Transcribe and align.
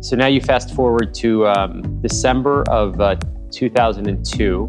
So 0.00 0.16
now 0.16 0.26
you 0.26 0.40
fast 0.40 0.74
forward 0.74 1.14
to 1.14 1.46
um, 1.46 2.00
December 2.02 2.64
of 2.68 3.00
uh, 3.00 3.14
2002. 3.52 4.64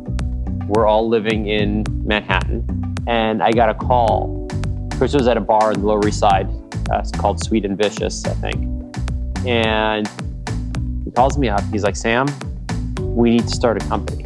We're 0.68 0.86
all 0.86 1.10
living 1.10 1.48
in 1.48 1.84
Manhattan, 2.06 2.96
and 3.08 3.42
I 3.42 3.52
got 3.52 3.70
a 3.70 3.74
call. 3.74 4.48
Chris 4.96 5.14
was 5.14 5.28
at 5.28 5.36
a 5.36 5.42
bar 5.42 5.70
on 5.70 5.82
the 5.82 5.88
Lower 5.88 6.08
East 6.08 6.20
Side. 6.20 6.48
Uh, 6.92 7.00
it's 7.00 7.12
called 7.12 7.44
Sweet 7.44 7.66
and 7.66 7.76
Vicious, 7.76 8.26
I 8.26 8.34
think. 8.36 8.58
And 9.48 10.08
he 11.04 11.10
calls 11.10 11.36
me 11.40 11.50
up. 11.50 11.64
He's 11.72 11.84
like, 11.84 11.96
Sam, 11.96 12.28
we 13.00 13.32
need 13.32 13.48
to 13.48 13.56
start 13.56 13.82
a 13.82 13.88
company. 13.88 14.26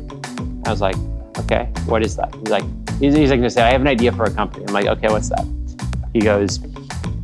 I 0.65 0.71
was 0.71 0.81
like, 0.81 0.97
okay, 1.39 1.71
what 1.85 2.03
is 2.03 2.17
that? 2.17 2.35
He's 2.35 2.49
like, 2.49 2.63
he's, 2.99 3.15
he's 3.15 3.29
like 3.29 3.39
to 3.39 3.49
say, 3.49 3.61
I 3.61 3.71
have 3.71 3.79
an 3.81 3.87
idea 3.87 4.11
for 4.11 4.25
a 4.25 4.31
company. 4.31 4.65
I'm 4.67 4.73
like, 4.73 4.87
okay, 4.87 5.07
what's 5.07 5.29
that? 5.29 5.47
He 6.11 6.19
goes, 6.19 6.59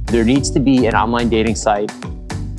there 0.06 0.24
needs 0.24 0.50
to 0.52 0.62
be 0.62 0.86
an 0.86 0.96
online 0.96 1.28
dating 1.28 1.56
site 1.56 1.92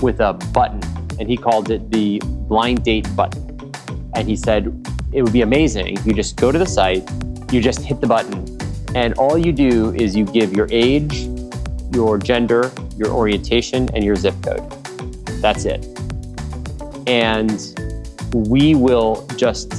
with 0.03 0.21
a 0.21 0.35
button. 0.53 0.81
And 1.19 1.29
he 1.29 1.37
called 1.37 1.71
it 1.71 1.91
the 1.91 2.21
blind 2.25 2.85
date 2.85 3.09
button. 3.17 3.73
And 4.15 4.29
he 4.29 4.37
said, 4.37 4.67
it 5.13 5.23
would 5.23 5.33
be 5.33 5.43
amazing. 5.43 5.99
You 6.05 6.13
just 6.13 6.37
go 6.37 6.53
to 6.53 6.59
the 6.59 6.67
site, 6.67 7.09
you 7.51 7.61
just 7.61 7.81
hit 7.81 8.01
the 8.01 8.07
button, 8.07 8.59
and 8.95 9.15
all 9.15 9.39
you 9.39 9.53
do 9.53 9.95
is 9.95 10.15
you 10.17 10.25
give 10.25 10.53
your 10.53 10.67
age, 10.71 11.29
your 11.93 12.19
gender, 12.19 12.71
your 12.97 13.11
orientation, 13.11 13.89
and 13.95 14.05
your 14.05 14.17
zip 14.17 14.35
code. 14.43 14.71
That's 15.41 15.65
it. 15.65 15.87
And 17.07 17.75
we 18.35 18.75
will 18.75 19.27
just 19.37 19.73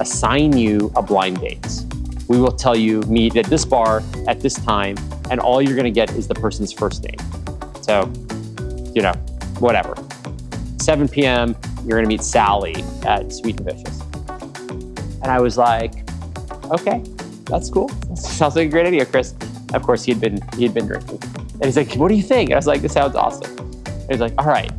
assign 0.00 0.56
you 0.56 0.92
a 0.94 1.02
blind 1.02 1.40
date. 1.40 1.66
We 2.28 2.38
will 2.38 2.52
tell 2.52 2.76
you 2.76 3.00
meet 3.02 3.36
at 3.36 3.46
this 3.46 3.64
bar 3.64 4.02
at 4.26 4.40
this 4.40 4.54
time, 4.54 4.96
and 5.30 5.40
all 5.40 5.60
you're 5.60 5.74
to 5.82 5.90
get 5.90 6.10
is 6.12 6.28
the 6.28 6.34
person's 6.34 6.72
first 6.72 7.04
name. 7.04 7.18
So, 7.80 8.12
you 8.94 9.02
know, 9.02 9.14
whatever. 9.58 9.94
7 10.88 11.06
p.m., 11.06 11.54
you're 11.84 11.98
going 11.98 12.04
to 12.04 12.08
meet 12.08 12.22
Sally 12.22 12.74
at 13.04 13.30
Sweet 13.30 13.60
and 13.60 13.70
Vicious. 13.70 14.00
And 15.20 15.26
I 15.26 15.38
was 15.38 15.58
like, 15.58 15.92
okay, 16.70 17.04
that's 17.44 17.68
cool. 17.68 17.88
That 17.88 18.16
sounds 18.16 18.56
like 18.56 18.68
a 18.68 18.70
great 18.70 18.86
idea, 18.86 19.04
Chris. 19.04 19.34
Of 19.74 19.82
course, 19.82 20.02
he 20.02 20.12
had 20.12 20.20
been 20.22 20.40
he 20.56 20.62
had 20.62 20.72
been 20.72 20.86
drinking, 20.86 21.20
and 21.52 21.66
he's 21.66 21.76
like, 21.76 21.92
"What 21.96 22.08
do 22.08 22.14
you 22.14 22.22
think?" 22.22 22.48
And 22.48 22.54
I 22.54 22.56
was 22.56 22.66
like, 22.66 22.80
"This 22.80 22.94
sounds 22.94 23.16
awesome." 23.16 23.54
And 23.84 24.10
he's 24.10 24.20
like, 24.20 24.32
"All 24.38 24.46
right." 24.46 24.72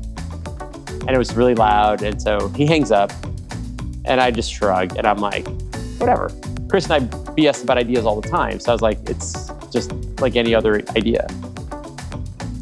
And 1.01 1.11
it 1.11 1.17
was 1.19 1.35
really 1.35 1.53
loud, 1.53 2.01
and 2.01 2.19
so 2.19 2.47
he 2.55 2.65
hangs 2.65 2.89
up, 2.89 3.11
and 4.05 4.19
I 4.19 4.31
just 4.31 4.51
shrug, 4.51 4.97
and 4.97 5.05
I'm 5.05 5.19
like, 5.19 5.47
"Whatever." 5.99 6.31
Chris 6.69 6.89
and 6.89 6.93
I 6.93 6.99
BS 7.35 7.61
about 7.61 7.77
ideas 7.77 8.07
all 8.07 8.19
the 8.19 8.27
time, 8.27 8.59
so 8.59 8.71
I 8.71 8.73
was 8.73 8.81
like, 8.81 8.97
"It's 9.07 9.51
just 9.71 9.93
like 10.19 10.35
any 10.35 10.55
other 10.55 10.81
idea." 10.97 11.27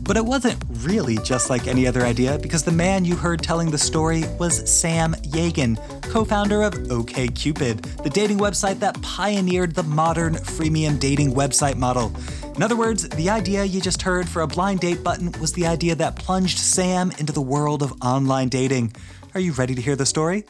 But 0.08 0.16
it 0.16 0.24
wasn't 0.24 0.64
really 0.84 1.18
just 1.18 1.50
like 1.50 1.68
any 1.68 1.86
other 1.86 2.04
idea 2.04 2.40
because 2.42 2.64
the 2.64 2.72
man 2.72 3.04
you 3.04 3.14
heard 3.18 3.44
telling 3.44 3.70
the 3.70 3.78
story 3.78 4.24
was 4.40 4.72
Sam 4.72 5.14
Yagan, 5.16 5.78
co 6.04 6.24
founder 6.24 6.64
of 6.64 6.74
OKCupid, 6.74 8.04
the 8.04 8.10
dating 8.10 8.38
website 8.38 8.80
that 8.80 9.00
pioneered 9.02 9.76
the 9.76 9.84
modern 9.84 10.36
freemium 10.36 10.98
dating 10.98 11.34
website 11.34 11.76
model. 11.76 12.16
In 12.56 12.64
other 12.64 12.78
words, 12.78 13.10
the 13.10 13.30
idea 13.30 13.66
you 13.66 13.82
just 13.82 14.02
heard 14.02 14.30
for 14.30 14.44
a 14.44 14.48
blind 14.48 14.80
date 14.80 15.04
button 15.04 15.34
was 15.42 15.52
the 15.52 15.68
idea 15.68 15.94
that 15.96 16.16
plunged 16.16 16.58
Sam 16.58 17.12
into 17.20 17.34
the 17.34 17.42
world 17.42 17.84
of 17.84 17.94
online 18.02 18.48
dating. 18.48 18.94
Are 19.34 19.42
you 19.42 19.52
ready 19.52 19.76
to 19.76 19.82
hear 19.82 19.98
the 19.98 20.06
story? 20.06 20.46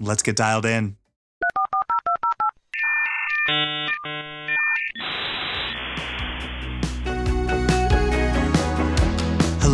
Let's 0.00 0.22
get 0.22 0.36
dialed 0.36 0.64
in. 0.64 0.96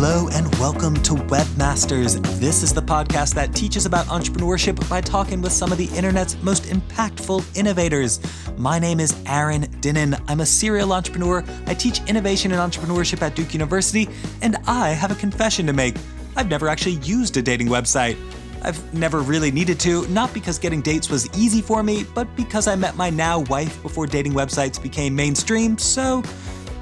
Hello 0.01 0.29
and 0.31 0.47
welcome 0.55 0.93
to 1.03 1.15
Webmasters. 1.15 2.21
This 2.39 2.63
is 2.63 2.73
the 2.73 2.81
podcast 2.81 3.33
that 3.33 3.53
teaches 3.53 3.85
about 3.85 4.05
entrepreneurship 4.05 4.89
by 4.89 5.01
talking 5.01 5.41
with 5.41 5.51
some 5.51 5.73
of 5.73 5.77
the 5.77 5.89
internet's 5.93 6.41
most 6.41 6.63
impactful 6.67 7.43
innovators. 7.57 8.21
My 8.55 8.79
name 8.79 9.01
is 9.01 9.21
Aaron 9.25 9.63
Dinin. 9.81 10.17
I'm 10.29 10.39
a 10.39 10.45
serial 10.45 10.93
entrepreneur. 10.93 11.43
I 11.67 11.73
teach 11.73 11.99
innovation 12.07 12.53
and 12.53 12.61
entrepreneurship 12.61 13.21
at 13.21 13.35
Duke 13.35 13.53
University, 13.53 14.07
and 14.41 14.55
I 14.67 14.91
have 14.91 15.11
a 15.11 15.15
confession 15.15 15.67
to 15.67 15.73
make. 15.73 15.97
I've 16.37 16.49
never 16.49 16.69
actually 16.69 16.95
used 17.03 17.35
a 17.35 17.41
dating 17.41 17.67
website. 17.67 18.17
I've 18.61 18.93
never 18.93 19.19
really 19.19 19.51
needed 19.51 19.81
to, 19.81 20.07
not 20.07 20.33
because 20.33 20.57
getting 20.57 20.79
dates 20.79 21.09
was 21.09 21.27
easy 21.37 21.61
for 21.61 21.83
me, 21.83 22.05
but 22.15 22.33
because 22.37 22.67
I 22.67 22.75
met 22.77 22.95
my 22.95 23.09
now 23.09 23.39
wife 23.39 23.83
before 23.83 24.07
dating 24.07 24.31
websites 24.31 24.81
became 24.81 25.13
mainstream, 25.13 25.77
so 25.77 26.23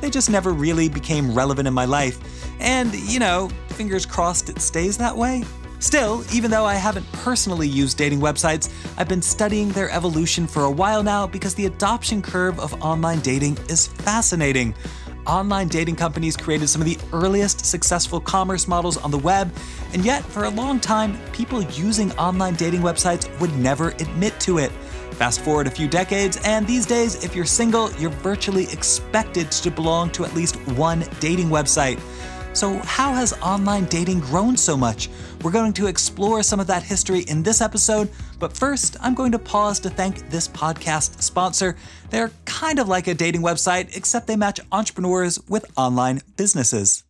they 0.02 0.12
just 0.12 0.30
never 0.30 0.54
really 0.54 0.88
became 0.88 1.34
relevant 1.34 1.68
in 1.68 1.74
my 1.74 1.86
life. 1.86 2.20
And, 2.60 2.94
you 2.94 3.20
know, 3.20 3.50
fingers 3.70 4.06
crossed 4.06 4.50
it 4.50 4.60
stays 4.60 4.98
that 4.98 5.16
way. 5.16 5.44
Still, 5.80 6.24
even 6.34 6.50
though 6.50 6.66
I 6.66 6.74
haven't 6.74 7.06
personally 7.12 7.68
used 7.68 7.98
dating 7.98 8.20
websites, 8.20 8.74
I've 8.98 9.08
been 9.08 9.22
studying 9.22 9.70
their 9.70 9.92
evolution 9.92 10.48
for 10.48 10.64
a 10.64 10.72
while 10.72 11.04
now 11.04 11.28
because 11.28 11.54
the 11.54 11.68
adoption 11.68 12.22
curve 12.22 12.60
of 12.60 12.74
online 12.82 13.20
dating 13.20 13.60
is 13.70 13.86
fascinating. 13.86 14.74
Online 15.28 15.68
dating 15.68 15.98
companies 15.98 16.38
created 16.38 16.70
some 16.70 16.82
of 16.82 16.88
the 16.88 16.98
earliest 17.14 17.66
successful 17.66 18.20
commerce 18.20 18.68
models 18.68 18.98
on 18.98 19.12
the 19.12 19.20
web, 19.20 19.54
and 19.94 20.04
yet, 20.04 20.24
for 20.24 20.46
a 20.46 20.50
long 20.50 20.80
time, 20.80 21.20
people 21.32 21.62
using 21.62 22.12
online 22.14 22.56
dating 22.56 22.82
websites 22.82 23.28
would 23.40 23.56
never 23.58 23.90
admit 23.90 24.40
to 24.40 24.58
it. 24.58 24.72
Fast 25.12 25.42
forward 25.42 25.68
a 25.68 25.72
few 25.72 25.88
decades, 25.88 26.40
and 26.46 26.66
these 26.66 26.86
days, 26.86 27.24
if 27.26 27.36
you're 27.36 27.46
single, 27.46 27.92
you're 27.94 28.10
virtually 28.10 28.64
expected 28.72 29.52
to 29.52 29.70
belong 29.70 30.10
to 30.12 30.24
at 30.24 30.34
least 30.34 30.56
one 30.70 31.04
dating 31.20 31.50
website. 31.50 32.00
So, 32.58 32.80
how 32.80 33.14
has 33.14 33.34
online 33.34 33.86
dating 33.86 34.22
grown 34.22 34.58
so 34.58 34.76
much? 34.76 35.12
We're 35.44 35.52
going 35.52 35.74
to 35.74 35.86
explore 35.86 36.42
some 36.42 36.60
of 36.60 36.66
that 36.66 36.82
history 36.82 37.20
in 37.28 37.44
this 37.44 37.62
episode, 37.62 38.10
but 38.40 38.52
first, 38.52 38.98
I'm 39.00 39.14
going 39.14 39.32
to 39.34 39.38
pause 39.38 39.80
to 39.82 39.92
thank 39.92 40.28
this 40.32 40.48
podcast 40.48 41.22
sponsor. 41.22 41.76
They're 42.10 42.32
kind 42.46 42.80
of 42.80 42.88
like 42.88 43.06
a 43.06 43.14
dating 43.14 43.44
website, 43.44 43.96
except 43.96 44.26
they 44.26 44.36
match 44.36 44.60
entrepreneurs 44.72 45.40
with 45.48 45.66
online 45.78 46.22
businesses. 46.36 47.04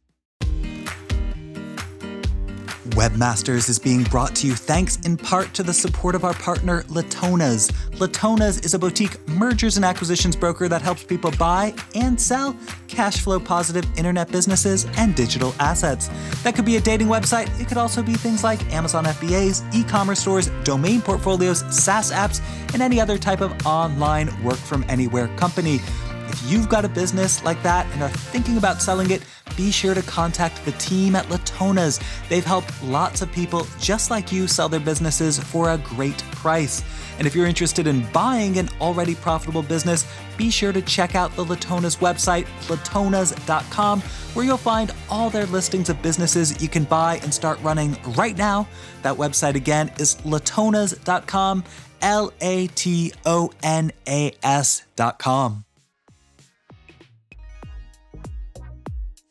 Webmasters 2.97 3.69
is 3.69 3.77
being 3.77 4.01
brought 4.05 4.35
to 4.37 4.47
you 4.47 4.55
thanks 4.55 4.95
in 5.05 5.17
part 5.17 5.53
to 5.53 5.61
the 5.61 5.71
support 5.71 6.15
of 6.15 6.25
our 6.25 6.33
partner, 6.33 6.81
Latonas. 6.85 7.71
Latonas 7.99 8.65
is 8.65 8.73
a 8.73 8.79
boutique 8.79 9.15
mergers 9.27 9.75
and 9.75 9.85
acquisitions 9.85 10.35
broker 10.35 10.67
that 10.67 10.81
helps 10.81 11.03
people 11.03 11.29
buy 11.37 11.75
and 11.93 12.19
sell 12.19 12.57
cash 12.87 13.19
flow 13.19 13.39
positive 13.39 13.85
internet 13.99 14.31
businesses 14.31 14.87
and 14.97 15.13
digital 15.13 15.53
assets. 15.59 16.09
That 16.41 16.55
could 16.55 16.65
be 16.65 16.77
a 16.77 16.81
dating 16.81 17.05
website, 17.05 17.47
it 17.61 17.67
could 17.67 17.77
also 17.77 18.01
be 18.01 18.15
things 18.15 18.43
like 18.43 18.73
Amazon 18.73 19.05
FBAs, 19.05 19.75
e 19.75 19.83
commerce 19.83 20.21
stores, 20.21 20.49
domain 20.63 20.99
portfolios, 20.99 21.59
SaaS 21.69 22.11
apps, 22.11 22.41
and 22.73 22.81
any 22.81 22.99
other 22.99 23.19
type 23.19 23.41
of 23.41 23.53
online 23.63 24.31
work 24.43 24.57
from 24.57 24.83
anywhere 24.89 25.27
company. 25.37 25.81
If 26.29 26.51
you've 26.51 26.67
got 26.67 26.83
a 26.83 26.89
business 26.89 27.43
like 27.43 27.61
that 27.63 27.85
and 27.93 28.01
are 28.01 28.09
thinking 28.09 28.57
about 28.57 28.81
selling 28.81 29.11
it, 29.11 29.23
be 29.57 29.72
sure 29.72 29.94
to 29.94 30.01
contact 30.03 30.63
the 30.63 30.72
team 30.73 31.16
at 31.18 31.25
Latonas. 31.25 32.01
They've 32.29 32.45
helped 32.45 32.72
lots 32.84 33.22
of 33.22 33.29
people 33.34 33.68
just 33.79 34.09
like 34.09 34.31
you 34.31 34.47
sell 34.47 34.69
their 34.69 34.79
businesses 34.79 35.38
for 35.38 35.72
a 35.72 35.78
great 35.79 36.19
price. 36.31 36.84
And 37.18 37.28
if 37.28 37.35
you're 37.35 37.47
interested 37.47 37.88
in 37.88 38.06
buying 38.12 38.57
an 38.59 38.69
already 38.79 39.16
profitable 39.16 39.63
business, 39.63 40.07
be 40.38 40.50
sure 40.50 40.72
to 40.72 40.81
check 40.84 41.16
out 41.16 41.35
the 41.35 41.44
Latonas 41.44 41.97
website, 41.97 42.45
latonas.com, 42.68 44.01
where 44.34 44.45
you'll 44.45 44.57
find 44.57 44.94
all 45.09 45.29
their 45.29 45.47
listings 45.47 45.89
of 45.89 46.01
businesses 46.01 46.62
you 46.62 46.69
can 46.69 46.84
buy 46.84 47.19
and 47.24 47.34
start 47.34 47.59
running 47.62 47.97
right 48.16 48.38
now. 48.38 48.68
That 49.01 49.18
website 49.18 49.56
again 49.56 49.91
is 50.00 50.16
latonas.com, 50.18 51.63
L 52.01 52.31
A 52.39 52.68
T 52.68 53.12
O 53.25 53.51
N 53.63 53.91
A 54.07 54.31
S.com. 54.44 55.66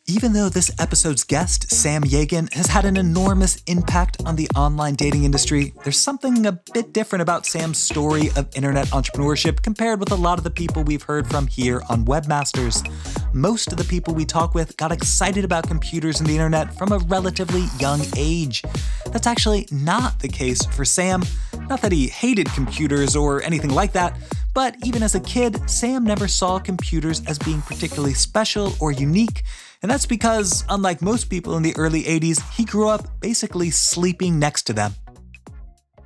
Even 0.08 0.32
though 0.32 0.48
this 0.48 0.70
episode's 0.78 1.24
guest, 1.24 1.68
Sam 1.68 2.04
Yagan, 2.04 2.52
has 2.54 2.68
had 2.68 2.84
an 2.84 2.96
enormous 2.96 3.60
impact 3.66 4.22
on 4.24 4.36
the 4.36 4.48
online 4.54 4.94
dating 4.94 5.24
industry, 5.24 5.74
there's 5.82 5.98
something 5.98 6.46
a 6.46 6.52
bit 6.52 6.92
different 6.92 7.22
about 7.22 7.44
Sam's 7.44 7.78
story 7.78 8.30
of 8.36 8.48
internet 8.54 8.86
entrepreneurship 8.88 9.62
compared 9.62 9.98
with 9.98 10.12
a 10.12 10.14
lot 10.14 10.38
of 10.38 10.44
the 10.44 10.50
people 10.50 10.84
we've 10.84 11.02
heard 11.02 11.28
from 11.28 11.48
here 11.48 11.82
on 11.90 12.04
Webmasters. 12.04 12.88
Most 13.34 13.72
of 13.72 13.78
the 13.78 13.84
people 13.84 14.14
we 14.14 14.24
talk 14.24 14.54
with 14.54 14.76
got 14.76 14.92
excited 14.92 15.44
about 15.44 15.66
computers 15.66 16.20
and 16.20 16.28
the 16.28 16.34
internet 16.34 16.72
from 16.78 16.92
a 16.92 16.98
relatively 16.98 17.64
young 17.80 18.00
age. 18.16 18.62
That's 19.06 19.26
actually 19.26 19.66
not 19.72 20.20
the 20.20 20.28
case 20.28 20.64
for 20.66 20.84
Sam. 20.84 21.24
Not 21.68 21.82
that 21.82 21.90
he 21.90 22.06
hated 22.06 22.46
computers 22.52 23.16
or 23.16 23.42
anything 23.42 23.70
like 23.70 23.92
that, 23.94 24.16
but 24.54 24.76
even 24.84 25.02
as 25.02 25.16
a 25.16 25.20
kid, 25.20 25.68
Sam 25.68 26.04
never 26.04 26.28
saw 26.28 26.60
computers 26.60 27.22
as 27.26 27.40
being 27.40 27.60
particularly 27.62 28.14
special 28.14 28.72
or 28.80 28.92
unique. 28.92 29.42
And 29.86 29.90
that's 29.92 30.04
because, 30.04 30.64
unlike 30.68 31.00
most 31.00 31.30
people 31.30 31.56
in 31.56 31.62
the 31.62 31.72
early 31.76 32.02
80s, 32.02 32.42
he 32.54 32.64
grew 32.64 32.88
up 32.88 33.20
basically 33.20 33.70
sleeping 33.70 34.36
next 34.36 34.64
to 34.64 34.72
them. 34.72 34.94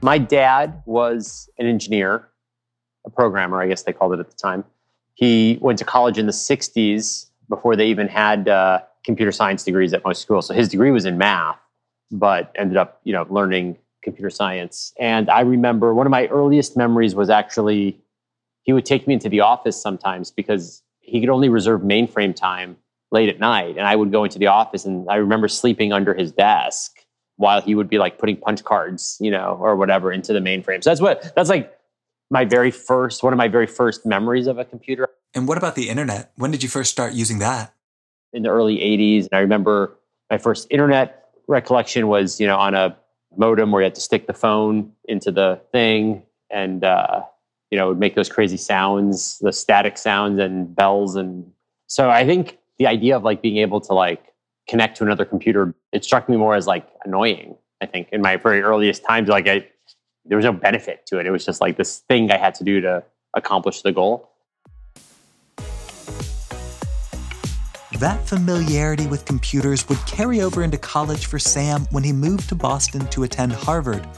My 0.03 0.19
dad 0.19 0.83
was 0.85 1.49
an 1.59 1.67
engineer, 1.67 2.29
a 3.07 3.11
programmer, 3.11 3.59
I 3.59 3.69
guess 3.69 3.83
they 3.85 3.95
called 3.95 4.13
it 4.13 4.21
at 4.21 4.29
the 4.29 4.37
time. 4.37 4.65
He 5.15 5.57
went 5.63 5.79
to 5.79 5.87
college 5.87 6.19
in 6.19 6.27
the 6.27 6.33
60s 6.33 7.31
before 7.49 7.75
they 7.75 7.87
even 7.87 8.07
had 8.07 8.51
uh, 8.51 8.81
computer 9.03 9.33
science 9.33 9.65
degrees 9.65 9.95
at 9.95 10.05
most 10.05 10.21
schools. 10.21 10.47
So 10.49 10.53
his 10.53 10.69
degree 10.69 10.91
was 10.91 11.07
in 11.07 11.17
math. 11.17 11.57
but 12.11 12.53
ended 12.57 12.77
up, 12.77 13.01
you 13.05 13.15
know, 13.15 13.27
learning 13.31 13.79
computer 14.05 14.29
science. 14.29 14.93
And 15.01 15.31
I 15.31 15.41
remember 15.41 15.95
one 15.95 16.07
of 16.07 16.11
my 16.11 16.27
earliest 16.27 16.77
memories 16.77 17.15
was 17.15 17.31
actually 17.31 17.99
he 18.61 18.75
would 18.75 18.85
take 18.85 19.07
me 19.07 19.15
into 19.15 19.31
the 19.31 19.41
office 19.41 19.81
sometimes 19.81 20.31
because 20.31 20.83
he 20.99 21.19
could 21.19 21.31
only 21.31 21.49
reserve 21.49 21.81
mainframe 21.81 22.37
time 22.37 22.77
late 23.13 23.29
at 23.29 23.41
night. 23.41 23.77
And 23.77 23.87
I 23.87 23.97
would 23.97 24.13
go 24.13 24.25
into 24.25 24.39
the 24.39 24.47
office 24.47 24.85
and 24.85 25.09
I 25.09 25.17
remember 25.17 25.49
sleeping 25.49 25.93
under 25.93 26.15
his 26.15 26.33
desk 26.33 27.05
while 27.37 27.61
he 27.61 27.75
would 27.75 27.89
be 27.89 27.99
like 27.99 28.19
putting 28.19 28.37
punch 28.37 28.63
cards, 28.65 29.17
you 29.21 29.31
know, 29.31 29.59
or 29.61 29.77
whatever 29.77 30.13
into 30.13 30.33
the 30.33 30.41
mainframe. 30.41 30.83
So 30.85 30.91
that's 30.91 31.01
what 31.01 31.35
that's 31.35 31.49
like 31.49 31.77
my 32.31 32.45
very 32.45 32.71
first 32.71 33.23
one 33.23 33.33
of 33.33 33.37
my 33.37 33.49
very 33.49 33.67
first 33.67 34.07
memories 34.07 34.47
of 34.47 34.59
a 34.59 34.65
computer. 34.65 35.09
And 35.35 35.49
what 35.49 35.59
about 35.59 35.75
the 35.75 35.89
internet? 35.89 36.33
When 36.37 36.51
did 36.51 36.63
you 36.63 36.69
first 36.69 36.91
start 36.91 37.13
using 37.13 37.39
that? 37.39 37.75
In 38.33 38.43
the 38.43 38.51
early 38.51 38.77
80s. 38.77 39.23
And 39.23 39.33
I 39.33 39.41
remember 39.41 39.97
my 40.31 40.39
first 40.39 40.67
internet 40.71 41.31
recollection 41.49 42.09
was, 42.09 42.41
you 42.41 42.47
know, 42.47 42.57
on 42.57 42.75
a 42.75 42.97
modem 43.37 43.73
where 43.73 43.83
you 43.83 43.87
had 43.87 43.95
to 43.97 44.01
stick 44.01 44.27
the 44.27 44.33
phone 44.33 44.93
into 45.05 45.33
the 45.33 45.61
thing 45.73 46.23
and 46.51 46.85
uh, 46.85 47.23
you 47.71 47.79
know, 47.79 47.89
would 47.89 47.99
make 47.99 48.17
those 48.17 48.29
crazy 48.29 48.57
sounds, 48.57 49.39
the 49.39 49.53
static 49.53 49.97
sounds 49.97 50.41
and 50.41 50.75
bells 50.75 51.17
and 51.17 51.51
so 51.91 52.09
I 52.09 52.25
think 52.25 52.60
the 52.81 52.87
idea 52.87 53.15
of 53.15 53.23
like 53.23 53.43
being 53.43 53.59
able 53.59 53.79
to 53.79 53.93
like 53.93 54.33
connect 54.67 54.97
to 54.97 55.05
another 55.05 55.27
computer, 55.27 55.75
it 55.93 56.03
struck 56.03 56.31
me 56.31 56.37
more 56.39 56.55
as 56.55 56.67
like 56.67 56.89
annoying. 57.05 57.55
I 57.83 57.87
think 57.87 58.09
in 58.11 58.23
my 58.23 58.37
very 58.37 58.63
earliest 58.63 59.05
times, 59.05 59.29
like 59.29 59.47
I, 59.47 59.69
there 60.25 60.37
was 60.37 60.47
no 60.47 60.53
benefit 60.53 61.05
to 61.09 61.19
it. 61.19 61.27
It 61.27 61.31
was 61.31 61.45
just 61.45 61.61
like 61.61 61.77
this 61.77 61.99
thing 62.09 62.31
I 62.31 62.39
had 62.39 62.55
to 62.55 62.65
do 62.65 62.81
to 62.81 63.05
accomplish 63.35 63.83
the 63.83 63.93
goal. 63.93 64.31
That 67.99 68.27
familiarity 68.27 69.07
with 69.07 69.27
computers 69.27 69.87
would 69.91 69.99
carry 70.07 70.41
over 70.41 70.63
into 70.63 70.79
college 70.79 71.27
for 71.27 71.39
Sam 71.39 71.87
when 71.91 72.03
he 72.03 72.15
moved 72.15 72.49
to 72.49 72.55
Boston 72.55 73.07
to 73.09 73.25
attend 73.25 73.53
Harvard. 73.53 74.09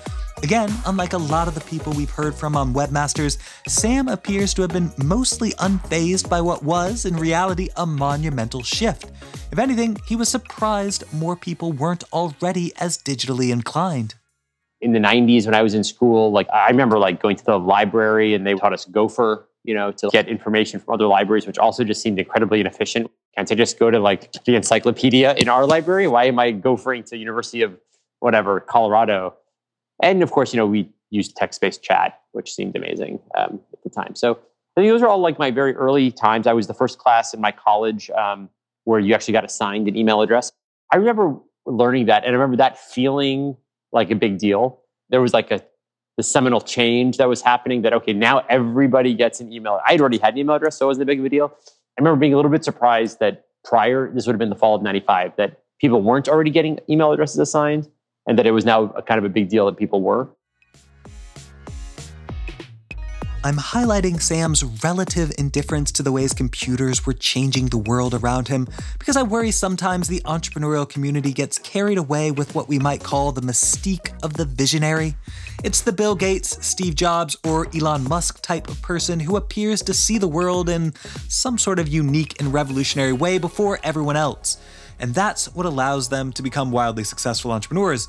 Again, 0.42 0.70
unlike 0.86 1.12
a 1.12 1.18
lot 1.18 1.46
of 1.46 1.54
the 1.54 1.60
people 1.60 1.92
we've 1.92 2.10
heard 2.10 2.34
from 2.34 2.56
on 2.56 2.74
Webmasters, 2.74 3.38
Sam 3.68 4.08
appears 4.08 4.52
to 4.54 4.62
have 4.62 4.72
been 4.72 4.90
mostly 4.98 5.50
unfazed 5.52 6.28
by 6.28 6.40
what 6.40 6.64
was, 6.64 7.04
in 7.04 7.14
reality, 7.14 7.68
a 7.76 7.86
monumental 7.86 8.64
shift. 8.64 9.12
If 9.52 9.60
anything, 9.60 9.98
he 10.04 10.16
was 10.16 10.28
surprised 10.28 11.04
more 11.12 11.36
people 11.36 11.70
weren't 11.70 12.02
already 12.12 12.72
as 12.80 12.98
digitally 12.98 13.52
inclined. 13.52 14.16
In 14.80 14.92
the 14.92 14.98
90s, 14.98 15.44
when 15.44 15.54
I 15.54 15.62
was 15.62 15.74
in 15.74 15.84
school, 15.84 16.32
like 16.32 16.50
I 16.50 16.68
remember 16.70 16.98
like 16.98 17.22
going 17.22 17.36
to 17.36 17.44
the 17.44 17.58
library 17.60 18.34
and 18.34 18.44
they 18.44 18.54
taught 18.54 18.72
us 18.72 18.84
Gopher, 18.84 19.48
you 19.62 19.74
know, 19.74 19.92
to 19.92 20.08
get 20.10 20.26
information 20.26 20.80
from 20.80 20.94
other 20.94 21.06
libraries, 21.06 21.46
which 21.46 21.58
also 21.58 21.84
just 21.84 22.02
seemed 22.02 22.18
incredibly 22.18 22.58
inefficient. 22.58 23.08
Can't 23.36 23.50
I 23.50 23.54
just 23.54 23.78
go 23.78 23.92
to 23.92 24.00
like 24.00 24.32
the 24.44 24.56
encyclopedia 24.56 25.34
in 25.34 25.48
our 25.48 25.66
library? 25.66 26.08
Why 26.08 26.24
am 26.24 26.40
I 26.40 26.50
gophering 26.50 27.04
to 27.04 27.16
University 27.16 27.62
of 27.62 27.78
whatever, 28.18 28.58
Colorado? 28.58 29.36
And 30.02 30.22
of 30.22 30.32
course, 30.32 30.52
you 30.52 30.58
know, 30.58 30.66
we 30.66 30.90
used 31.10 31.37
text-based 31.37 31.82
chat, 31.82 32.20
which 32.32 32.52
seemed 32.52 32.76
amazing 32.76 33.20
um, 33.37 33.60
at 33.72 33.82
the 33.82 33.90
time. 33.90 34.14
So 34.14 34.32
I 34.76 34.81
think 34.81 34.93
those 34.93 35.02
are 35.02 35.08
all 35.08 35.20
like 35.20 35.38
my 35.38 35.50
very 35.50 35.75
early 35.75 36.10
times. 36.10 36.46
I 36.46 36.52
was 36.52 36.66
the 36.66 36.75
first 36.75 36.99
class 36.99 37.32
in 37.32 37.40
my 37.40 37.52
college 37.52 38.10
um, 38.10 38.49
where 38.84 38.99
you 38.99 39.14
actually 39.14 39.32
got 39.32 39.44
assigned 39.44 39.88
an 39.88 39.96
email 39.96 40.22
address. 40.22 40.50
I 40.90 40.96
remember 40.96 41.37
learning 41.66 42.06
that, 42.06 42.25
and 42.25 42.31
I 42.31 42.32
remember 42.32 42.56
that 42.56 42.78
feeling 42.78 43.56
like 43.93 44.10
a 44.10 44.14
big 44.16 44.38
deal. 44.38 44.81
There 45.10 45.20
was 45.20 45.32
like 45.32 45.50
a 45.50 45.62
the 46.19 46.22
seminal 46.22 46.60
change 46.60 47.16
that 47.16 47.28
was 47.28 47.40
happening. 47.40 47.82
That 47.82 47.93
okay, 47.94 48.12
now 48.12 48.44
everybody 48.48 49.14
gets 49.14 49.40
an 49.40 49.52
email. 49.52 49.81
I'd 49.87 50.00
already 50.00 50.19
had 50.19 50.34
an 50.34 50.40
email 50.40 50.56
address, 50.56 50.78
so 50.78 50.87
it 50.87 50.88
wasn't 50.88 51.02
a 51.02 51.06
big 51.06 51.20
of 51.20 51.25
a 51.25 51.28
deal. 51.28 51.52
I 51.98 52.00
remember 52.00 52.19
being 52.19 52.32
a 52.32 52.37
little 52.37 52.50
bit 52.50 52.64
surprised 52.64 53.20
that 53.20 53.46
prior, 53.64 54.10
this 54.12 54.26
would 54.26 54.32
have 54.32 54.38
been 54.38 54.50
the 54.50 54.56
fall 54.56 54.75
of 54.75 54.82
'95, 54.82 55.37
that 55.37 55.60
people 55.81 56.02
weren't 56.02 56.28
already 56.28 56.50
getting 56.50 56.78
email 56.88 57.12
addresses 57.12 57.38
assigned 57.38 57.88
and 58.26 58.38
that 58.38 58.46
it 58.46 58.52
was 58.52 58.64
now 58.64 58.88
kind 59.06 59.19
of 59.19 59.24
a 59.24 59.28
big 59.28 59.48
deal 59.48 59.66
that 59.66 59.76
people 59.76 60.02
were. 60.02 60.30
I'm 63.44 63.56
highlighting 63.56 64.22
Sam's 64.22 64.62
relative 64.84 65.32
indifference 65.36 65.90
to 65.92 66.04
the 66.04 66.12
ways 66.12 66.32
computers 66.32 67.04
were 67.04 67.12
changing 67.12 67.66
the 67.66 67.78
world 67.78 68.14
around 68.14 68.46
him 68.46 68.69
because 69.00 69.16
I 69.16 69.24
worry 69.24 69.50
sometimes 69.50 70.06
the 70.06 70.20
entrepreneurial 70.20 70.88
community 70.88 71.32
gets 71.32 71.58
carried 71.58 71.98
away 71.98 72.30
with 72.30 72.54
what 72.54 72.69
we 72.69 72.78
might 72.78 73.02
call 73.02 73.32
the 73.32 73.40
mystique 73.40 74.12
of 74.22 74.34
the 74.34 74.44
visionary. 74.44 75.16
It's 75.64 75.80
the 75.80 75.90
Bill 75.90 76.14
Gates, 76.14 76.64
Steve 76.64 76.94
Jobs, 76.94 77.36
or 77.44 77.66
Elon 77.74 78.04
Musk 78.04 78.42
type 78.42 78.69
of 78.69 78.80
person 78.80 79.19
who 79.19 79.34
appears 79.34 79.82
to 79.82 79.92
see 79.92 80.19
the 80.19 80.28
world 80.28 80.69
in 80.69 80.92
some 81.26 81.58
sort 81.58 81.80
of 81.80 81.88
unique 81.88 82.40
and 82.40 82.52
revolutionary 82.52 83.12
way 83.12 83.38
before 83.38 83.80
everyone 83.82 84.16
else 84.16 84.56
and 85.02 85.14
that's 85.14 85.54
what 85.54 85.66
allows 85.66 86.08
them 86.08 86.32
to 86.32 86.43
become 86.43 86.70
wildly 86.70 87.04
successful 87.04 87.52
entrepreneurs. 87.52 88.08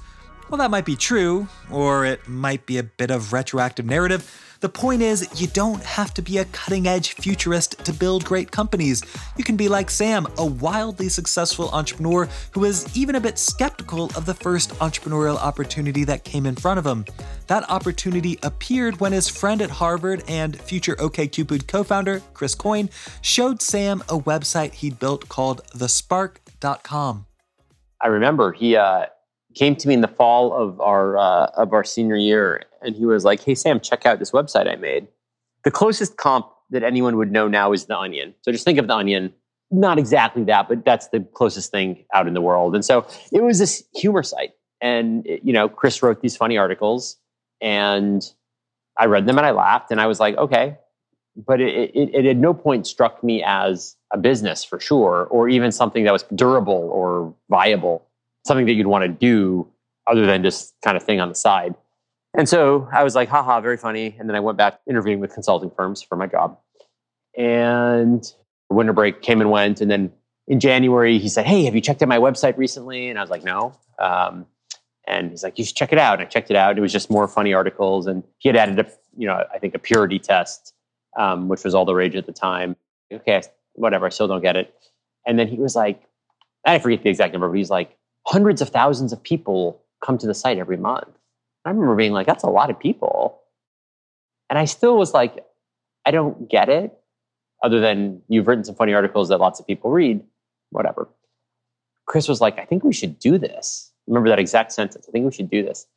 Well, 0.49 0.59
that 0.59 0.71
might 0.71 0.85
be 0.85 0.95
true, 0.95 1.47
or 1.71 2.05
it 2.05 2.27
might 2.27 2.65
be 2.65 2.77
a 2.77 2.83
bit 2.83 3.09
of 3.09 3.33
retroactive 3.33 3.85
narrative. 3.85 4.29
The 4.59 4.69
point 4.69 5.01
is, 5.01 5.27
you 5.41 5.47
don't 5.47 5.83
have 5.83 6.13
to 6.13 6.21
be 6.21 6.37
a 6.37 6.45
cutting 6.45 6.87
edge 6.87 7.13
futurist 7.13 7.83
to 7.83 7.91
build 7.91 8.23
great 8.23 8.51
companies. 8.51 9.03
You 9.35 9.43
can 9.43 9.57
be 9.57 9.67
like 9.67 9.89
Sam, 9.89 10.25
a 10.37 10.45
wildly 10.45 11.09
successful 11.09 11.69
entrepreneur 11.71 12.29
who 12.51 12.63
is 12.63 12.87
even 12.95 13.15
a 13.15 13.19
bit 13.19 13.37
skeptical 13.37 14.05
of 14.15 14.25
the 14.25 14.33
first 14.33 14.69
entrepreneurial 14.75 15.35
opportunity 15.35 16.05
that 16.05 16.23
came 16.23 16.45
in 16.45 16.55
front 16.55 16.79
of 16.79 16.85
him. 16.85 17.03
That 17.47 17.69
opportunity 17.69 18.39
appeared 18.43 19.01
when 19.01 19.11
his 19.11 19.27
friend 19.27 19.61
at 19.61 19.69
Harvard 19.69 20.23
and 20.29 20.57
future 20.61 20.95
OKCupid 20.95 21.67
co 21.67 21.83
founder, 21.83 22.21
Chris 22.33 22.55
Coyne, 22.55 22.89
showed 23.21 23.61
Sam 23.61 24.01
a 24.07 24.17
website 24.17 24.75
he'd 24.75 24.99
built 24.99 25.27
called 25.27 25.61
The 25.73 25.89
Spark 25.89 26.42
com. 26.83 27.25
I 28.01 28.07
remember 28.07 28.51
he 28.53 28.75
uh, 28.75 29.05
came 29.55 29.75
to 29.75 29.87
me 29.87 29.93
in 29.93 30.01
the 30.01 30.07
fall 30.07 30.53
of 30.53 30.79
our 30.81 31.17
uh, 31.17 31.47
of 31.57 31.73
our 31.73 31.83
senior 31.83 32.15
year, 32.15 32.63
and 32.81 32.95
he 32.95 33.05
was 33.05 33.23
like, 33.25 33.43
"Hey 33.43 33.55
Sam, 33.55 33.79
check 33.79 34.05
out 34.05 34.19
this 34.19 34.31
website 34.31 34.71
I 34.71 34.75
made." 34.75 35.07
The 35.63 35.71
closest 35.71 36.17
comp 36.17 36.47
that 36.69 36.83
anyone 36.83 37.17
would 37.17 37.31
know 37.31 37.47
now 37.47 37.71
is 37.71 37.85
the 37.85 37.97
Onion. 37.97 38.33
So 38.41 38.51
just 38.51 38.65
think 38.65 38.79
of 38.79 38.87
the 38.87 38.95
Onion. 38.95 39.33
Not 39.71 39.97
exactly 39.97 40.43
that, 40.45 40.67
but 40.67 40.85
that's 40.85 41.07
the 41.07 41.21
closest 41.33 41.71
thing 41.71 42.05
out 42.13 42.27
in 42.27 42.33
the 42.33 42.41
world. 42.41 42.75
And 42.75 42.85
so 42.85 43.07
it 43.31 43.41
was 43.41 43.59
this 43.59 43.83
humor 43.95 44.23
site, 44.23 44.51
and 44.81 45.25
you 45.25 45.53
know, 45.53 45.69
Chris 45.69 46.01
wrote 46.01 46.21
these 46.21 46.35
funny 46.35 46.57
articles, 46.57 47.17
and 47.61 48.23
I 48.97 49.05
read 49.05 49.25
them 49.25 49.37
and 49.37 49.45
I 49.45 49.51
laughed, 49.51 49.91
and 49.91 49.99
I 49.99 50.07
was 50.07 50.19
like, 50.19 50.37
okay. 50.37 50.77
But 51.35 51.61
it, 51.61 51.91
it, 51.95 52.13
it 52.13 52.25
at 52.27 52.37
no 52.37 52.53
point 52.53 52.85
struck 52.85 53.23
me 53.23 53.43
as 53.43 53.95
a 54.13 54.17
business 54.17 54.63
for 54.63 54.79
sure, 54.79 55.27
or 55.29 55.49
even 55.49 55.71
something 55.71 56.03
that 56.03 56.13
was 56.13 56.23
durable 56.35 56.89
or 56.93 57.33
viable, 57.49 58.05
something 58.45 58.65
that 58.67 58.73
you'd 58.73 58.87
want 58.87 59.03
to 59.03 59.09
do 59.09 59.67
other 60.07 60.25
than 60.25 60.43
just 60.43 60.75
kind 60.83 60.95
of 60.95 61.03
thing 61.03 61.19
on 61.19 61.29
the 61.29 61.35
side. 61.35 61.75
And 62.35 62.47
so 62.47 62.87
I 62.91 63.03
was 63.03 63.15
like, 63.15 63.29
haha, 63.29 63.61
very 63.61 63.77
funny. 63.77 64.15
And 64.19 64.29
then 64.29 64.35
I 64.35 64.39
went 64.39 64.57
back 64.57 64.79
interviewing 64.87 65.19
with 65.19 65.33
consulting 65.33 65.71
firms 65.71 66.01
for 66.01 66.15
my 66.15 66.27
job. 66.27 66.57
And 67.37 68.23
winter 68.69 68.93
break 68.93 69.21
came 69.21 69.41
and 69.41 69.51
went. 69.51 69.81
And 69.81 69.89
then 69.89 70.11
in 70.47 70.59
January, 70.59 71.19
he 71.19 71.29
said, 71.29 71.45
Hey, 71.45 71.63
have 71.65 71.75
you 71.75 71.81
checked 71.81 72.01
out 72.01 72.09
my 72.09 72.17
website 72.17 72.57
recently? 72.57 73.09
And 73.09 73.17
I 73.17 73.21
was 73.21 73.29
like, 73.29 73.43
No. 73.43 73.77
Um, 73.99 74.45
and 75.07 75.31
he's 75.31 75.43
like, 75.43 75.57
You 75.57 75.65
should 75.65 75.75
check 75.75 75.93
it 75.93 75.99
out. 75.99 76.19
And 76.19 76.27
I 76.27 76.29
checked 76.29 76.49
it 76.49 76.57
out. 76.57 76.77
It 76.77 76.81
was 76.81 76.91
just 76.91 77.09
more 77.09 77.27
funny 77.27 77.53
articles. 77.53 78.07
And 78.07 78.23
he 78.39 78.49
had 78.49 78.55
added 78.55 78.79
a, 78.79 78.91
you 79.17 79.27
know, 79.27 79.43
I 79.53 79.59
think 79.59 79.75
a 79.75 79.79
purity 79.79 80.19
test, 80.19 80.73
um, 81.17 81.47
which 81.47 81.63
was 81.63 81.75
all 81.75 81.85
the 81.85 81.95
rage 81.95 82.15
at 82.15 82.25
the 82.25 82.33
time. 82.33 82.75
Okay, 83.11 83.41
whatever, 83.73 84.05
I 84.05 84.09
still 84.09 84.27
don't 84.27 84.41
get 84.41 84.55
it. 84.55 84.73
And 85.25 85.37
then 85.37 85.47
he 85.47 85.57
was 85.57 85.75
like, 85.75 86.01
I 86.65 86.79
forget 86.79 87.03
the 87.03 87.09
exact 87.09 87.33
number, 87.33 87.49
but 87.49 87.57
he's 87.57 87.69
like, 87.69 87.97
hundreds 88.25 88.61
of 88.61 88.69
thousands 88.69 89.11
of 89.11 89.21
people 89.21 89.81
come 90.03 90.17
to 90.17 90.27
the 90.27 90.33
site 90.33 90.57
every 90.57 90.77
month. 90.77 91.07
I 91.65 91.69
remember 91.69 91.95
being 91.95 92.11
like, 92.11 92.27
that's 92.27 92.43
a 92.43 92.49
lot 92.49 92.69
of 92.69 92.79
people. 92.79 93.39
And 94.49 94.59
I 94.59 94.65
still 94.65 94.97
was 94.97 95.13
like, 95.13 95.45
I 96.05 96.11
don't 96.11 96.49
get 96.49 96.69
it, 96.69 96.93
other 97.63 97.79
than 97.79 98.21
you've 98.27 98.47
written 98.47 98.63
some 98.63 98.75
funny 98.75 98.93
articles 98.93 99.29
that 99.29 99.39
lots 99.39 99.59
of 99.59 99.65
people 99.65 99.89
read, 99.89 100.21
whatever. 100.69 101.07
Chris 102.05 102.27
was 102.27 102.41
like, 102.41 102.59
I 102.59 102.65
think 102.65 102.83
we 102.83 102.93
should 102.93 103.17
do 103.19 103.37
this. 103.37 103.91
Remember 104.07 104.29
that 104.29 104.39
exact 104.39 104.73
sentence. 104.73 105.05
I 105.07 105.11
think 105.11 105.25
we 105.25 105.31
should 105.31 105.49
do 105.49 105.63
this. 105.63 105.87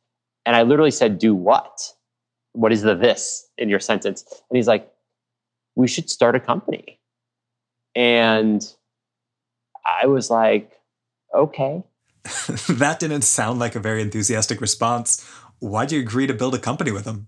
And 0.45 0.55
I 0.55 0.63
literally 0.63 0.91
said, 0.91 1.19
Do 1.19 1.35
what? 1.35 1.91
What 2.53 2.71
is 2.71 2.81
the 2.81 2.95
this 2.95 3.47
in 3.57 3.67
your 3.67 3.81
sentence? 3.81 4.23
And 4.49 4.55
he's 4.55 4.67
like, 4.67 4.89
We 5.75 5.87
should 5.87 6.09
start 6.09 6.35
a 6.35 6.39
company. 6.39 6.99
And 7.97 8.63
I 9.83 10.05
was 10.05 10.29
like, 10.29 10.71
okay. 11.33 11.83
that 12.69 12.97
didn't 12.99 13.23
sound 13.23 13.57
like 13.57 13.75
a 13.75 13.79
very 13.79 14.03
enthusiastic 14.03 14.61
response. 14.61 15.27
Why'd 15.57 15.91
you 15.91 15.99
agree 15.99 16.27
to 16.27 16.33
build 16.35 16.53
a 16.53 16.59
company 16.59 16.91
with 16.91 17.05
him? 17.05 17.27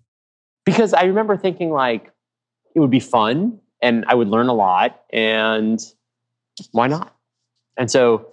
Because 0.66 0.94
I 0.94 1.06
remember 1.06 1.36
thinking 1.38 1.72
like 1.72 2.12
it 2.76 2.80
would 2.80 2.92
be 2.92 3.00
fun 3.00 3.60
and 3.82 4.06
I 4.08 4.14
would 4.14 4.28
learn 4.28 4.48
a 4.48 4.54
lot 4.54 5.02
and 5.12 5.84
why 6.72 6.86
not? 6.86 7.16
And 7.76 7.90
so 7.90 8.28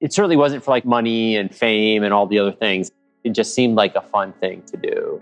it 0.00 0.12
certainly 0.12 0.36
wasn't 0.36 0.62
for 0.62 0.70
like 0.70 0.84
money 0.84 1.34
and 1.34 1.52
fame 1.52 2.04
and 2.04 2.14
all 2.14 2.28
the 2.28 2.38
other 2.38 2.52
things. 2.52 2.92
It 3.24 3.30
just 3.30 3.52
seemed 3.52 3.74
like 3.74 3.96
a 3.96 4.00
fun 4.00 4.32
thing 4.34 4.62
to 4.66 4.76
do. 4.76 5.20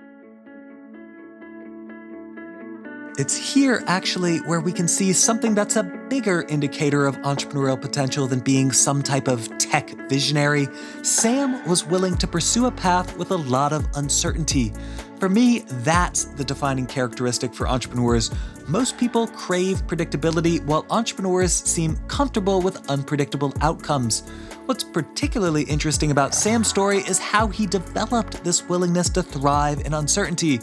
It's 3.19 3.37
here, 3.37 3.83
actually, 3.89 4.39
where 4.43 4.61
we 4.61 4.71
can 4.71 4.87
see 4.87 5.13
something 5.13 5.53
that's 5.53 5.75
a 5.75 5.83
bigger 5.83 6.43
indicator 6.43 7.05
of 7.05 7.17
entrepreneurial 7.23 7.79
potential 7.79 8.29
than 8.29 8.39
being 8.39 8.71
some 8.71 9.03
type 9.03 9.27
of 9.27 9.59
tech 9.59 9.91
visionary. 10.09 10.69
Sam 11.03 11.69
was 11.69 11.85
willing 11.85 12.17
to 12.19 12.29
pursue 12.29 12.67
a 12.67 12.71
path 12.71 13.17
with 13.17 13.33
a 13.33 13.37
lot 13.37 13.73
of 13.73 13.89
uncertainty. 13.97 14.73
For 15.19 15.29
me, 15.29 15.65
that's 15.83 16.27
the 16.27 16.45
defining 16.45 16.87
characteristic 16.87 17.53
for 17.53 17.67
entrepreneurs. 17.67 18.31
Most 18.69 18.97
people 18.97 19.27
crave 19.27 19.85
predictability, 19.89 20.65
while 20.65 20.87
entrepreneurs 20.89 21.53
seem 21.53 21.97
comfortable 22.07 22.63
with 22.63 22.89
unpredictable 22.89 23.53
outcomes. 23.63 24.23
What's 24.67 24.85
particularly 24.85 25.65
interesting 25.65 26.13
about 26.13 26.37
Sam's 26.37 26.69
story 26.69 26.99
is 26.99 27.19
how 27.19 27.49
he 27.49 27.67
developed 27.67 28.45
this 28.45 28.69
willingness 28.69 29.09
to 29.11 29.25
thrive 29.25 29.85
in 29.85 29.95
uncertainty. 29.95 30.61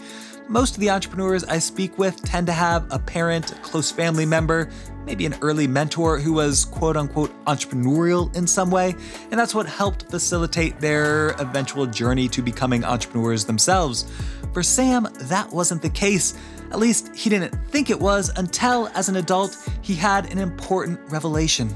Most 0.47 0.75
of 0.75 0.79
the 0.79 0.91
entrepreneurs 0.91 1.43
I 1.43 1.57
speak 1.57 1.97
with 1.97 2.21
tend 2.21 2.45
to 2.47 2.53
have 2.53 2.85
a 2.91 2.99
parent, 2.99 3.59
close 3.63 3.91
family 3.91 4.27
member, 4.27 4.69
maybe 5.03 5.25
an 5.25 5.33
early 5.41 5.65
mentor 5.65 6.19
who 6.19 6.33
was 6.33 6.65
quote 6.65 6.95
unquote 6.95 7.31
entrepreneurial 7.45 8.33
in 8.35 8.45
some 8.45 8.69
way, 8.69 8.93
and 9.31 9.39
that's 9.39 9.55
what 9.55 9.65
helped 9.65 10.09
facilitate 10.11 10.79
their 10.79 11.29
eventual 11.39 11.87
journey 11.87 12.27
to 12.27 12.43
becoming 12.43 12.83
entrepreneurs 12.83 13.43
themselves. 13.45 14.05
For 14.53 14.61
Sam, 14.61 15.07
that 15.21 15.51
wasn't 15.51 15.81
the 15.81 15.89
case. 15.89 16.35
At 16.71 16.77
least 16.77 17.15
he 17.15 17.27
didn't 17.29 17.55
think 17.69 17.89
it 17.89 17.99
was 17.99 18.31
until, 18.37 18.89
as 18.89 19.09
an 19.09 19.15
adult, 19.15 19.57
he 19.81 19.95
had 19.95 20.31
an 20.31 20.37
important 20.37 20.99
revelation. 21.09 21.73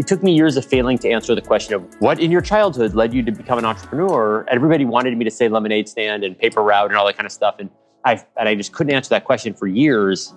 It 0.00 0.06
took 0.06 0.22
me 0.22 0.32
years 0.32 0.56
of 0.56 0.64
failing 0.64 0.96
to 1.00 1.10
answer 1.10 1.34
the 1.34 1.42
question 1.42 1.74
of 1.74 1.84
what 2.00 2.20
in 2.20 2.30
your 2.30 2.40
childhood 2.40 2.94
led 2.94 3.12
you 3.12 3.22
to 3.22 3.30
become 3.30 3.58
an 3.58 3.66
entrepreneur. 3.66 4.46
Everybody 4.48 4.86
wanted 4.86 5.14
me 5.14 5.26
to 5.26 5.30
say 5.30 5.46
lemonade 5.46 5.90
stand 5.90 6.24
and 6.24 6.38
paper 6.38 6.62
route 6.62 6.88
and 6.88 6.96
all 6.96 7.04
that 7.04 7.18
kind 7.18 7.26
of 7.26 7.32
stuff. 7.32 7.56
And 7.58 7.68
I, 8.06 8.12
and 8.38 8.48
I 8.48 8.54
just 8.54 8.72
couldn't 8.72 8.94
answer 8.94 9.10
that 9.10 9.26
question 9.26 9.52
for 9.52 9.66
years. 9.66 10.32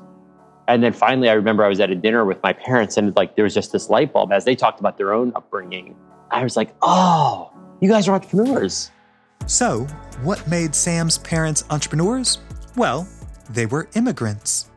And 0.67 0.83
then 0.83 0.91
finally, 0.91 1.29
I 1.29 1.33
remember 1.33 1.63
I 1.63 1.69
was 1.69 1.79
at 1.79 1.89
a 1.89 1.95
dinner 1.95 2.25
with 2.25 2.43
my 2.43 2.51
parents 2.51 2.97
and 2.97 3.15
like 3.15 3.37
there 3.37 3.45
was 3.45 3.53
just 3.53 3.71
this 3.71 3.89
light 3.89 4.11
bulb 4.11 4.33
as 4.33 4.43
they 4.43 4.53
talked 4.53 4.81
about 4.81 4.97
their 4.97 5.13
own 5.13 5.31
upbringing. 5.33 5.95
I 6.29 6.43
was 6.43 6.57
like, 6.57 6.75
oh, 6.81 7.49
you 7.79 7.87
guys 7.87 8.09
are 8.09 8.15
entrepreneurs. 8.15 8.91
So, 9.45 9.87
what 10.23 10.45
made 10.45 10.75
Sam's 10.75 11.19
parents 11.19 11.63
entrepreneurs? 11.69 12.39
Well, 12.75 13.07
they 13.49 13.65
were 13.65 13.87
immigrants. 13.95 14.69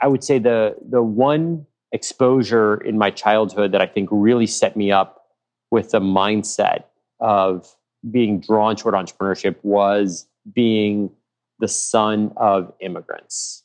I 0.00 0.06
would 0.06 0.22
say 0.22 0.38
the 0.38 0.76
the 0.90 1.02
one 1.02 1.66
exposure 1.92 2.76
in 2.76 2.98
my 2.98 3.10
childhood 3.10 3.72
that 3.72 3.80
I 3.80 3.86
think 3.86 4.08
really 4.12 4.46
set 4.46 4.76
me 4.76 4.92
up 4.92 5.26
with 5.70 5.90
the 5.90 6.00
mindset 6.00 6.84
of 7.20 7.74
being 8.10 8.40
drawn 8.40 8.76
toward 8.76 8.94
entrepreneurship 8.94 9.56
was 9.62 10.26
being 10.52 11.10
the 11.58 11.68
son 11.68 12.32
of 12.36 12.72
immigrants 12.80 13.62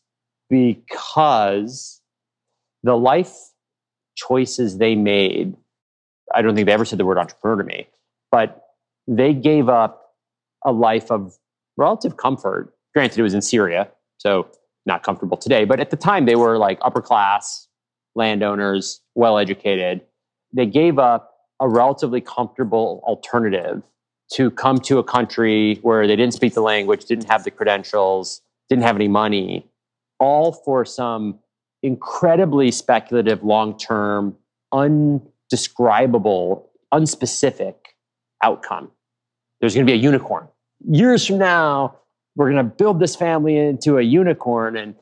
because 0.50 2.01
the 2.84 2.98
life 2.98 3.34
choices 4.15 4.77
they 4.77 4.96
made 4.96 5.55
I 6.34 6.41
don't 6.41 6.55
think 6.55 6.65
they 6.65 6.74
ever 6.74 6.86
said 6.86 7.00
the 7.00 7.05
word 7.05 7.17
entrepreneur 7.17 7.58
to 7.58 7.63
me, 7.63 7.88
but 8.32 8.70
they 9.08 9.34
gave 9.34 9.70
up 9.70 10.13
a 10.65 10.72
life 10.72 11.12
of 11.12 11.38
relative 11.77 12.17
comfort. 12.17 12.74
Granted, 12.94 13.20
it 13.20 13.24
was 13.24 13.34
in 13.34 13.41
Syria, 13.41 13.89
so 14.17 14.48
not 14.86 15.03
comfortable 15.03 15.38
today, 15.38 15.65
but 15.65 15.79
at 15.79 15.89
the 15.89 15.98
time 15.98 16.25
they 16.25 16.36
were 16.36 16.58
like 16.58 16.79
upper 16.82 17.01
class, 17.01 17.64
landowners, 18.15 19.01
well 19.13 19.38
educated. 19.38 20.01
They 20.53 20.65
gave 20.65 20.98
up 20.98 21.36
a 21.60 21.67
relatively 21.67 22.22
comfortable 22.22 23.01
alternative 23.05 23.84
to 24.34 24.50
come 24.51 24.79
to 24.79 24.98
a 24.98 25.03
country 25.03 25.79
where 25.81 26.07
they 26.07 26.15
didn't 26.15 26.34
speak 26.34 26.53
the 26.53 26.62
language, 26.62 27.05
didn't 27.05 27.29
have 27.29 27.43
the 27.43 27.51
credentials, 27.51 28.41
didn't 28.69 28.84
have 28.84 28.95
any 28.95 29.07
money, 29.07 29.67
all 30.19 30.51
for 30.51 30.84
some 30.86 31.39
incredibly 31.84 32.72
speculative, 32.72 33.43
long 33.43 33.77
term, 33.77 34.36
undescribable, 34.72 36.69
unspecific 36.93 37.75
outcome. 38.41 38.91
There's 39.60 39.75
going 39.75 39.86
to 39.86 39.91
be 39.91 39.98
a 39.98 40.01
unicorn. 40.01 40.48
Years 40.89 41.25
from 41.25 41.38
now, 41.38 41.98
we're 42.36 42.51
going 42.51 42.63
to 42.63 42.75
build 42.75 43.00
this 43.00 43.15
family 43.15 43.57
into 43.57 43.98
a 43.98 44.01
unicorn 44.01 44.75
and 44.75 44.95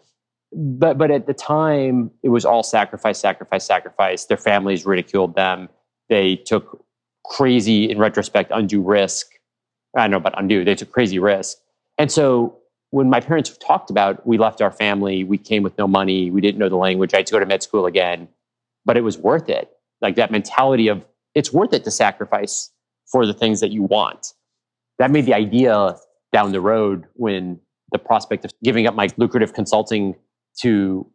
but 0.56 0.98
but 0.98 1.12
at 1.12 1.28
the 1.28 1.34
time 1.34 2.12
it 2.24 2.30
was 2.30 2.46
all 2.46 2.64
sacrifice 2.64 3.20
sacrifice 3.20 3.66
sacrifice. 3.66 4.26
Their 4.26 4.38
families 4.38 4.86
ridiculed 4.86 5.36
them. 5.36 5.70
They 6.10 6.36
took 6.36 6.86
crazy 7.26 7.90
in 7.90 7.98
retrospect 7.98 8.52
undue 8.54 8.82
risk. 8.82 9.28
I 9.96 10.02
don't 10.02 10.12
know 10.12 10.18
about 10.18 10.38
undue 10.38 10.64
they 10.64 10.76
took 10.76 10.92
crazy 10.92 11.20
risk. 11.20 11.58
And 11.98 12.12
so 12.12 12.58
when 12.92 13.10
my 13.10 13.20
parents 13.20 13.58
talked 13.58 13.90
about 13.90 14.26
we 14.28 14.38
left 14.38 14.62
our 14.62 14.72
family 14.72 15.24
we 15.24 15.38
came 15.38 15.64
with 15.64 15.78
no 15.78 15.88
money 15.88 16.30
we 16.30 16.42
didn't 16.42 16.60
know 16.60 16.70
the 16.70 16.76
language 16.76 17.14
i 17.14 17.18
had 17.18 17.26
to 17.26 17.32
go 17.32 17.40
to 17.40 17.46
med 17.46 17.64
school 17.64 17.88
again 17.88 18.28
but 18.86 18.98
it 18.98 19.02
was 19.02 19.18
worth 19.18 19.50
it. 19.50 19.72
Like 20.02 20.16
that 20.16 20.32
mentality 20.32 20.88
of 20.88 21.06
it's 21.36 21.52
worth 21.52 21.74
it 21.74 21.84
to 21.86 21.92
sacrifice 21.92 22.72
for 23.12 23.26
the 23.26 23.34
things 23.34 23.60
that 23.62 23.72
you 23.72 23.84
want. 23.84 24.34
That 25.00 25.12
made 25.12 25.26
the 25.26 25.34
idea 25.34 25.96
down 26.32 26.52
the 26.52 26.62
road 26.62 27.06
when 27.14 27.60
the 27.92 28.00
prospect 28.00 28.46
of 28.46 28.52
giving 28.64 28.88
up 28.88 28.96
my 28.96 29.10
lucrative 29.18 29.54
consulting 29.54 30.16
to 30.62 31.10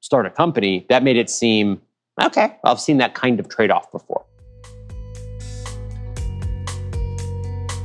start 0.00 0.26
a 0.26 0.30
company, 0.30 0.86
that 0.88 1.02
made 1.02 1.16
it 1.16 1.30
seem 1.30 1.80
okay, 2.22 2.56
I've 2.64 2.80
seen 2.80 2.98
that 2.98 3.14
kind 3.14 3.40
of 3.40 3.48
trade 3.48 3.70
off 3.70 3.90
before. 3.90 4.24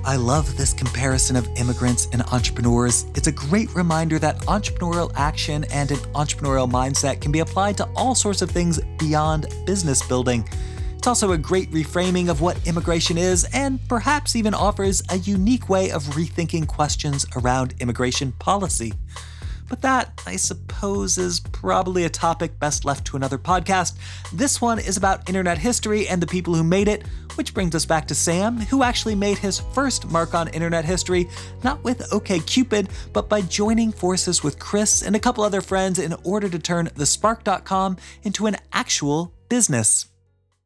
I 0.05 0.15
love 0.15 0.57
this 0.57 0.73
comparison 0.73 1.35
of 1.35 1.47
immigrants 1.55 2.07
and 2.13 2.23
entrepreneurs. 2.31 3.05
It's 3.13 3.27
a 3.27 3.31
great 3.31 3.73
reminder 3.75 4.17
that 4.17 4.39
entrepreneurial 4.41 5.11
action 5.15 5.65
and 5.65 5.91
an 5.91 5.97
entrepreneurial 6.15 6.67
mindset 6.67 7.21
can 7.21 7.31
be 7.31 7.39
applied 7.39 7.77
to 7.77 7.87
all 7.95 8.15
sorts 8.15 8.41
of 8.41 8.49
things 8.49 8.79
beyond 8.97 9.53
business 9.67 10.01
building. 10.07 10.49
It's 10.97 11.05
also 11.05 11.33
a 11.33 11.37
great 11.37 11.69
reframing 11.71 12.29
of 12.29 12.41
what 12.41 12.57
immigration 12.67 13.17
is, 13.19 13.47
and 13.53 13.79
perhaps 13.87 14.35
even 14.35 14.53
offers 14.53 15.03
a 15.09 15.17
unique 15.17 15.69
way 15.69 15.91
of 15.91 16.03
rethinking 16.05 16.67
questions 16.67 17.25
around 17.35 17.75
immigration 17.79 18.31
policy. 18.33 18.93
But 19.69 19.81
that, 19.83 20.21
I 20.25 20.35
suppose, 20.35 21.17
is 21.17 21.39
probably 21.39 22.03
a 22.03 22.09
topic 22.09 22.59
best 22.59 22.85
left 22.85 23.05
to 23.07 23.15
another 23.15 23.37
podcast. 23.37 23.97
This 24.33 24.59
one 24.59 24.79
is 24.79 24.97
about 24.97 25.29
internet 25.29 25.59
history 25.59 26.07
and 26.07 26.21
the 26.21 26.27
people 26.27 26.55
who 26.55 26.63
made 26.63 26.87
it, 26.87 27.05
which 27.35 27.53
brings 27.53 27.75
us 27.75 27.85
back 27.85 28.07
to 28.07 28.15
Sam, 28.15 28.57
who 28.57 28.81
actually 28.83 29.15
made 29.15 29.37
his 29.37 29.59
first 29.59 30.09
mark 30.09 30.33
on 30.33 30.47
internet 30.49 30.85
history, 30.85 31.29
not 31.63 31.83
with 31.83 31.99
OKCupid, 32.09 32.89
but 33.13 33.29
by 33.29 33.41
joining 33.41 33.91
forces 33.91 34.43
with 34.43 34.57
Chris 34.57 35.03
and 35.03 35.15
a 35.15 35.19
couple 35.19 35.43
other 35.43 35.61
friends 35.61 35.99
in 35.99 36.15
order 36.23 36.49
to 36.49 36.59
turn 36.59 36.87
thespark.com 36.87 37.97
into 38.23 38.47
an 38.47 38.57
actual 38.73 39.33
business. 39.49 40.07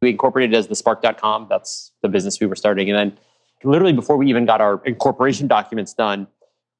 We 0.01 0.09
incorporated 0.09 0.55
as 0.55 0.67
thespark.com. 0.67 1.47
That's 1.49 1.91
the 2.01 2.09
business 2.09 2.39
we 2.39 2.47
were 2.47 2.55
starting. 2.55 2.89
And 2.89 2.97
then 2.97 3.17
literally 3.63 3.93
before 3.93 4.17
we 4.17 4.27
even 4.29 4.45
got 4.45 4.61
our 4.61 4.81
incorporation 4.85 5.47
documents 5.47 5.93
done, 5.93 6.27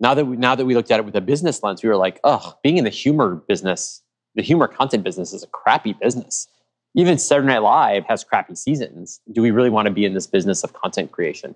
now 0.03 0.13
that 0.13 0.25
we 0.25 0.36
now 0.36 0.53
that 0.53 0.65
we 0.65 0.75
looked 0.75 0.91
at 0.91 1.00
it 1.00 1.05
with 1.05 1.15
a 1.15 1.22
business 1.22 1.63
lens, 1.63 1.81
we 1.81 1.88
were 1.88 1.95
like, 1.95 2.19
oh, 2.25 2.53
being 2.62 2.77
in 2.77 2.83
the 2.83 2.89
humor 2.89 3.36
business, 3.48 4.01
the 4.36 4.43
humor 4.43 4.67
content 4.67 5.03
business 5.03 5.31
is 5.31 5.43
a 5.43 5.48
crappy 5.48 5.93
business. 5.93 6.48
Even 6.93 7.17
Saturday 7.17 7.48
Night 7.48 7.63
Live 7.63 8.03
has 8.05 8.24
crappy 8.24 8.53
seasons. 8.53 9.22
Do 9.31 9.41
we 9.41 9.50
really 9.50 9.69
want 9.69 9.88
to 9.88 9.91
be 9.91 10.05
in 10.05 10.13
this 10.13 10.27
business 10.27 10.63
of 10.63 10.74
content 10.74 11.12
creation? 11.12 11.55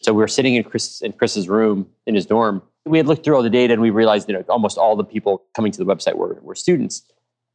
So 0.00 0.12
we 0.14 0.18
were 0.18 0.28
sitting 0.28 0.54
in 0.54 0.64
Chris 0.64 1.02
in 1.02 1.12
Chris's 1.12 1.48
room 1.48 1.86
in 2.06 2.14
his 2.14 2.24
dorm. 2.24 2.62
We 2.86 2.96
had 2.96 3.06
looked 3.06 3.24
through 3.24 3.36
all 3.36 3.42
the 3.42 3.50
data 3.50 3.74
and 3.74 3.82
we 3.82 3.90
realized 3.90 4.26
that 4.26 4.48
almost 4.48 4.78
all 4.78 4.96
the 4.96 5.04
people 5.04 5.44
coming 5.54 5.70
to 5.70 5.78
the 5.78 5.84
website 5.84 6.16
were, 6.16 6.38
were 6.42 6.56
students, 6.56 7.02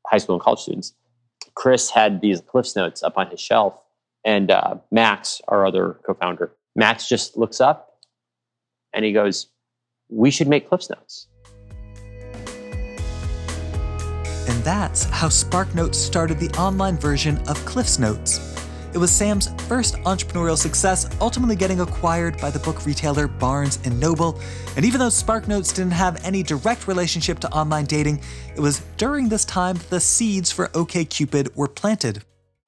high 0.06 0.20
school 0.20 0.36
and 0.36 0.41
college 0.41 0.60
students. 0.60 0.94
Chris 1.56 1.89
had 1.89 2.22
these 2.22 2.41
Cliffs 2.41 2.75
notes 2.75 3.01
up 3.01 3.17
on 3.17 3.27
his 3.32 3.41
shelf, 3.41 3.82
and 4.24 4.51
uh, 4.51 4.75
Max, 4.91 5.41
our 5.48 5.65
other 5.65 6.00
co-founder, 6.06 6.56
Max 6.75 7.10
just 7.10 7.36
looks 7.36 7.60
up 7.60 7.98
and 8.94 9.03
he 9.03 9.12
goes, 9.12 9.48
we 10.10 10.32
should 10.32 10.48
make 10.48 10.68
Cliffs 10.70 10.90
Notes. 10.90 11.28
And 14.50 14.64
that's 14.64 15.04
how 15.06 15.28
SparkNotes 15.28 15.96
started 15.96 16.40
the 16.40 16.50
online 16.58 16.98
version 16.98 17.38
of 17.48 17.64
Cliffs 17.66 18.00
Notes. 18.00 18.40
It 18.94 19.00
was 19.00 19.12
Sam's 19.12 19.50
first 19.68 19.96
entrepreneurial 19.98 20.58
success, 20.58 21.08
ultimately 21.20 21.56
getting 21.56 21.82
acquired 21.82 22.40
by 22.40 22.50
the 22.50 22.60
book 22.60 22.86
retailer 22.86 23.28
Barnes 23.28 23.86
& 23.86 23.92
Noble. 24.00 24.40
And 24.76 24.86
even 24.86 25.00
though 25.00 25.08
SparkNotes 25.10 25.76
didn't 25.76 25.92
have 25.92 26.24
any 26.26 26.42
direct 26.42 26.88
relationship 26.88 27.40
to 27.40 27.52
online 27.52 27.86
dating, 27.86 28.22
it 28.56 28.62
was 28.62 28.80
during 28.96 29.28
this 29.30 29.46
time 29.46 29.76
that 29.76 29.90
the 29.90 30.00
seeds 30.00 30.52
for 30.52 30.70
OKCupid 30.70 31.56
were 31.56 31.68
planted. 31.68 32.24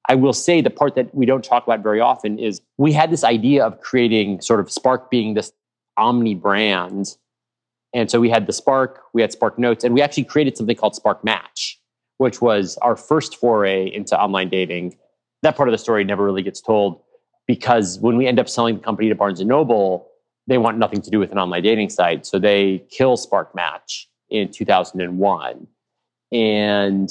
I 0.08 0.14
will 0.14 0.32
say 0.32 0.60
the 0.60 0.70
part 0.70 0.94
that 0.96 1.14
we 1.14 1.24
don't 1.24 1.42
talk 1.42 1.66
about 1.66 1.82
very 1.82 2.00
often 2.00 2.38
is 2.38 2.60
we 2.78 2.92
had 2.92 3.10
this 3.10 3.24
idea 3.24 3.64
of 3.64 3.80
creating 3.80 4.40
sort 4.40 4.60
of 4.60 4.70
Spark 4.70 5.10
being 5.10 5.34
this 5.34 5.52
omni 5.96 6.34
brand 6.34 7.16
and 7.92 8.10
so 8.10 8.20
we 8.20 8.30
had 8.30 8.46
the 8.46 8.52
Spark, 8.52 9.02
we 9.12 9.22
had 9.22 9.32
Spark 9.32 9.58
Notes, 9.58 9.84
and 9.84 9.94
we 9.94 10.02
actually 10.02 10.24
created 10.24 10.56
something 10.56 10.76
called 10.76 10.94
Spark 10.94 11.24
Match, 11.24 11.80
which 12.18 12.40
was 12.40 12.76
our 12.82 12.96
first 12.96 13.36
foray 13.36 13.92
into 13.92 14.20
online 14.20 14.48
dating. 14.48 14.96
That 15.42 15.56
part 15.56 15.68
of 15.68 15.72
the 15.72 15.78
story 15.78 16.04
never 16.04 16.24
really 16.24 16.42
gets 16.42 16.60
told 16.60 17.02
because 17.46 17.98
when 17.98 18.16
we 18.16 18.26
end 18.26 18.38
up 18.38 18.48
selling 18.48 18.76
the 18.76 18.80
company 18.82 19.08
to 19.08 19.14
Barnes 19.14 19.40
and 19.40 19.48
Noble, 19.48 20.08
they 20.46 20.58
want 20.58 20.78
nothing 20.78 21.02
to 21.02 21.10
do 21.10 21.18
with 21.18 21.32
an 21.32 21.38
online 21.38 21.62
dating 21.62 21.90
site. 21.90 22.26
So 22.26 22.38
they 22.38 22.84
kill 22.90 23.16
Spark 23.16 23.54
Match 23.54 24.08
in 24.28 24.50
2001. 24.50 25.66
And 26.32 27.10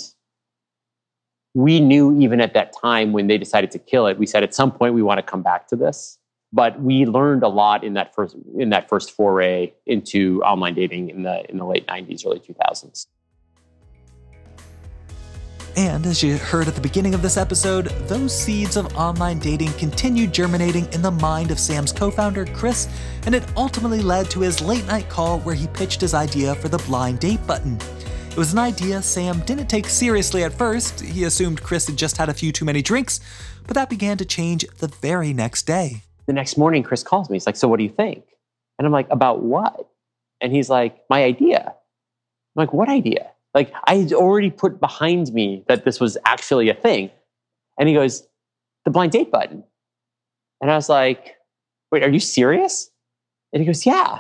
we 1.54 1.80
knew 1.80 2.18
even 2.22 2.40
at 2.40 2.54
that 2.54 2.74
time 2.80 3.12
when 3.12 3.28
they 3.28 3.38
decided 3.38 3.72
to 3.72 3.80
kill 3.80 4.08
it, 4.08 4.18
we 4.18 4.26
said 4.26 4.44
at 4.44 4.54
some 4.54 4.72
point 4.72 4.94
we 4.94 5.02
want 5.02 5.18
to 5.18 5.24
come 5.24 5.42
back 5.42 5.68
to 5.70 5.76
this. 5.76 6.19
But 6.52 6.82
we 6.82 7.06
learned 7.06 7.44
a 7.44 7.48
lot 7.48 7.84
in 7.84 7.94
that 7.94 8.16
first 8.16 8.36
in 8.58 8.70
that 8.70 8.90
first 8.90 9.12
foray 9.12 9.74
into 9.86 10.42
online 10.44 10.74
dating 10.74 11.10
in 11.10 11.24
the 11.24 11.50
in 11.50 11.58
the 11.58 11.66
late 11.66 11.86
90s, 11.88 12.26
early 12.26 12.40
2000s. 12.40 13.08
And 15.80 16.06
as 16.06 16.22
you 16.22 16.38
heard 16.38 16.68
at 16.68 16.76
the 16.76 16.82
beginning 16.82 17.14
of 17.14 17.22
this 17.22 17.38
episode, 17.38 17.86
those 18.10 18.38
seeds 18.38 18.76
of 18.76 18.94
online 18.98 19.40
dating 19.40 19.72
continued 19.74 20.34
germinating 20.34 20.92
in 20.92 21.02
the 21.02 21.12
mind 21.12 21.52
of 21.52 21.60
Sam's 21.60 21.94
co 21.94 22.12
founder, 22.12 22.46
Chris, 22.46 22.90
and 23.26 23.34
it 23.34 23.46
ultimately 23.56 24.02
led 24.02 24.30
to 24.32 24.42
his 24.42 24.60
late 24.60 24.86
night 24.88 25.08
call 25.08 25.40
where 25.40 25.56
he 25.56 25.68
pitched 25.68 26.02
his 26.02 26.14
idea 26.14 26.56
for 26.56 26.68
the 26.68 26.80
blind 26.80 27.20
date 27.20 27.46
button. 27.48 27.78
It 28.30 28.38
was 28.38 28.52
an 28.52 28.60
idea 28.60 29.02
Sam 29.02 29.40
didn't 29.46 29.68
take 29.68 29.88
seriously 29.88 30.44
at 30.44 30.54
first. 30.54 31.00
He 31.00 31.24
assumed 31.24 31.64
Chris 31.64 31.88
had 31.88 31.98
just 31.98 32.18
had 32.18 32.28
a 32.30 32.34
few 32.34 32.52
too 32.52 32.66
many 32.66 32.82
drinks, 32.82 33.20
but 33.66 33.76
that 33.76 33.90
began 33.90 34.18
to 34.18 34.26
change 34.26 34.66
the 34.80 34.88
very 34.88 35.32
next 35.32 35.66
day. 35.66 36.04
The 36.30 36.34
next 36.34 36.60
morning, 36.60 36.84
Chris 36.84 37.02
calls 37.02 37.28
me. 37.28 37.38
He's 37.38 37.48
like, 37.48 37.56
So, 37.56 37.68
what 37.68 37.78
do 37.78 37.84
you 37.84 37.90
think? 37.90 38.24
And 38.78 38.86
I'm 38.86 38.92
like, 38.92 39.08
About 39.10 39.42
what? 39.42 39.90
And 40.42 40.54
he's 40.54 40.70
like, 40.70 41.00
My 41.10 41.24
idea. 41.24 41.64
I'm 41.66 41.74
like, 42.56 42.72
What 42.72 42.88
idea? 42.88 43.32
Like 43.56 43.74
I 43.86 43.96
had 43.96 44.14
already 44.14 44.52
put 44.52 44.80
behind 44.80 45.34
me 45.34 45.64
that 45.68 45.86
this 45.86 46.00
was 46.00 46.20
actually 46.26 46.70
a 46.70 46.76
thing. 46.76 47.10
And 47.80 47.90
he 47.90 47.96
goes, 47.96 48.28
the 48.86 48.92
blind 48.92 49.12
date 49.12 49.32
button. 49.32 49.64
And 50.62 50.70
I 50.70 50.76
was 50.76 50.88
like, 50.88 51.38
wait, 51.92 52.04
are 52.04 52.10
you 52.10 52.20
serious? 52.20 52.92
And 53.52 53.62
he 53.62 53.66
goes, 53.66 53.84
yeah. 53.88 54.20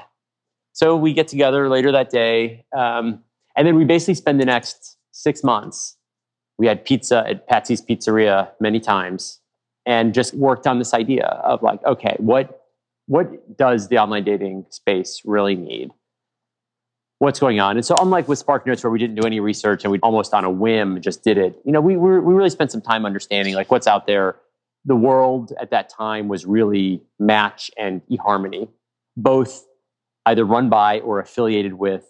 So 0.74 0.96
we 0.96 1.13
get 1.13 1.28
together 1.28 1.70
later 1.70 1.92
that 1.92 2.10
day. 2.10 2.66
Um, 2.75 3.24
and 3.56 3.68
then 3.68 3.75
we 3.75 3.86
basically 3.86 4.16
spend 4.16 4.42
the 4.42 4.46
next 4.46 4.98
six 5.12 5.44
months. 5.44 5.96
We 6.58 6.66
had 6.66 6.84
pizza 6.84 7.24
at 7.28 7.48
Patsy's 7.48 7.84
Pizzeria 7.84 8.50
many 8.60 8.80
times 8.80 9.39
and 9.86 10.13
just 10.13 10.33
worked 10.33 10.67
on 10.67 10.79
this 10.79 10.93
idea 10.93 11.25
of 11.25 11.62
like, 11.63 11.83
okay, 11.86 12.15
what, 12.17 12.67
what 13.07 13.57
does 13.57 13.88
the 13.88 13.98
online 13.98 14.24
dating 14.24 14.65
space 14.69 15.21
really 15.25 15.55
need? 15.55 15.91
what's 17.19 17.39
going 17.39 17.59
on. 17.59 17.75
And 17.77 17.86
so, 17.86 17.95
unlike 18.01 18.27
with 18.27 18.39
Spark 18.39 18.65
Notes, 18.65 18.83
where 18.83 18.91
we 18.91 18.98
didn't 18.98 19.15
do 19.15 19.27
any 19.27 19.39
research 19.39 19.83
and 19.83 19.91
we 19.91 20.00
almost 20.00 20.33
on 20.33 20.43
a 20.43 20.50
whim 20.50 21.00
just 21.01 21.24
did 21.24 21.38
it, 21.38 21.59
you 21.63 21.71
know, 21.71 21.79
we 21.79 21.95
we 21.95 22.09
really 22.33 22.50
spent 22.50 22.71
some 22.71 22.81
time 22.81 23.05
understanding 23.05 23.53
like 23.53 23.69
what's 23.69 23.88
out 23.88 24.07
there. 24.07 24.38
The 24.86 24.95
world 24.95 25.53
at 25.62 25.71
that 25.71 25.89
time 25.89 26.29
was 26.29 26.45
really 26.45 27.03
Match 27.19 27.69
and 27.77 28.01
eHarmony, 28.09 28.69
both 29.15 29.65
either 30.25 30.45
run 30.45 30.69
by 30.69 31.01
or 31.01 31.19
affiliated 31.19 31.74
with 31.74 32.05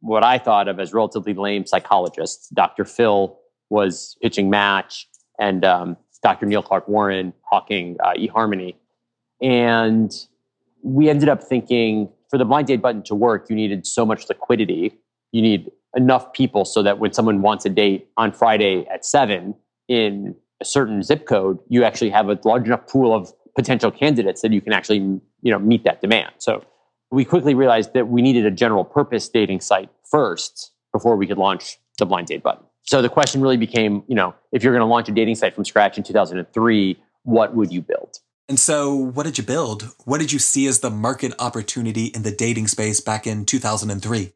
what 0.00 0.24
I 0.24 0.38
thought 0.38 0.68
of 0.68 0.80
as 0.80 0.92
relatively 0.92 1.34
lame 1.34 1.66
psychologists. 1.66 2.48
Dr. 2.50 2.84
Phil 2.84 3.38
was 3.70 4.16
pitching 4.22 4.50
Match, 4.50 5.08
and 5.40 5.64
um, 5.64 5.96
Dr. 6.22 6.46
Neil 6.46 6.62
Clark 6.62 6.88
Warren 6.88 7.32
hawking 7.42 7.96
uh, 8.02 8.12
eHarmony, 8.12 8.74
and 9.40 10.12
we 10.82 11.08
ended 11.08 11.28
up 11.28 11.42
thinking 11.42 12.08
for 12.32 12.38
the 12.38 12.44
blind 12.44 12.66
date 12.66 12.80
button 12.80 13.02
to 13.04 13.14
work, 13.14 13.50
you 13.50 13.56
needed 13.56 13.86
so 13.86 14.06
much 14.06 14.28
liquidity. 14.28 14.98
You 15.32 15.42
need 15.42 15.70
enough 15.94 16.32
people 16.32 16.64
so 16.64 16.82
that 16.82 16.98
when 16.98 17.12
someone 17.12 17.42
wants 17.42 17.66
a 17.66 17.68
date 17.68 18.08
on 18.16 18.32
Friday 18.32 18.86
at 18.90 19.04
seven 19.04 19.54
in 19.86 20.34
a 20.60 20.64
certain 20.64 21.02
zip 21.02 21.26
code, 21.26 21.58
you 21.68 21.84
actually 21.84 22.08
have 22.08 22.30
a 22.30 22.38
large 22.44 22.66
enough 22.66 22.86
pool 22.86 23.14
of 23.14 23.30
potential 23.54 23.90
candidates 23.90 24.40
that 24.40 24.52
you 24.52 24.62
can 24.62 24.72
actually 24.72 24.96
you 24.98 25.52
know 25.52 25.58
meet 25.58 25.84
that 25.84 26.00
demand. 26.00 26.32
So 26.38 26.64
we 27.10 27.24
quickly 27.26 27.54
realized 27.54 27.92
that 27.92 28.08
we 28.08 28.22
needed 28.22 28.46
a 28.46 28.50
general 28.50 28.84
purpose 28.84 29.28
dating 29.28 29.60
site 29.60 29.90
first 30.10 30.72
before 30.92 31.16
we 31.16 31.26
could 31.26 31.38
launch 31.38 31.78
the 31.98 32.06
blind 32.06 32.28
date 32.28 32.42
button. 32.42 32.64
So 32.84 33.00
the 33.00 33.08
question 33.08 33.40
really 33.40 33.56
became, 33.56 34.02
you 34.08 34.14
know, 34.14 34.34
if 34.50 34.62
you're 34.62 34.72
going 34.72 34.86
to 34.86 34.90
launch 34.90 35.08
a 35.08 35.12
dating 35.12 35.36
site 35.36 35.54
from 35.54 35.64
scratch 35.64 35.96
in 35.96 36.04
2003, 36.04 36.96
what 37.22 37.54
would 37.54 37.72
you 37.72 37.80
build? 37.80 38.18
And 38.48 38.58
so, 38.58 38.94
what 38.94 39.24
did 39.24 39.38
you 39.38 39.44
build? 39.44 39.88
What 40.04 40.18
did 40.18 40.32
you 40.32 40.38
see 40.38 40.66
as 40.66 40.80
the 40.80 40.90
market 40.90 41.32
opportunity 41.38 42.06
in 42.06 42.22
the 42.22 42.32
dating 42.32 42.66
space 42.68 43.00
back 43.00 43.26
in 43.26 43.46
2003? 43.46 44.32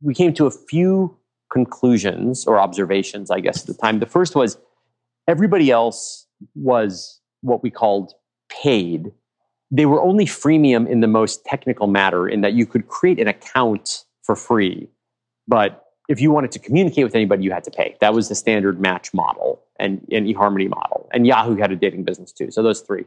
We 0.00 0.14
came 0.14 0.32
to 0.34 0.46
a 0.46 0.50
few 0.50 1.18
conclusions 1.52 2.46
or 2.46 2.58
observations, 2.58 3.30
I 3.30 3.40
guess, 3.40 3.62
at 3.62 3.66
the 3.66 3.74
time. 3.74 3.98
The 3.98 4.06
first 4.06 4.36
was 4.36 4.58
everybody 5.26 5.70
else 5.70 6.26
was 6.54 7.20
what 7.40 7.62
we 7.62 7.70
called 7.70 8.14
paid. 8.48 9.12
They 9.70 9.86
were 9.86 10.00
only 10.00 10.24
freemium 10.24 10.88
in 10.88 11.00
the 11.00 11.06
most 11.08 11.44
technical 11.44 11.88
matter, 11.88 12.28
in 12.28 12.40
that 12.42 12.54
you 12.54 12.64
could 12.64 12.88
create 12.88 13.18
an 13.18 13.28
account 13.28 14.04
for 14.22 14.36
free. 14.36 14.88
But 15.46 15.84
if 16.08 16.20
you 16.20 16.30
wanted 16.30 16.50
to 16.52 16.58
communicate 16.58 17.04
with 17.04 17.14
anybody, 17.14 17.44
you 17.44 17.52
had 17.52 17.64
to 17.64 17.70
pay. 17.70 17.96
That 18.00 18.14
was 18.14 18.28
the 18.28 18.34
standard 18.34 18.80
match 18.80 19.12
model 19.12 19.62
and 19.78 20.06
an 20.10 20.26
eHarmony 20.26 20.68
model. 20.68 21.08
And 21.12 21.26
Yahoo 21.26 21.56
had 21.56 21.70
a 21.70 21.76
dating 21.76 22.04
business 22.04 22.32
too. 22.32 22.50
So 22.50 22.62
those 22.62 22.80
three. 22.80 23.04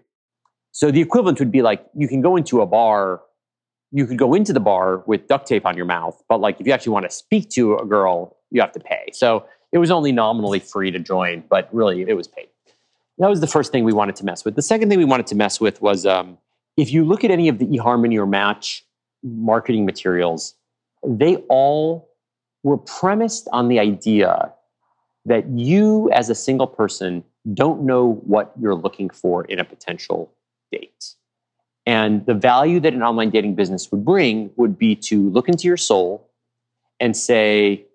So 0.72 0.92
the 0.92 1.02
equivalent 1.02 1.40
would 1.40 1.52
be 1.52 1.62
like 1.62 1.86
you 1.96 2.08
can 2.08 2.22
go 2.22 2.36
into 2.36 2.62
a 2.62 2.66
bar, 2.66 3.22
you 3.92 4.06
could 4.06 4.18
go 4.18 4.34
into 4.34 4.54
the 4.54 4.60
bar 4.60 5.00
with 5.08 5.28
duct 5.28 5.48
tape 5.48 5.66
on 5.66 5.76
your 5.76 5.86
mouth, 5.86 6.22
but 6.30 6.40
like 6.40 6.62
if 6.62 6.68
you 6.68 6.74
actually 6.74 6.94
want 6.94 7.06
to 7.06 7.12
speak 7.12 7.50
to 7.52 7.76
a 7.76 7.86
girl, 7.86 8.38
you 8.52 8.62
have 8.62 8.72
to 8.74 8.80
pay. 8.80 9.10
So 9.14 9.46
it 9.72 9.80
was 9.80 9.92
only 9.92 10.12
nominally 10.12 10.60
free 10.60 10.92
to 10.92 11.00
join, 11.00 11.44
but 11.50 11.74
really 11.74 12.04
it 12.04 12.14
was 12.14 12.28
paid. 12.28 12.48
That 13.18 13.30
was 13.30 13.42
the 13.42 13.48
first 13.48 13.72
thing 13.72 13.84
we 13.84 13.94
wanted 13.94 14.16
to 14.18 14.26
mess 14.26 14.46
with. 14.46 14.56
The 14.56 14.62
second 14.62 14.90
thing 14.90 14.98
we 14.98 15.06
wanted 15.06 15.28
to 15.28 15.36
mess 15.36 15.60
with 15.60 15.82
was 15.82 16.06
um, 16.06 16.38
if 16.78 16.92
you 16.92 17.04
look 17.04 17.24
at 17.24 17.32
any 17.32 17.50
of 17.50 17.60
the 17.60 17.66
eHarmony 17.66 18.18
or 18.18 18.26
Match 18.26 18.86
marketing 19.24 19.86
materials, 19.86 20.56
they 21.06 21.38
all 21.50 22.11
were 22.64 22.78
premised 22.78 23.48
on 23.52 23.68
the 23.68 23.80
idea 23.80 24.54
that 25.26 25.48
you 25.50 26.10
as 26.12 26.30
a 26.30 26.36
single 26.36 26.68
person 26.68 27.24
don't 27.54 27.84
know 27.84 28.22
what 28.26 28.52
you're 28.60 28.76
looking 28.76 29.10
for 29.10 29.46
in 29.46 29.60
a 29.60 29.64
potential 29.64 30.32
date. 30.72 31.16
And 31.86 32.26
the 32.26 32.34
value 32.34 32.80
that 32.80 32.94
an 32.94 33.02
online 33.02 33.32
dating 33.32 33.56
business 33.56 33.92
would 33.92 34.06
bring 34.06 34.52
would 34.56 34.78
be 34.78 34.96
to 34.96 35.30
look 35.30 35.48
into 35.48 35.68
your 35.68 35.78
soul 35.78 36.30
and 37.00 37.18
say, 37.18 37.86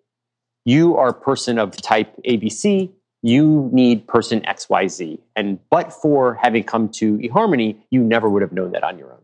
you 0.65 0.97
are 0.97 1.11
a 1.11 1.15
person 1.15 1.59
of 1.59 1.77
type 1.77 2.13
ABC, 2.29 2.91
you 3.23 3.71
need 3.73 4.07
person 4.09 4.41
XYZ. 4.41 5.19
And 5.37 5.61
but 5.71 5.93
for 5.93 6.35
having 6.35 6.65
come 6.65 6.89
to 6.91 7.19
eHarmony, 7.19 7.77
you 7.91 8.03
never 8.03 8.29
would 8.29 8.43
have 8.43 8.53
known 8.53 8.73
that 8.73 8.83
on 8.83 8.99
your 8.99 9.13
own. 9.13 9.21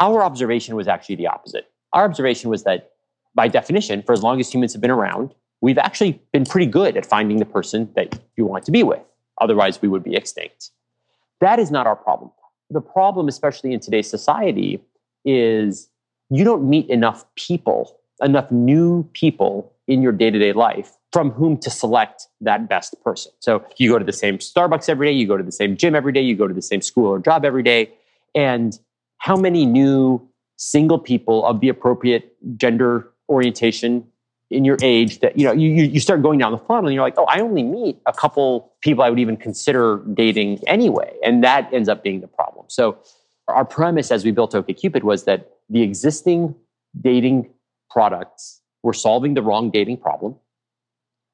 Our 0.00 0.22
observation 0.22 0.76
was 0.76 0.86
actually 0.86 1.16
the 1.16 1.28
opposite. 1.28 1.70
Our 1.94 2.04
observation 2.04 2.50
was 2.50 2.64
that 2.64 2.90
by 3.36 3.46
definition, 3.46 4.02
for 4.02 4.12
as 4.12 4.22
long 4.22 4.40
as 4.40 4.52
humans 4.52 4.72
have 4.72 4.82
been 4.82 4.90
around, 4.90 5.32
we've 5.60 5.78
actually 5.78 6.20
been 6.32 6.44
pretty 6.44 6.66
good 6.66 6.96
at 6.96 7.06
finding 7.06 7.36
the 7.36 7.44
person 7.44 7.88
that 7.94 8.18
you 8.36 8.44
want 8.44 8.64
to 8.64 8.72
be 8.72 8.82
with. 8.82 9.02
Otherwise, 9.40 9.80
we 9.80 9.86
would 9.86 10.02
be 10.02 10.16
extinct. 10.16 10.70
That 11.40 11.60
is 11.60 11.70
not 11.70 11.86
our 11.86 11.96
problem 11.96 12.32
the 12.70 12.80
problem, 12.80 13.28
especially 13.28 13.72
in 13.72 13.80
today's 13.80 14.08
society, 14.08 14.80
is 15.24 15.88
you 16.30 16.44
don't 16.44 16.68
meet 16.68 16.88
enough 16.88 17.24
people, 17.36 17.98
enough 18.20 18.50
new 18.50 19.04
people 19.12 19.72
in 19.86 20.02
your 20.02 20.12
day 20.12 20.30
to 20.30 20.38
day 20.38 20.52
life 20.52 20.92
from 21.12 21.30
whom 21.30 21.56
to 21.56 21.70
select 21.70 22.26
that 22.40 22.68
best 22.68 22.94
person. 23.02 23.32
So 23.38 23.64
you 23.76 23.90
go 23.90 23.98
to 23.98 24.04
the 24.04 24.12
same 24.12 24.38
Starbucks 24.38 24.88
every 24.88 25.06
day, 25.06 25.12
you 25.12 25.26
go 25.26 25.36
to 25.36 25.44
the 25.44 25.52
same 25.52 25.76
gym 25.76 25.94
every 25.94 26.12
day, 26.12 26.20
you 26.20 26.34
go 26.34 26.48
to 26.48 26.54
the 26.54 26.62
same 26.62 26.82
school 26.82 27.06
or 27.06 27.18
job 27.18 27.44
every 27.44 27.62
day. 27.62 27.92
And 28.34 28.78
how 29.18 29.36
many 29.36 29.64
new 29.64 30.28
single 30.56 30.98
people 30.98 31.44
of 31.46 31.60
the 31.60 31.68
appropriate 31.68 32.36
gender 32.56 33.10
orientation 33.28 34.06
in 34.50 34.64
your 34.64 34.76
age 34.80 35.20
that 35.20 35.36
you 35.36 35.44
know 35.44 35.52
you 35.52 35.68
you 35.70 35.98
start 35.98 36.22
going 36.22 36.38
down 36.38 36.52
the 36.52 36.58
funnel 36.58 36.86
and 36.86 36.94
you're 36.94 37.02
like 37.02 37.18
oh 37.18 37.24
i 37.24 37.40
only 37.40 37.64
meet 37.64 37.98
a 38.06 38.12
couple 38.12 38.72
people 38.80 39.02
i 39.02 39.10
would 39.10 39.18
even 39.18 39.36
consider 39.36 40.02
dating 40.14 40.60
anyway. 40.68 41.12
And 41.24 41.42
that 41.44 41.72
ends 41.72 41.88
up 41.88 42.02
being 42.02 42.20
the 42.20 42.28
problem. 42.28 42.66
So 42.68 42.98
our 43.48 43.64
premise 43.64 44.10
as 44.10 44.24
we 44.24 44.30
built 44.30 44.52
okcupid 44.52 45.02
was 45.02 45.24
that 45.24 45.50
the 45.68 45.82
existing 45.82 46.54
dating 47.00 47.50
products 47.90 48.60
were 48.82 48.92
solving 48.92 49.34
the 49.34 49.42
wrong 49.42 49.70
dating 49.70 49.98
problem. 49.98 50.36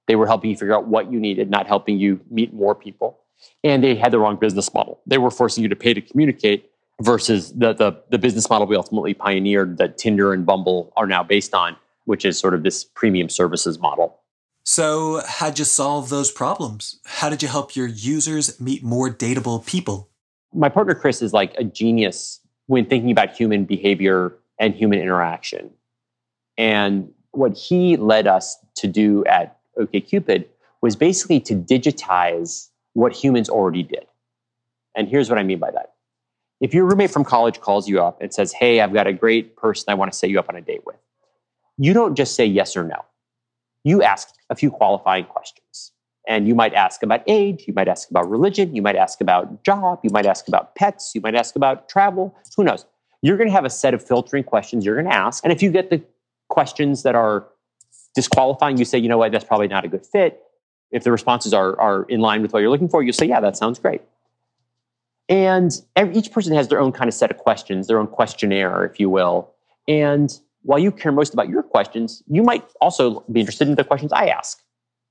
They 0.09 0.17
were 0.17 0.27
helping 0.27 0.51
you 0.51 0.57
figure 0.57 0.75
out 0.75 0.87
what 0.87 1.13
you 1.13 1.21
needed 1.21 1.51
not 1.51 1.67
helping 1.67 1.99
you 1.99 2.21
meet 2.31 2.53
more 2.53 2.75
people. 2.75 3.19
And 3.65 3.83
they 3.83 3.95
had 3.95 4.13
the 4.13 4.19
wrong 4.19 4.37
business 4.37 4.73
model. 4.73 5.01
They 5.07 5.19
were 5.19 5.31
forcing 5.31 5.63
you 5.63 5.69
to 5.69 5.77
pay 5.77 5.95
to 5.95 6.01
communicate 6.01 6.71
versus 7.01 7.53
the 7.53 7.73
the, 7.73 8.01
the 8.11 8.19
business 8.19 8.49
model 8.49 8.67
we 8.67 8.77
ultimately 8.77 9.15
pioneered 9.15 9.79
that 9.79 9.99
tinder 9.99 10.33
and 10.33 10.47
bumble 10.47 10.93
are 10.97 11.07
now 11.07 11.23
based 11.23 11.55
on 11.55 11.77
which 12.05 12.25
is 12.25 12.39
sort 12.39 12.55
of 12.55 12.63
this 12.63 12.85
freemium 12.97 13.31
services 13.31 13.79
model. 13.79 14.19
So, 14.65 15.23
how'd 15.27 15.59
you 15.59 15.65
solve 15.65 16.09
those 16.09 16.31
problems? 16.31 17.01
How 17.05 17.29
did 17.29 17.43
you 17.43 17.49
help 17.49 17.75
your 17.75 17.89
users 17.89 18.61
meet 18.61 18.85
more 18.85 19.11
dateable 19.11 19.67
people? 19.67 20.09
My 20.55 20.69
partner 20.69 20.95
Chris 20.95 21.21
is 21.21 21.33
like 21.33 21.55
a 21.59 21.65
genius 21.65 22.41
when 22.67 22.87
thinking 22.87 23.11
about 23.11 23.35
human 23.35 23.65
behavior 23.65 24.35
and 24.59 24.75
human 24.75 25.01
interaction. 25.01 25.71
And 26.57 27.11
what 27.33 27.57
he 27.57 27.97
led 27.97 28.27
us 28.27 28.57
to 28.77 28.87
do 28.87 29.25
at 29.25 29.59
OKCupid 29.79 30.47
was 30.81 30.97
basically 30.97 31.41
to 31.41 31.55
digitize 31.55 32.69
what 32.93 33.13
humans 33.13 33.49
already 33.49 33.83
did. 33.83 34.07
And 34.95 35.09
here's 35.09 35.31
what 35.31 35.39
I 35.39 35.43
mean 35.43 35.59
by 35.59 35.71
that. 35.71 35.95
If 36.61 36.75
your 36.75 36.85
roommate 36.85 37.11
from 37.11 37.25
college 37.25 37.61
calls 37.61 37.89
you 37.89 38.01
up 38.01 38.21
and 38.21 38.33
says, 38.33 38.53
Hey, 38.53 38.81
I've 38.81 38.93
got 38.93 39.07
a 39.07 39.13
great 39.13 39.57
person 39.57 39.87
I 39.89 39.95
want 39.95 40.13
to 40.13 40.19
set 40.19 40.31
you 40.31 40.39
up 40.39 40.49
on 40.49 40.57
a 40.57 40.61
date 40.61 40.83
with, 40.87 40.97
you 41.79 41.93
don't 41.93 42.15
just 42.15 42.35
say 42.35 42.47
yes 42.47 42.77
or 42.77 42.85
no. 42.85 43.05
you 43.85 44.03
ask 44.03 44.35
a 44.51 44.55
few 44.55 44.71
qualifying 44.71 45.25
questions. 45.25 45.93
And 46.29 46.47
you 46.47 46.55
might 46.55 46.73
ask 46.73 47.03
about 47.03 47.23
age, 47.27 47.65
you 47.67 47.75
might 47.75 47.89
ask 47.89 48.09
about 48.09 48.31
religion, 48.31 48.77
you 48.77 48.83
might 48.83 48.95
ask 48.95 49.21
about 49.21 49.65
job, 49.65 49.99
you 50.05 50.11
might 50.11 50.25
ask 50.27 50.47
about 50.47 50.77
pets, 50.77 51.13
you 51.15 51.21
might 51.21 51.35
ask 51.35 51.57
about 51.57 51.89
travel, 51.89 52.37
who 52.57 52.63
knows. 52.63 52.87
You're 53.23 53.37
going 53.37 53.49
to 53.49 53.53
have 53.53 53.65
a 53.65 53.71
set 53.71 53.93
of 53.93 54.07
filtering 54.07 54.45
questions 54.45 54.85
you're 54.85 54.95
going 54.95 55.09
to 55.09 55.15
ask. 55.15 55.43
And 55.45 55.53
if 55.53 55.63
you 55.63 55.71
get 55.73 55.91
the 55.91 56.01
questions 56.49 57.03
that 57.03 57.17
are 57.17 57.49
disqualifying, 58.15 58.77
you 58.77 58.85
say, 58.85 58.99
you 58.99 59.09
know 59.09 59.19
what, 59.19 59.33
that's 59.33 59.45
probably 59.45 59.69
not 59.69 59.85
a 59.85 59.89
good 59.89 60.07
fit. 60.07 60.41
If 60.93 61.03
the 61.03 61.11
responses 61.11 61.53
are, 61.53 61.79
are 61.81 62.05
in 62.05 62.21
line 62.21 62.43
with 62.43 62.53
what 62.53 62.61
you're 62.61 62.71
looking 62.71 62.89
for, 62.89 63.03
you 63.03 63.13
say, 63.13 63.27
yeah, 63.27 63.41
that 63.41 63.57
sounds 63.57 63.81
great. 63.81 64.03
And 65.29 65.73
every, 65.97 66.15
each 66.17 66.31
person 66.31 66.55
has 66.55 66.69
their 66.69 66.79
own 66.79 66.93
kind 66.93 67.09
of 67.09 67.15
set 67.15 67.31
of 67.31 67.39
questions, 67.39 67.89
their 67.89 67.99
own 67.99 68.07
questionnaire, 68.07 68.85
if 68.85 69.01
you 69.01 69.09
will. 69.09 69.51
And 69.89 70.39
while 70.63 70.79
you 70.79 70.93
care 70.93 71.13
most 71.13 71.33
about 71.33 71.49
your 71.49 71.63
questions, 71.63 72.23
you 72.29 72.43
might 72.43 72.65
also 72.81 73.25
be 73.33 73.41
interested 73.41 73.69
in 73.69 73.75
the 73.75 73.85
questions 73.85 74.13
I 74.13 74.27
ask. 74.27 74.63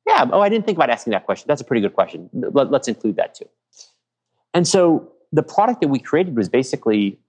Yeah, 0.07 0.25
oh, 0.31 0.41
I 0.41 0.49
didn't 0.49 0.65
think 0.65 0.77
about 0.77 0.89
asking 0.89 1.11
that 1.11 1.25
question. 1.25 1.45
That's 1.47 1.61
a 1.61 1.63
pretty 1.63 1.81
good 1.81 1.93
question. 1.93 2.29
Let, 2.33 2.71
let's 2.71 2.87
include 2.87 3.17
that 3.17 3.35
too. 3.35 3.45
And 4.53 4.67
so 4.67 5.11
the 5.31 5.43
product 5.43 5.81
that 5.81 5.87
we 5.87 5.99
created 5.99 6.35
was 6.35 6.49
basically 6.49 7.19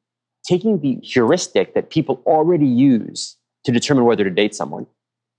taking 0.45 0.81
the 0.81 0.99
heuristic 1.03 1.75
that 1.75 1.91
people 1.91 2.23
already 2.27 2.67
use 2.67 3.37
to 3.65 3.73
determine 3.73 4.05
whether 4.05 4.25
to 4.25 4.31
date 4.31 4.55
someone 4.55 4.87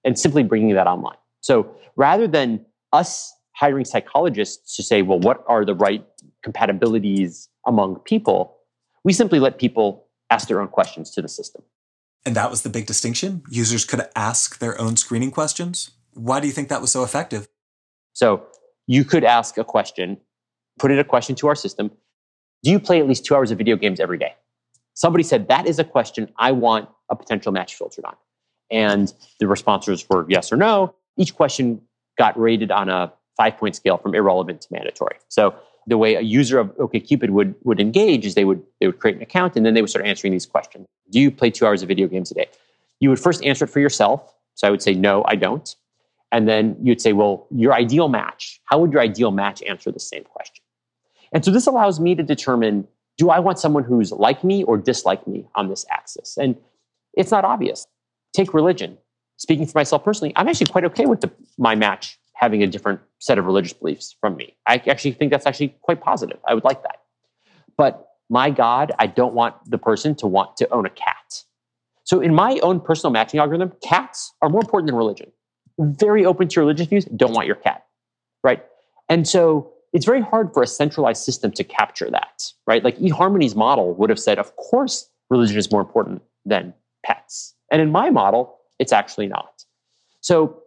and 0.05 0.17
simply 0.17 0.43
bringing 0.43 0.73
that 0.75 0.87
online. 0.87 1.17
So 1.41 1.75
rather 1.95 2.27
than 2.27 2.65
us 2.93 3.33
hiring 3.55 3.85
psychologists 3.85 4.75
to 4.75 4.83
say, 4.83 5.01
well, 5.01 5.19
what 5.19 5.43
are 5.47 5.65
the 5.65 5.75
right 5.75 6.05
compatibilities 6.45 7.47
among 7.65 7.97
people, 7.99 8.57
we 9.03 9.13
simply 9.13 9.39
let 9.39 9.59
people 9.59 10.07
ask 10.29 10.47
their 10.47 10.61
own 10.61 10.67
questions 10.67 11.11
to 11.11 11.21
the 11.21 11.27
system. 11.27 11.63
And 12.25 12.35
that 12.35 12.49
was 12.49 12.61
the 12.61 12.69
big 12.69 12.85
distinction? 12.85 13.43
Users 13.49 13.85
could 13.85 14.07
ask 14.15 14.59
their 14.59 14.79
own 14.79 14.95
screening 14.95 15.31
questions? 15.31 15.91
Why 16.13 16.39
do 16.39 16.47
you 16.47 16.53
think 16.53 16.69
that 16.69 16.81
was 16.81 16.91
so 16.91 17.03
effective? 17.03 17.47
So 18.13 18.45
you 18.87 19.03
could 19.03 19.23
ask 19.23 19.57
a 19.57 19.63
question, 19.63 20.17
put 20.79 20.91
in 20.91 20.99
a 20.99 21.03
question 21.03 21.35
to 21.35 21.47
our 21.47 21.55
system 21.55 21.91
Do 22.63 22.71
you 22.71 22.79
play 22.79 22.99
at 22.99 23.07
least 23.07 23.25
two 23.25 23.35
hours 23.35 23.51
of 23.51 23.57
video 23.57 23.75
games 23.75 23.99
every 23.99 24.17
day? 24.17 24.35
Somebody 24.93 25.23
said, 25.23 25.47
That 25.47 25.67
is 25.67 25.79
a 25.79 25.83
question 25.83 26.31
I 26.37 26.51
want 26.51 26.89
a 27.09 27.15
potential 27.15 27.51
match 27.51 27.75
filtered 27.75 28.05
on. 28.05 28.15
And 28.71 29.13
the 29.39 29.47
responses 29.47 30.05
were 30.09 30.25
yes 30.29 30.51
or 30.51 30.57
no. 30.57 30.95
Each 31.17 31.35
question 31.35 31.81
got 32.17 32.39
rated 32.39 32.71
on 32.71 32.89
a 32.89 33.11
five 33.35 33.57
point 33.57 33.75
scale 33.75 33.97
from 33.97 34.15
irrelevant 34.15 34.61
to 34.61 34.67
mandatory. 34.71 35.17
So 35.27 35.55
the 35.87 35.97
way 35.97 36.15
a 36.15 36.21
user 36.21 36.59
of 36.59 36.75
OkCupid 36.77 37.29
would 37.29 37.55
would 37.63 37.79
engage 37.79 38.25
is 38.25 38.35
they 38.35 38.45
would 38.45 38.61
they 38.79 38.87
would 38.87 38.99
create 38.99 39.17
an 39.17 39.21
account 39.21 39.55
and 39.55 39.65
then 39.65 39.73
they 39.73 39.81
would 39.81 39.89
start 39.89 40.05
answering 40.05 40.31
these 40.31 40.45
questions. 40.45 40.87
Do 41.09 41.19
you 41.19 41.31
play 41.31 41.49
two 41.49 41.65
hours 41.65 41.81
of 41.81 41.87
video 41.87 42.07
games 42.07 42.31
a 42.31 42.35
day? 42.35 42.47
You 42.99 43.09
would 43.09 43.19
first 43.19 43.43
answer 43.43 43.65
it 43.65 43.69
for 43.69 43.79
yourself. 43.79 44.33
So 44.55 44.67
I 44.67 44.71
would 44.71 44.81
say 44.81 44.93
no, 44.93 45.23
I 45.27 45.35
don't. 45.35 45.75
And 46.31 46.47
then 46.47 46.75
you'd 46.81 47.01
say, 47.01 47.13
well, 47.13 47.47
your 47.51 47.73
ideal 47.73 48.07
match. 48.07 48.59
How 48.65 48.79
would 48.79 48.91
your 48.91 49.01
ideal 49.01 49.31
match 49.31 49.61
answer 49.63 49.91
the 49.91 49.99
same 49.99 50.23
question? 50.23 50.63
And 51.31 51.43
so 51.43 51.51
this 51.51 51.67
allows 51.67 51.99
me 51.99 52.15
to 52.15 52.23
determine 52.23 52.87
do 53.17 53.29
I 53.29 53.39
want 53.39 53.59
someone 53.59 53.83
who's 53.83 54.11
like 54.11 54.43
me 54.43 54.63
or 54.63 54.77
dislike 54.77 55.27
me 55.27 55.45
on 55.55 55.69
this 55.69 55.85
axis? 55.91 56.37
And 56.37 56.55
it's 57.13 57.29
not 57.29 57.45
obvious. 57.45 57.85
Take 58.33 58.53
religion. 58.53 58.97
Speaking 59.37 59.67
for 59.67 59.77
myself 59.77 60.03
personally, 60.03 60.33
I'm 60.35 60.47
actually 60.47 60.67
quite 60.67 60.85
okay 60.85 61.05
with 61.05 61.21
the, 61.21 61.31
my 61.57 61.75
match 61.75 62.17
having 62.33 62.63
a 62.63 62.67
different 62.67 62.99
set 63.23 63.37
of 63.37 63.45
religious 63.45 63.71
beliefs 63.71 64.17
from 64.19 64.35
me. 64.35 64.53
I 64.67 64.75
actually 64.87 65.13
think 65.13 65.31
that's 65.31 65.45
actually 65.45 65.69
quite 65.81 66.01
positive. 66.01 66.39
I 66.45 66.53
would 66.53 66.65
like 66.65 66.83
that. 66.83 66.97
But 67.77 68.05
my 68.29 68.49
God, 68.49 68.91
I 68.99 69.07
don't 69.07 69.33
want 69.33 69.55
the 69.65 69.77
person 69.77 70.13
to 70.15 70.27
want 70.27 70.57
to 70.57 70.69
own 70.73 70.85
a 70.85 70.89
cat. 70.89 71.43
So, 72.03 72.19
in 72.19 72.35
my 72.35 72.59
own 72.61 72.81
personal 72.81 73.13
matching 73.13 73.39
algorithm, 73.39 73.71
cats 73.81 74.33
are 74.41 74.49
more 74.49 74.59
important 74.59 74.87
than 74.87 74.95
religion. 74.95 75.31
Very 75.79 76.25
open 76.25 76.49
to 76.49 76.59
religious 76.59 76.87
views, 76.87 77.05
don't 77.05 77.31
want 77.31 77.47
your 77.47 77.55
cat, 77.55 77.85
right? 78.43 78.65
And 79.07 79.25
so, 79.25 79.71
it's 79.93 80.05
very 80.05 80.21
hard 80.21 80.53
for 80.53 80.61
a 80.61 80.67
centralized 80.67 81.23
system 81.23 81.51
to 81.51 81.63
capture 81.63 82.09
that, 82.11 82.51
right? 82.67 82.83
Like 82.83 82.97
eHarmony's 82.97 83.55
model 83.55 83.93
would 83.93 84.09
have 84.09 84.19
said, 84.19 84.37
of 84.37 84.53
course, 84.57 85.09
religion 85.29 85.57
is 85.57 85.71
more 85.71 85.81
important 85.81 86.21
than 86.45 86.73
pets. 87.05 87.55
And 87.71 87.81
in 87.81 87.89
my 87.89 88.09
model, 88.09 88.57
it's 88.79 88.91
actually 88.91 89.27
not. 89.27 89.63
So, 90.19 90.62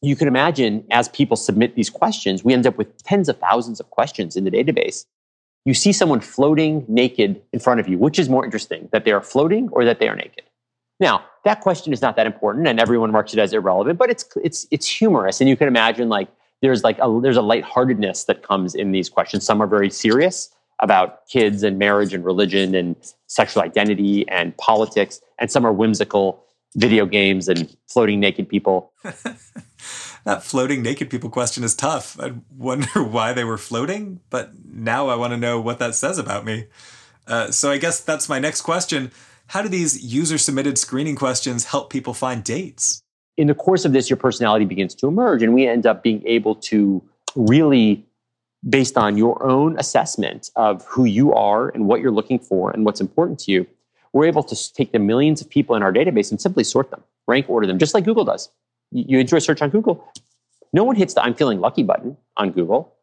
you 0.00 0.16
can 0.16 0.28
imagine 0.28 0.84
as 0.90 1.08
people 1.08 1.36
submit 1.36 1.74
these 1.74 1.90
questions, 1.90 2.44
we 2.44 2.52
end 2.52 2.66
up 2.66 2.78
with 2.78 3.02
tens 3.02 3.28
of 3.28 3.38
thousands 3.38 3.80
of 3.80 3.90
questions 3.90 4.36
in 4.36 4.44
the 4.44 4.50
database. 4.50 5.06
You 5.64 5.74
see 5.74 5.92
someone 5.92 6.20
floating 6.20 6.84
naked 6.88 7.42
in 7.52 7.58
front 7.58 7.80
of 7.80 7.88
you. 7.88 7.98
Which 7.98 8.18
is 8.18 8.28
more 8.28 8.44
interesting, 8.44 8.88
that 8.92 9.04
they 9.04 9.12
are 9.12 9.20
floating 9.20 9.68
or 9.70 9.84
that 9.84 9.98
they 9.98 10.08
are 10.08 10.16
naked? 10.16 10.44
Now, 11.00 11.24
that 11.44 11.60
question 11.60 11.92
is 11.92 12.00
not 12.00 12.16
that 12.16 12.26
important, 12.26 12.66
and 12.66 12.80
everyone 12.80 13.10
marks 13.12 13.32
it 13.32 13.38
as 13.38 13.52
irrelevant, 13.52 13.98
but 13.98 14.10
it's 14.10 14.24
it's 14.42 14.66
it's 14.70 14.86
humorous, 14.86 15.40
and 15.40 15.48
you 15.48 15.56
can 15.56 15.68
imagine 15.68 16.08
like 16.08 16.28
there's 16.62 16.82
like 16.84 16.98
a 17.00 17.20
there's 17.22 17.36
a 17.36 17.42
lightheartedness 17.42 18.24
that 18.24 18.42
comes 18.42 18.74
in 18.74 18.92
these 18.92 19.08
questions. 19.08 19.44
Some 19.44 19.60
are 19.60 19.66
very 19.66 19.90
serious 19.90 20.50
about 20.80 21.26
kids 21.28 21.62
and 21.64 21.78
marriage 21.78 22.14
and 22.14 22.24
religion 22.24 22.74
and 22.74 22.96
sexual 23.26 23.62
identity 23.62 24.28
and 24.28 24.56
politics, 24.56 25.20
and 25.38 25.50
some 25.50 25.66
are 25.66 25.72
whimsical 25.72 26.44
video 26.76 27.06
games 27.06 27.48
and 27.48 27.76
floating 27.88 28.20
naked 28.20 28.48
people. 28.48 28.92
that 30.24 30.42
floating 30.42 30.82
naked 30.82 31.10
people 31.10 31.30
question 31.30 31.64
is 31.64 31.74
tough. 31.74 32.18
I 32.20 32.34
wonder 32.56 33.02
why 33.02 33.32
they 33.32 33.44
were 33.44 33.58
floating, 33.58 34.20
but 34.30 34.52
now 34.64 35.08
I 35.08 35.16
want 35.16 35.32
to 35.32 35.36
know 35.36 35.60
what 35.60 35.78
that 35.78 35.94
says 35.94 36.18
about 36.18 36.44
me. 36.44 36.66
Uh, 37.26 37.50
so 37.50 37.70
I 37.70 37.78
guess 37.78 38.00
that's 38.00 38.28
my 38.28 38.38
next 38.38 38.62
question. 38.62 39.10
How 39.48 39.62
do 39.62 39.68
these 39.68 40.02
user 40.04 40.38
submitted 40.38 40.78
screening 40.78 41.16
questions 41.16 41.66
help 41.66 41.90
people 41.90 42.14
find 42.14 42.44
dates? 42.44 43.02
In 43.36 43.46
the 43.46 43.54
course 43.54 43.84
of 43.84 43.92
this, 43.92 44.10
your 44.10 44.16
personality 44.16 44.64
begins 44.64 44.94
to 44.96 45.06
emerge, 45.06 45.42
and 45.42 45.54
we 45.54 45.66
end 45.66 45.86
up 45.86 46.02
being 46.02 46.26
able 46.26 46.54
to 46.56 47.02
really, 47.34 48.04
based 48.68 48.98
on 48.98 49.16
your 49.16 49.42
own 49.46 49.78
assessment 49.78 50.50
of 50.56 50.84
who 50.86 51.04
you 51.04 51.32
are 51.32 51.68
and 51.68 51.86
what 51.86 52.00
you're 52.00 52.10
looking 52.10 52.38
for 52.38 52.70
and 52.70 52.84
what's 52.84 53.00
important 53.00 53.38
to 53.40 53.52
you, 53.52 53.66
we're 54.12 54.26
able 54.26 54.42
to 54.42 54.72
take 54.74 54.92
the 54.92 54.98
millions 54.98 55.40
of 55.40 55.48
people 55.48 55.76
in 55.76 55.82
our 55.82 55.92
database 55.92 56.30
and 56.30 56.40
simply 56.40 56.64
sort 56.64 56.90
them, 56.90 57.02
rank 57.26 57.48
order 57.48 57.66
them, 57.66 57.78
just 57.78 57.94
like 57.94 58.04
Google 58.04 58.24
does. 58.24 58.50
You 58.90 59.18
enter 59.18 59.36
a 59.36 59.40
search 59.40 59.62
on 59.62 59.70
Google, 59.70 60.04
no 60.72 60.84
one 60.84 60.96
hits 60.96 61.14
the 61.14 61.22
I'm 61.22 61.34
feeling 61.34 61.60
lucky 61.60 61.82
button 61.82 62.16
on 62.36 62.52
Google. 62.52 62.94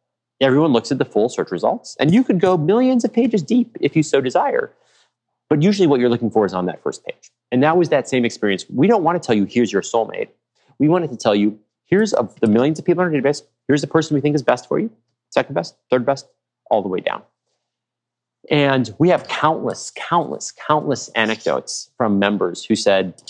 Everyone 0.41 0.73
looks 0.73 0.91
at 0.91 0.97
the 0.97 1.05
full 1.05 1.29
search 1.29 1.51
results, 1.51 1.95
and 1.99 2.13
you 2.13 2.23
could 2.23 2.39
go 2.39 2.57
millions 2.57 3.05
of 3.05 3.13
pages 3.13 3.41
deep 3.41 3.77
if 3.79 3.95
you 3.95 4.03
so 4.03 4.21
desire. 4.21 4.73
But 5.49 5.61
usually, 5.61 5.87
what 5.87 5.99
you're 5.99 6.09
looking 6.09 6.31
for 6.31 6.45
is 6.45 6.53
on 6.53 6.65
that 6.65 6.81
first 6.81 7.05
page. 7.05 7.31
And 7.51 7.63
that 7.63 7.77
was 7.77 7.89
that 7.89 8.09
same 8.09 8.25
experience. 8.25 8.65
We 8.69 8.87
don't 8.87 9.03
want 9.03 9.21
to 9.21 9.25
tell 9.25 9.35
you, 9.35 9.45
here's 9.45 9.71
your 9.71 9.81
soulmate. 9.81 10.29
We 10.79 10.89
wanted 10.89 11.11
to 11.11 11.17
tell 11.17 11.35
you, 11.35 11.57
here's 11.85 12.13
of 12.13 12.37
the 12.39 12.47
millions 12.47 12.79
of 12.79 12.85
people 12.85 13.03
in 13.03 13.13
our 13.13 13.21
database, 13.21 13.43
here's 13.67 13.81
the 13.81 13.87
person 13.87 14.15
we 14.15 14.21
think 14.21 14.35
is 14.35 14.43
best 14.43 14.67
for 14.67 14.79
you, 14.79 14.91
second 15.29 15.53
best, 15.53 15.75
third 15.89 16.05
best, 16.05 16.27
all 16.69 16.81
the 16.81 16.89
way 16.89 16.99
down. 16.99 17.21
And 18.49 18.93
we 18.99 19.09
have 19.09 19.27
countless, 19.27 19.91
countless, 19.95 20.51
countless 20.51 21.07
anecdotes 21.09 21.89
from 21.97 22.19
members 22.19 22.65
who 22.65 22.75
said, 22.75 23.21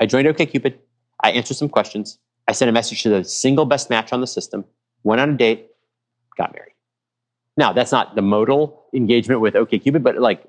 I 0.00 0.06
joined 0.06 0.28
OkCupid, 0.28 0.74
I 1.22 1.30
answered 1.32 1.56
some 1.56 1.68
questions, 1.68 2.18
I 2.48 2.52
sent 2.52 2.68
a 2.68 2.72
message 2.72 3.02
to 3.02 3.08
the 3.08 3.24
single 3.24 3.64
best 3.64 3.90
match 3.90 4.12
on 4.12 4.20
the 4.20 4.26
system, 4.26 4.64
went 5.02 5.20
on 5.20 5.30
a 5.30 5.36
date, 5.36 5.68
got 6.36 6.52
married. 6.54 6.72
Now, 7.56 7.72
that's 7.72 7.92
not 7.92 8.14
the 8.14 8.22
modal 8.22 8.84
engagement 8.94 9.40
with 9.40 9.54
OkCupid, 9.54 10.02
but 10.02 10.18
like 10.18 10.44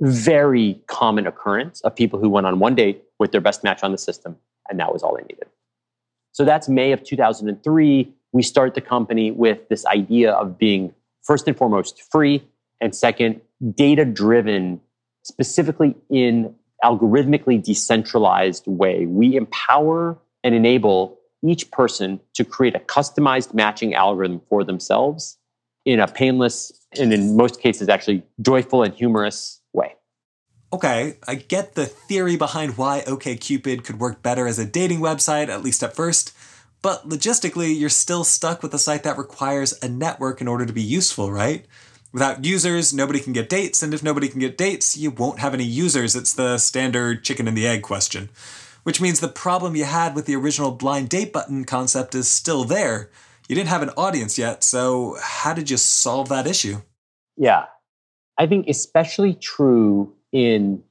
very 0.00 0.80
common 0.86 1.26
occurrence 1.26 1.80
of 1.82 1.94
people 1.94 2.18
who 2.18 2.28
went 2.28 2.46
on 2.46 2.58
one 2.58 2.74
date 2.74 3.02
with 3.18 3.32
their 3.32 3.40
best 3.40 3.62
match 3.62 3.82
on 3.82 3.92
the 3.92 3.98
system, 3.98 4.36
and 4.68 4.80
that 4.80 4.92
was 4.92 5.02
all 5.02 5.16
they 5.16 5.22
needed. 5.22 5.46
So 6.32 6.44
that's 6.44 6.68
May 6.68 6.92
of 6.92 7.04
2003. 7.04 8.12
We 8.32 8.42
start 8.42 8.74
the 8.74 8.80
company 8.80 9.30
with 9.30 9.68
this 9.68 9.86
idea 9.86 10.32
of 10.32 10.58
being 10.58 10.92
first 11.22 11.46
and 11.46 11.56
foremost 11.56 12.02
free, 12.10 12.42
and 12.80 12.94
second, 12.94 13.40
data 13.74 14.04
driven, 14.04 14.80
specifically 15.22 15.94
in 16.10 16.54
algorithmically 16.84 17.62
decentralized 17.62 18.64
way. 18.66 19.06
We 19.06 19.36
empower 19.36 20.18
and 20.42 20.54
enable 20.54 21.18
each 21.42 21.70
person 21.70 22.20
to 22.34 22.44
create 22.44 22.76
a 22.76 22.80
customized 22.80 23.54
matching 23.54 23.94
algorithm 23.94 24.40
for 24.48 24.64
themselves 24.64 25.38
in 25.84 26.00
a 26.00 26.06
painless 26.06 26.72
and 26.98 27.12
in 27.12 27.36
most 27.36 27.60
cases 27.60 27.88
actually 27.88 28.22
joyful 28.40 28.82
and 28.82 28.94
humorous 28.94 29.60
way. 29.72 29.94
Okay, 30.72 31.18
I 31.28 31.36
get 31.36 31.74
the 31.74 31.86
theory 31.86 32.36
behind 32.36 32.76
why 32.76 33.02
OkCupid 33.06 33.84
could 33.84 34.00
work 34.00 34.22
better 34.22 34.46
as 34.46 34.58
a 34.58 34.64
dating 34.64 35.00
website, 35.00 35.48
at 35.48 35.62
least 35.62 35.82
at 35.82 35.94
first, 35.94 36.34
but 36.84 37.08
logistically, 37.08 37.78
you're 37.80 37.88
still 37.88 38.24
stuck 38.24 38.62
with 38.62 38.74
a 38.74 38.78
site 38.78 39.04
that 39.04 39.16
requires 39.16 39.72
a 39.82 39.88
network 39.88 40.42
in 40.42 40.48
order 40.48 40.66
to 40.66 40.72
be 40.72 40.82
useful, 40.82 41.32
right? 41.32 41.64
Without 42.14 42.44
users, 42.44 42.94
nobody 42.94 43.18
can 43.18 43.32
get 43.32 43.48
dates, 43.48 43.82
and 43.82 43.92
if 43.92 44.00
nobody 44.00 44.28
can 44.28 44.38
get 44.38 44.56
dates, 44.56 44.96
you 44.96 45.10
won't 45.10 45.40
have 45.40 45.52
any 45.52 45.64
users. 45.64 46.14
It's 46.14 46.32
the 46.32 46.58
standard 46.58 47.24
chicken 47.24 47.48
and 47.48 47.56
the 47.56 47.66
egg 47.66 47.82
question. 47.82 48.30
Which 48.84 49.00
means 49.00 49.18
the 49.18 49.26
problem 49.26 49.74
you 49.74 49.82
had 49.82 50.14
with 50.14 50.26
the 50.26 50.36
original 50.36 50.70
blind 50.70 51.08
date 51.08 51.32
button 51.32 51.64
concept 51.64 52.14
is 52.14 52.30
still 52.30 52.62
there. 52.62 53.10
You 53.48 53.56
didn't 53.56 53.70
have 53.70 53.82
an 53.82 53.90
audience 53.96 54.38
yet, 54.38 54.62
so 54.62 55.16
how 55.20 55.54
did 55.54 55.70
you 55.70 55.76
solve 55.76 56.28
that 56.28 56.46
issue? 56.46 56.82
Yeah. 57.36 57.64
I 58.38 58.46
think 58.46 58.68
especially 58.68 59.34
true 59.34 60.14
in 60.30 60.84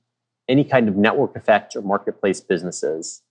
any 0.49 0.65
kind 0.65 0.89
of 0.89 0.97
network 0.97 1.37
effect 1.37 1.73
or 1.77 1.81
marketplace 1.83 2.41
businesses. 2.41 3.21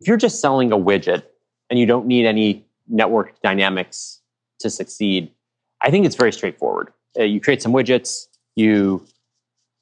If 0.00 0.06
you're 0.06 0.16
just 0.16 0.40
selling 0.40 0.70
a 0.70 0.78
widget 0.78 1.24
and 1.68 1.80
you 1.80 1.86
don't 1.86 2.06
need 2.06 2.26
any 2.26 2.64
network 2.86 3.42
dynamics 3.42 4.20
to 4.60 4.70
succeed, 4.70 5.32
I 5.80 5.90
think 5.90 6.06
it's 6.06 6.14
very 6.14 6.32
straightforward. 6.32 6.92
Uh, 7.18 7.24
you 7.24 7.40
create 7.40 7.62
some 7.62 7.72
widgets, 7.72 8.26
you 8.56 9.04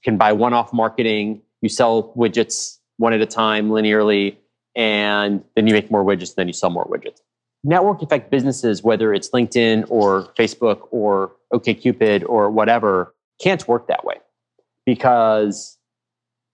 can 0.04 0.16
buy 0.16 0.32
one 0.32 0.52
off 0.52 0.72
marketing, 0.72 1.42
you 1.60 1.68
sell 1.68 2.12
widgets 2.14 2.78
one 2.96 3.12
at 3.12 3.20
a 3.20 3.26
time 3.26 3.68
linearly, 3.70 4.36
and 4.74 5.42
then 5.54 5.66
you 5.66 5.74
make 5.74 5.90
more 5.90 6.04
widgets, 6.04 6.30
and 6.30 6.36
then 6.36 6.46
you 6.46 6.52
sell 6.52 6.70
more 6.70 6.86
widgets. 6.86 7.20
Network 7.64 8.02
effect 8.02 8.30
businesses, 8.30 8.82
whether 8.82 9.12
it's 9.12 9.30
LinkedIn 9.30 9.84
or 9.90 10.32
Facebook 10.38 10.88
or 10.90 11.32
OKCupid 11.52 12.24
or 12.28 12.50
whatever, 12.50 13.14
can't 13.40 13.66
work 13.66 13.88
that 13.88 14.04
way 14.04 14.16
because 14.86 15.78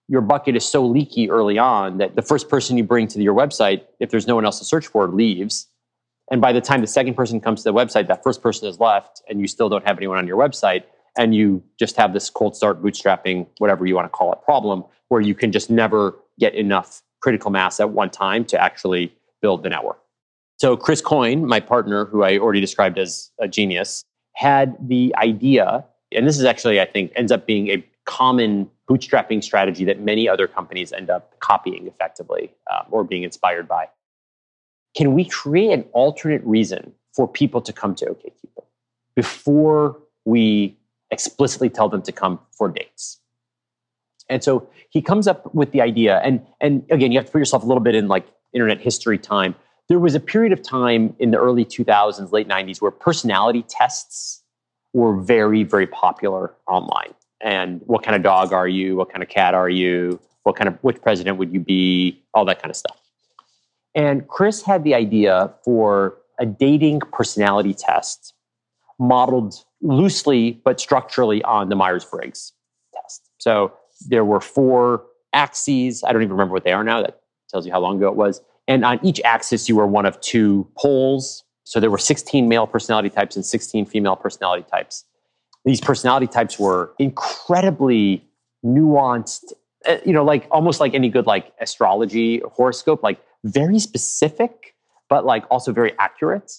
your 0.07 0.21
bucket 0.21 0.55
is 0.55 0.65
so 0.65 0.85
leaky 0.85 1.29
early 1.29 1.57
on 1.57 1.97
that 1.97 2.15
the 2.15 2.21
first 2.21 2.49
person 2.49 2.77
you 2.77 2.83
bring 2.83 3.07
to 3.07 3.21
your 3.21 3.33
website, 3.33 3.83
if 3.99 4.09
there's 4.09 4.27
no 4.27 4.35
one 4.35 4.45
else 4.45 4.59
to 4.59 4.65
search 4.65 4.87
for, 4.87 5.07
leaves. 5.07 5.67
And 6.31 6.41
by 6.41 6.53
the 6.53 6.61
time 6.61 6.81
the 6.81 6.87
second 6.87 7.13
person 7.15 7.39
comes 7.39 7.63
to 7.63 7.71
the 7.71 7.73
website, 7.73 8.07
that 8.07 8.23
first 8.23 8.41
person 8.41 8.67
has 8.67 8.79
left, 8.79 9.21
and 9.29 9.39
you 9.39 9.47
still 9.47 9.69
don't 9.69 9.85
have 9.85 9.97
anyone 9.97 10.17
on 10.17 10.27
your 10.27 10.37
website. 10.37 10.83
And 11.17 11.33
you 11.33 11.63
just 11.79 11.95
have 11.95 12.13
this 12.13 12.29
cold 12.29 12.57
start, 12.57 12.81
bootstrapping, 12.83 13.47
whatever 13.59 13.85
you 13.85 13.95
want 13.95 14.05
to 14.05 14.09
call 14.09 14.33
it, 14.33 14.41
problem 14.43 14.83
where 15.09 15.21
you 15.21 15.35
can 15.35 15.51
just 15.51 15.69
never 15.69 16.17
get 16.39 16.53
enough 16.55 17.01
critical 17.21 17.51
mass 17.51 17.79
at 17.79 17.91
one 17.91 18.09
time 18.09 18.43
to 18.45 18.61
actually 18.61 19.15
build 19.41 19.63
the 19.63 19.69
network. 19.69 19.99
So, 20.57 20.77
Chris 20.77 21.01
Coyne, 21.01 21.45
my 21.45 21.59
partner, 21.59 22.05
who 22.05 22.23
I 22.23 22.37
already 22.37 22.61
described 22.61 22.97
as 22.97 23.31
a 23.39 23.47
genius, 23.47 24.03
had 24.33 24.75
the 24.79 25.13
idea, 25.17 25.85
and 26.11 26.27
this 26.27 26.37
is 26.37 26.45
actually, 26.45 26.79
I 26.79 26.85
think, 26.85 27.11
ends 27.15 27.31
up 27.31 27.45
being 27.45 27.69
a 27.69 27.85
common 28.05 28.69
bootstrapping 28.89 29.43
strategy 29.43 29.83
that 29.85 29.99
many 29.99 30.29
other 30.29 30.47
companies 30.47 30.93
end 30.93 31.09
up 31.09 31.39
copying 31.39 31.87
effectively 31.87 32.53
um, 32.71 32.85
or 32.91 33.03
being 33.03 33.23
inspired 33.23 33.67
by. 33.67 33.87
Can 34.95 35.13
we 35.13 35.25
create 35.25 35.71
an 35.71 35.85
alternate 35.93 36.41
reason 36.43 36.93
for 37.13 37.27
people 37.27 37.61
to 37.61 37.73
come 37.73 37.95
to 37.95 38.05
OKCupid 38.05 38.63
before 39.15 39.99
we 40.25 40.77
explicitly 41.11 41.69
tell 41.69 41.89
them 41.89 42.01
to 42.03 42.11
come 42.11 42.39
for 42.51 42.69
dates? 42.69 43.19
And 44.29 44.43
so 44.43 44.67
he 44.89 45.01
comes 45.01 45.27
up 45.27 45.53
with 45.53 45.71
the 45.71 45.81
idea, 45.81 46.19
and 46.23 46.45
and 46.59 46.83
again, 46.89 47.11
you 47.11 47.19
have 47.19 47.27
to 47.27 47.31
put 47.31 47.39
yourself 47.39 47.63
a 47.63 47.67
little 47.67 47.83
bit 47.83 47.93
in 47.93 48.07
like 48.07 48.25
internet 48.53 48.81
history 48.81 49.19
time. 49.19 49.53
There 49.87 49.99
was 49.99 50.15
a 50.15 50.19
period 50.19 50.51
of 50.51 50.63
time 50.63 51.15
in 51.19 51.29
the 51.29 51.37
early 51.37 51.63
2000s, 51.63 52.31
late 52.31 52.47
90s, 52.47 52.81
where 52.81 52.89
personality 52.89 53.63
tests 53.69 54.41
were 54.93 55.15
very, 55.21 55.61
very 55.61 55.85
popular 55.85 56.55
online 56.67 57.13
and 57.45 57.81
what 57.85 58.03
kind 58.03 58.15
of 58.15 58.23
dog 58.23 58.53
are 58.53 58.67
you? 58.67 58.95
What 58.95 59.11
kind 59.11 59.21
of 59.21 59.29
cat 59.29 59.53
are 59.53 59.69
you? 59.69 60.19
What 60.43 60.55
kind 60.55 60.67
of 60.67 60.77
which 60.81 61.01
president 61.01 61.37
would 61.37 61.53
you 61.53 61.59
be? 61.59 62.21
All 62.33 62.43
that 62.45 62.61
kind 62.61 62.71
of 62.71 62.75
stuff. 62.75 62.97
And 63.95 64.27
Chris 64.27 64.61
had 64.61 64.83
the 64.83 64.93
idea 64.93 65.53
for 65.63 66.17
a 66.39 66.45
dating 66.45 66.99
personality 67.11 67.73
test 67.73 68.33
modeled 68.99 69.55
loosely 69.81 70.61
but 70.63 70.79
structurally 70.79 71.41
on 71.43 71.69
the 71.69 71.75
Myers 71.75 72.05
Briggs 72.05 72.53
test. 72.93 73.29
So 73.37 73.73
there 74.07 74.25
were 74.25 74.41
four 74.41 75.03
axes. 75.33 76.03
I 76.03 76.11
don't 76.13 76.21
even 76.21 76.33
remember 76.33 76.53
what 76.53 76.63
they 76.63 76.73
are 76.73 76.83
now. 76.83 77.01
That 77.01 77.21
tells 77.49 77.65
you 77.65 77.71
how 77.71 77.79
long 77.79 77.97
ago 77.97 78.07
it 78.09 78.15
was. 78.15 78.41
And 78.67 78.83
on 78.83 78.99
each 79.03 79.21
axis, 79.23 79.69
you 79.69 79.75
were 79.75 79.87
one 79.87 80.05
of 80.05 80.19
two 80.21 80.67
poles. 80.77 81.43
So 81.63 81.79
there 81.79 81.91
were 81.91 81.97
16 81.97 82.47
male 82.47 82.67
personality 82.67 83.09
types 83.09 83.35
and 83.35 83.45
16 83.45 83.85
female 83.85 84.15
personality 84.15 84.65
types 84.69 85.05
these 85.65 85.81
personality 85.81 86.27
types 86.27 86.57
were 86.57 86.93
incredibly 86.99 88.23
nuanced 88.63 89.51
uh, 89.87 89.97
you 90.05 90.13
know 90.13 90.23
like 90.23 90.47
almost 90.51 90.79
like 90.79 90.93
any 90.93 91.09
good 91.09 91.25
like 91.25 91.51
astrology 91.59 92.41
horoscope 92.53 93.03
like 93.03 93.19
very 93.45 93.79
specific 93.79 94.75
but 95.09 95.25
like 95.25 95.45
also 95.51 95.71
very 95.71 95.93
accurate. 95.99 96.51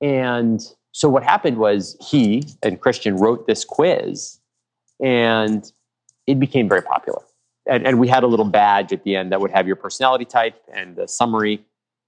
And 0.00 0.60
so 0.92 1.08
what 1.08 1.22
happened 1.22 1.58
was 1.58 1.96
he 2.00 2.44
and 2.62 2.80
christian 2.80 3.16
wrote 3.16 3.46
this 3.46 3.64
quiz 3.64 4.40
and 5.02 5.70
it 6.26 6.40
became 6.40 6.68
very 6.68 6.82
popular. 6.82 7.20
And, 7.66 7.86
and 7.86 7.98
we 7.98 8.08
had 8.08 8.22
a 8.22 8.26
little 8.26 8.44
badge 8.44 8.92
at 8.92 9.04
the 9.04 9.16
end 9.16 9.32
that 9.32 9.40
would 9.40 9.50
have 9.50 9.66
your 9.66 9.76
personality 9.76 10.24
type 10.24 10.60
and 10.72 10.96
the 10.96 11.08
summary. 11.08 11.64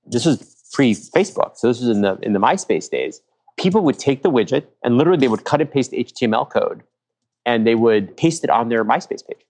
This 0.07 0.24
was 0.24 0.38
pre 0.72 0.94
facebook 0.94 1.57
so 1.57 1.68
this 1.68 1.81
was 1.81 1.88
in 1.88 2.02
the 2.02 2.18
in 2.22 2.33
the 2.33 2.40
myspace 2.40 2.90
days. 2.90 3.20
People 3.59 3.83
would 3.83 3.98
take 3.98 4.22
the 4.22 4.31
widget 4.31 4.64
and 4.83 4.98
literally 4.98 5.18
they 5.18 5.29
would 5.29 5.44
cut 5.44 5.61
and 5.61 5.70
paste 5.70 5.90
the 5.90 6.05
HTML 6.05 6.48
code 6.50 6.83
and 7.46 7.66
they 7.66 7.74
would 7.74 8.16
paste 8.16 8.44
it 8.44 8.50
on 8.50 8.68
their 8.68 8.85
MySpace 8.85 9.26
page. 9.26 9.46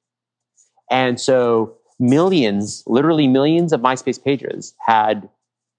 And 0.90 1.18
so 1.20 1.76
millions, 1.98 2.82
literally 2.86 3.26
millions 3.26 3.72
of 3.72 3.80
MySpace 3.80 4.22
pages 4.22 4.74
had 4.78 5.28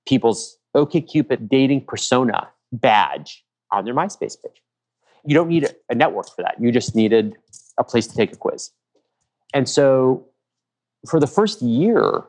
people's 0.08 0.58
OKCupid 0.76 1.50
dating 1.50 1.86
persona 1.86 2.48
badge 2.72 3.44
on 3.72 3.86
their 3.86 3.94
MySpace 3.94 4.42
page. 4.42 4.62
You 5.26 5.36
don't 5.36 5.50
need 5.50 5.68
a 5.90 5.96
network 5.96 6.30
for 6.30 6.42
that. 6.42 6.56
You 6.60 6.72
just 6.72 6.96
needed 6.96 7.36
a 7.78 7.84
place 7.84 8.08
to 8.08 8.16
take 8.16 8.32
a 8.32 8.36
quiz. 8.36 8.72
And 9.54 9.68
so 9.68 10.26
for 11.10 11.20
the 11.20 11.28
first 11.28 11.62
year, 11.62 12.24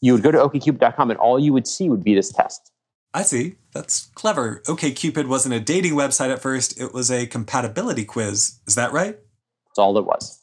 you 0.00 0.12
would 0.12 0.22
go 0.22 0.30
to 0.30 0.38
okcupid.com 0.38 1.10
and 1.10 1.18
all 1.18 1.38
you 1.38 1.52
would 1.52 1.66
see 1.66 1.88
would 1.88 2.02
be 2.02 2.14
this 2.14 2.32
test. 2.32 2.72
I 3.14 3.22
see. 3.22 3.56
That's 3.72 4.06
clever. 4.14 4.62
OKCupid 4.66 5.26
wasn't 5.26 5.54
a 5.54 5.60
dating 5.60 5.92
website 5.92 6.32
at 6.32 6.40
first, 6.40 6.80
it 6.80 6.92
was 6.92 7.10
a 7.10 7.26
compatibility 7.26 8.04
quiz. 8.04 8.58
Is 8.66 8.74
that 8.74 8.92
right? 8.92 9.18
That's 9.66 9.78
all 9.78 9.96
it 9.98 10.04
was. 10.04 10.41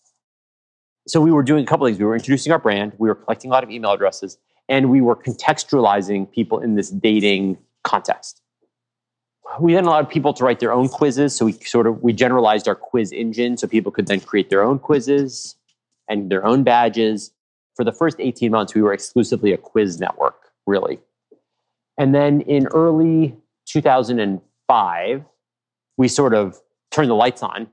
So 1.09 1.19
we 1.21 1.31
were 1.31 1.41
doing 1.41 1.63
a 1.63 1.65
couple 1.65 1.87
things. 1.87 1.97
We 1.97 2.05
were 2.05 2.15
introducing 2.15 2.51
our 2.51 2.59
brand, 2.59 2.93
we 2.99 3.09
were 3.09 3.15
collecting 3.15 3.49
a 3.49 3.53
lot 3.53 3.63
of 3.63 3.71
email 3.71 3.91
addresses, 3.91 4.37
and 4.67 4.91
we 4.91 5.01
were 5.01 5.15
contextualizing 5.15 6.31
people 6.31 6.59
in 6.59 6.75
this 6.75 6.91
dating 6.91 7.57
context. 7.83 8.43
We 9.59 9.73
then 9.73 9.85
allowed 9.85 10.07
people 10.07 10.33
to 10.35 10.43
write 10.43 10.59
their 10.59 10.71
own 10.71 10.87
quizzes. 10.87 11.35
So 11.35 11.45
we 11.45 11.53
sort 11.53 11.87
of 11.87 12.03
we 12.03 12.13
generalized 12.13 12.67
our 12.67 12.75
quiz 12.75 13.11
engine 13.11 13.57
so 13.57 13.67
people 13.67 13.91
could 13.91 14.05
then 14.05 14.19
create 14.19 14.51
their 14.51 14.61
own 14.61 14.77
quizzes 14.77 15.55
and 16.07 16.31
their 16.31 16.45
own 16.45 16.61
badges. 16.63 17.31
For 17.75 17.83
the 17.83 17.91
first 17.91 18.17
18 18.19 18.51
months, 18.51 18.75
we 18.75 18.83
were 18.83 18.93
exclusively 18.93 19.51
a 19.51 19.57
quiz 19.57 19.99
network, 19.99 20.51
really. 20.67 20.99
And 21.97 22.13
then 22.13 22.41
in 22.41 22.67
early 22.67 23.35
2005, 23.65 25.23
we 25.97 26.07
sort 26.07 26.33
of 26.35 26.59
turned 26.91 27.09
the 27.09 27.15
lights 27.15 27.41
on, 27.41 27.67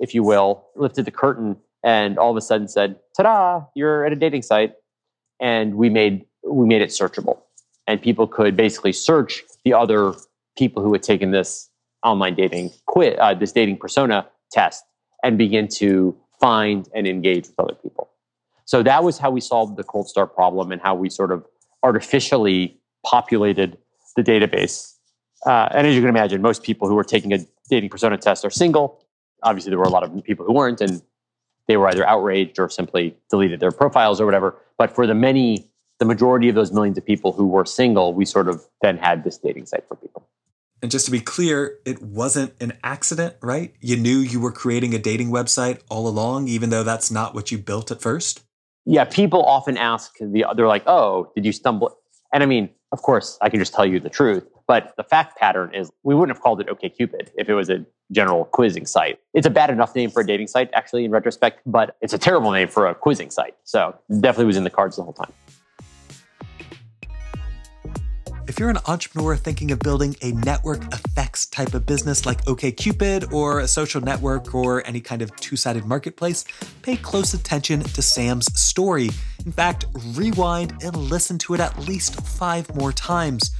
if 0.00 0.12
you 0.12 0.24
will, 0.24 0.66
lifted 0.74 1.04
the 1.04 1.12
curtain, 1.12 1.56
and 1.84 2.18
all 2.18 2.30
of 2.30 2.36
a 2.36 2.40
sudden 2.40 2.68
said, 2.68 2.96
"Ta-da! 3.16 3.64
You're 3.74 4.04
at 4.04 4.12
a 4.12 4.16
dating 4.16 4.42
site," 4.42 4.74
and 5.40 5.76
we 5.76 5.88
made 5.88 6.24
we 6.44 6.66
made 6.66 6.82
it 6.82 6.90
searchable, 6.90 7.38
and 7.86 8.00
people 8.00 8.26
could 8.26 8.56
basically 8.56 8.92
search 8.92 9.42
the 9.64 9.72
other 9.72 10.14
people 10.56 10.82
who 10.82 10.92
had 10.92 11.02
taken 11.02 11.30
this 11.30 11.70
online 12.04 12.34
dating 12.34 12.70
quit 12.86 13.18
uh, 13.18 13.34
this 13.34 13.52
dating 13.52 13.76
persona 13.76 14.26
test 14.52 14.84
and 15.22 15.36
begin 15.36 15.66
to 15.66 16.16
find 16.40 16.88
and 16.94 17.06
engage 17.06 17.46
with 17.48 17.58
other 17.58 17.74
people. 17.74 18.08
So 18.64 18.82
that 18.82 19.02
was 19.02 19.18
how 19.18 19.30
we 19.30 19.40
solved 19.40 19.76
the 19.76 19.82
cold 19.82 20.08
start 20.08 20.34
problem 20.34 20.70
and 20.70 20.80
how 20.80 20.94
we 20.94 21.10
sort 21.10 21.32
of 21.32 21.44
artificially 21.82 22.78
populated 23.04 23.78
the 24.14 24.22
database. 24.22 24.94
Uh, 25.46 25.68
and 25.70 25.86
as 25.86 25.94
you 25.94 26.00
can 26.00 26.10
imagine, 26.10 26.42
most 26.42 26.62
people 26.62 26.88
who 26.88 26.94
were 26.94 27.04
taking 27.04 27.32
a 27.32 27.38
dating 27.70 27.88
persona 27.88 28.18
test 28.18 28.44
are 28.44 28.50
single. 28.50 29.04
Obviously, 29.42 29.70
there 29.70 29.78
were 29.78 29.84
a 29.84 29.90
lot 29.90 30.02
of 30.02 30.22
people 30.24 30.44
who 30.44 30.52
weren't, 30.52 30.80
and 30.80 31.00
they 31.68 31.76
were 31.76 31.86
either 31.88 32.06
outraged 32.06 32.58
or 32.58 32.68
simply 32.68 33.16
deleted 33.30 33.60
their 33.60 33.70
profiles 33.70 34.20
or 34.20 34.26
whatever. 34.26 34.56
But 34.78 34.94
for 34.94 35.06
the 35.06 35.14
many, 35.14 35.70
the 35.98 36.04
majority 36.04 36.48
of 36.48 36.54
those 36.54 36.72
millions 36.72 36.98
of 36.98 37.06
people 37.06 37.32
who 37.32 37.46
were 37.46 37.64
single, 37.64 38.14
we 38.14 38.24
sort 38.24 38.48
of 38.48 38.64
then 38.82 38.96
had 38.96 39.22
this 39.22 39.38
dating 39.38 39.66
site 39.66 39.86
for 39.86 39.94
people. 39.94 40.26
And 40.80 40.90
just 40.90 41.04
to 41.06 41.10
be 41.10 41.20
clear, 41.20 41.78
it 41.84 42.00
wasn't 42.02 42.54
an 42.60 42.72
accident, 42.84 43.34
right? 43.42 43.74
You 43.80 43.96
knew 43.96 44.18
you 44.18 44.40
were 44.40 44.52
creating 44.52 44.94
a 44.94 44.98
dating 44.98 45.30
website 45.30 45.80
all 45.88 46.06
along, 46.08 46.48
even 46.48 46.70
though 46.70 46.84
that's 46.84 47.10
not 47.10 47.34
what 47.34 47.50
you 47.50 47.58
built 47.58 47.90
at 47.90 48.00
first? 48.00 48.42
Yeah, 48.84 49.04
people 49.04 49.42
often 49.44 49.76
ask, 49.76 50.16
the, 50.20 50.46
they're 50.56 50.68
like, 50.68 50.84
oh, 50.86 51.30
did 51.34 51.44
you 51.44 51.52
stumble? 51.52 51.98
And 52.32 52.42
I 52.42 52.46
mean, 52.46 52.70
of 52.92 53.02
course, 53.02 53.36
I 53.42 53.50
can 53.50 53.58
just 53.58 53.74
tell 53.74 53.84
you 53.84 54.00
the 54.00 54.08
truth. 54.08 54.46
But 54.68 54.92
the 54.98 55.02
fact 55.02 55.38
pattern 55.38 55.74
is 55.74 55.90
we 56.02 56.14
wouldn't 56.14 56.36
have 56.36 56.42
called 56.42 56.60
it 56.60 56.68
OKCupid 56.68 57.30
if 57.36 57.48
it 57.48 57.54
was 57.54 57.70
a 57.70 57.86
general 58.12 58.44
quizzing 58.44 58.84
site. 58.84 59.18
It's 59.32 59.46
a 59.46 59.50
bad 59.50 59.70
enough 59.70 59.94
name 59.94 60.10
for 60.10 60.20
a 60.20 60.26
dating 60.26 60.48
site, 60.48 60.68
actually, 60.74 61.06
in 61.06 61.10
retrospect, 61.10 61.62
but 61.64 61.96
it's 62.02 62.12
a 62.12 62.18
terrible 62.18 62.52
name 62.52 62.68
for 62.68 62.86
a 62.86 62.94
quizzing 62.94 63.30
site. 63.30 63.56
So 63.64 63.98
definitely 64.20 64.44
was 64.44 64.58
in 64.58 64.64
the 64.64 64.70
cards 64.70 64.96
the 64.96 65.04
whole 65.04 65.14
time. 65.14 65.32
If 68.46 68.58
you're 68.58 68.70
an 68.70 68.78
entrepreneur 68.86 69.36
thinking 69.36 69.70
of 69.70 69.78
building 69.78 70.16
a 70.22 70.32
network 70.32 70.82
effects 70.92 71.46
type 71.46 71.74
of 71.74 71.86
business 71.86 72.26
like 72.26 72.44
OKCupid 72.44 73.32
or 73.32 73.60
a 73.60 73.68
social 73.68 74.00
network 74.00 74.54
or 74.54 74.86
any 74.86 75.00
kind 75.00 75.22
of 75.22 75.34
two 75.36 75.56
sided 75.56 75.86
marketplace, 75.86 76.44
pay 76.82 76.96
close 76.96 77.32
attention 77.32 77.80
to 77.80 78.02
Sam's 78.02 78.46
story. 78.58 79.10
In 79.46 79.52
fact, 79.52 79.86
rewind 80.14 80.82
and 80.82 80.94
listen 80.96 81.38
to 81.38 81.54
it 81.54 81.60
at 81.60 81.78
least 81.86 82.20
five 82.20 82.74
more 82.74 82.92
times. 82.92 83.50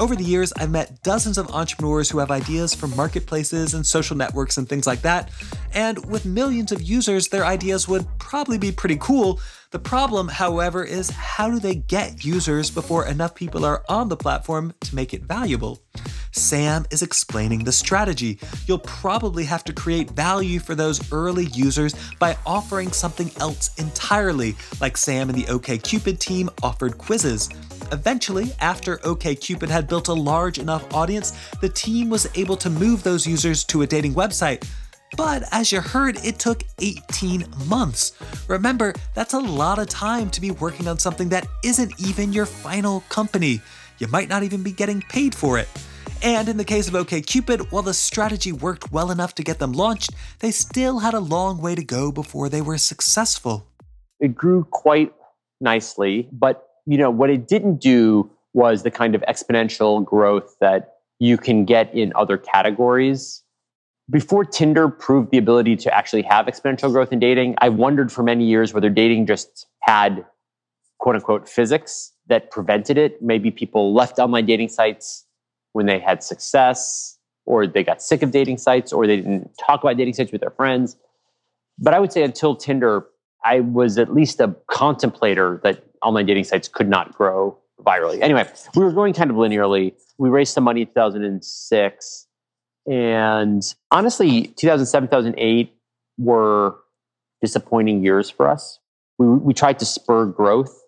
Over 0.00 0.14
the 0.14 0.22
years, 0.22 0.52
I've 0.52 0.70
met 0.70 1.02
dozens 1.02 1.38
of 1.38 1.50
entrepreneurs 1.50 2.08
who 2.08 2.18
have 2.18 2.30
ideas 2.30 2.72
for 2.72 2.86
marketplaces 2.86 3.74
and 3.74 3.84
social 3.84 4.16
networks 4.16 4.56
and 4.56 4.68
things 4.68 4.86
like 4.86 5.02
that. 5.02 5.30
And 5.74 6.06
with 6.06 6.24
millions 6.24 6.70
of 6.70 6.80
users, 6.80 7.28
their 7.28 7.44
ideas 7.44 7.88
would 7.88 8.06
probably 8.18 8.58
be 8.58 8.70
pretty 8.70 8.96
cool. 9.00 9.40
The 9.72 9.80
problem, 9.80 10.28
however, 10.28 10.84
is 10.84 11.10
how 11.10 11.50
do 11.50 11.58
they 11.58 11.74
get 11.74 12.24
users 12.24 12.70
before 12.70 13.06
enough 13.06 13.34
people 13.34 13.64
are 13.64 13.84
on 13.88 14.08
the 14.08 14.16
platform 14.16 14.72
to 14.82 14.94
make 14.94 15.14
it 15.14 15.24
valuable? 15.24 15.82
Sam 16.30 16.86
is 16.92 17.02
explaining 17.02 17.64
the 17.64 17.72
strategy. 17.72 18.38
You'll 18.66 18.78
probably 18.78 19.44
have 19.44 19.64
to 19.64 19.72
create 19.72 20.10
value 20.10 20.60
for 20.60 20.76
those 20.76 21.12
early 21.12 21.46
users 21.46 21.94
by 22.20 22.36
offering 22.46 22.92
something 22.92 23.32
else 23.40 23.74
entirely, 23.78 24.54
like 24.80 24.96
Sam 24.96 25.28
and 25.28 25.36
the 25.36 25.44
OKCupid 25.44 26.20
team 26.20 26.50
offered 26.62 26.98
quizzes. 26.98 27.48
Eventually, 27.92 28.52
after 28.60 28.98
OKCupid 28.98 29.68
had 29.68 29.88
built 29.88 30.08
a 30.08 30.12
large 30.12 30.58
enough 30.58 30.92
audience, 30.92 31.32
the 31.60 31.68
team 31.68 32.10
was 32.10 32.28
able 32.36 32.56
to 32.56 32.68
move 32.68 33.02
those 33.02 33.26
users 33.26 33.64
to 33.64 33.82
a 33.82 33.86
dating 33.86 34.14
website. 34.14 34.66
But 35.16 35.44
as 35.52 35.72
you 35.72 35.80
heard, 35.80 36.18
it 36.24 36.38
took 36.38 36.62
18 36.80 37.46
months. 37.66 38.12
Remember, 38.46 38.92
that's 39.14 39.32
a 39.32 39.38
lot 39.38 39.78
of 39.78 39.88
time 39.88 40.28
to 40.30 40.40
be 40.40 40.50
working 40.50 40.86
on 40.86 40.98
something 40.98 41.30
that 41.30 41.46
isn't 41.64 41.92
even 41.98 42.32
your 42.32 42.44
final 42.44 43.00
company. 43.08 43.62
You 43.98 44.08
might 44.08 44.28
not 44.28 44.42
even 44.42 44.62
be 44.62 44.72
getting 44.72 45.00
paid 45.00 45.34
for 45.34 45.58
it. 45.58 45.68
And 46.22 46.48
in 46.48 46.56
the 46.56 46.64
case 46.64 46.88
of 46.88 46.94
OKCupid, 46.94 47.72
while 47.72 47.82
the 47.82 47.94
strategy 47.94 48.52
worked 48.52 48.92
well 48.92 49.10
enough 49.10 49.34
to 49.36 49.42
get 49.42 49.58
them 49.60 49.72
launched, 49.72 50.10
they 50.40 50.50
still 50.50 50.98
had 50.98 51.14
a 51.14 51.20
long 51.20 51.62
way 51.62 51.74
to 51.74 51.84
go 51.84 52.12
before 52.12 52.48
they 52.48 52.60
were 52.60 52.76
successful. 52.76 53.66
It 54.20 54.34
grew 54.34 54.64
quite 54.64 55.12
nicely, 55.60 56.28
but 56.32 56.67
you 56.88 56.96
know, 56.96 57.10
what 57.10 57.28
it 57.28 57.46
didn't 57.46 57.80
do 57.82 58.30
was 58.54 58.82
the 58.82 58.90
kind 58.90 59.14
of 59.14 59.20
exponential 59.28 60.02
growth 60.02 60.56
that 60.62 60.94
you 61.18 61.36
can 61.36 61.66
get 61.66 61.94
in 61.94 62.12
other 62.16 62.38
categories. 62.38 63.42
Before 64.08 64.42
Tinder 64.42 64.88
proved 64.88 65.30
the 65.30 65.36
ability 65.36 65.76
to 65.76 65.94
actually 65.94 66.22
have 66.22 66.46
exponential 66.46 66.90
growth 66.90 67.12
in 67.12 67.18
dating, 67.18 67.56
I 67.58 67.68
wondered 67.68 68.10
for 68.10 68.22
many 68.22 68.46
years 68.46 68.72
whether 68.72 68.88
dating 68.88 69.26
just 69.26 69.66
had 69.80 70.24
quote 70.98 71.16
unquote 71.16 71.46
physics 71.46 72.12
that 72.28 72.50
prevented 72.50 72.96
it. 72.96 73.20
Maybe 73.20 73.50
people 73.50 73.92
left 73.92 74.18
online 74.18 74.46
dating 74.46 74.70
sites 74.70 75.26
when 75.74 75.84
they 75.84 75.98
had 75.98 76.22
success, 76.22 77.18
or 77.44 77.66
they 77.66 77.84
got 77.84 78.00
sick 78.00 78.22
of 78.22 78.30
dating 78.30 78.56
sites, 78.56 78.94
or 78.94 79.06
they 79.06 79.16
didn't 79.16 79.50
talk 79.60 79.82
about 79.82 79.98
dating 79.98 80.14
sites 80.14 80.32
with 80.32 80.40
their 80.40 80.50
friends. 80.50 80.96
But 81.78 81.92
I 81.92 82.00
would 82.00 82.12
say 82.12 82.22
until 82.22 82.56
Tinder, 82.56 83.04
I 83.44 83.60
was 83.60 83.98
at 83.98 84.14
least 84.14 84.40
a 84.40 84.56
contemplator 84.70 85.60
that 85.64 85.84
online 86.02 86.26
dating 86.26 86.44
sites 86.44 86.68
could 86.68 86.88
not 86.88 87.14
grow 87.14 87.58
virally. 87.84 88.20
Anyway, 88.20 88.48
we 88.74 88.84
were 88.84 88.92
going 88.92 89.14
kind 89.14 89.30
of 89.30 89.36
linearly. 89.36 89.94
We 90.18 90.28
raised 90.28 90.52
some 90.52 90.64
money 90.64 90.82
in 90.82 90.88
2006. 90.88 92.26
And 92.90 93.74
honestly, 93.90 94.48
2007, 94.56 95.08
2008 95.08 95.74
were 96.18 96.76
disappointing 97.42 98.02
years 98.02 98.30
for 98.30 98.48
us. 98.48 98.78
We, 99.18 99.28
we 99.28 99.54
tried 99.54 99.78
to 99.80 99.84
spur 99.84 100.26
growth 100.26 100.82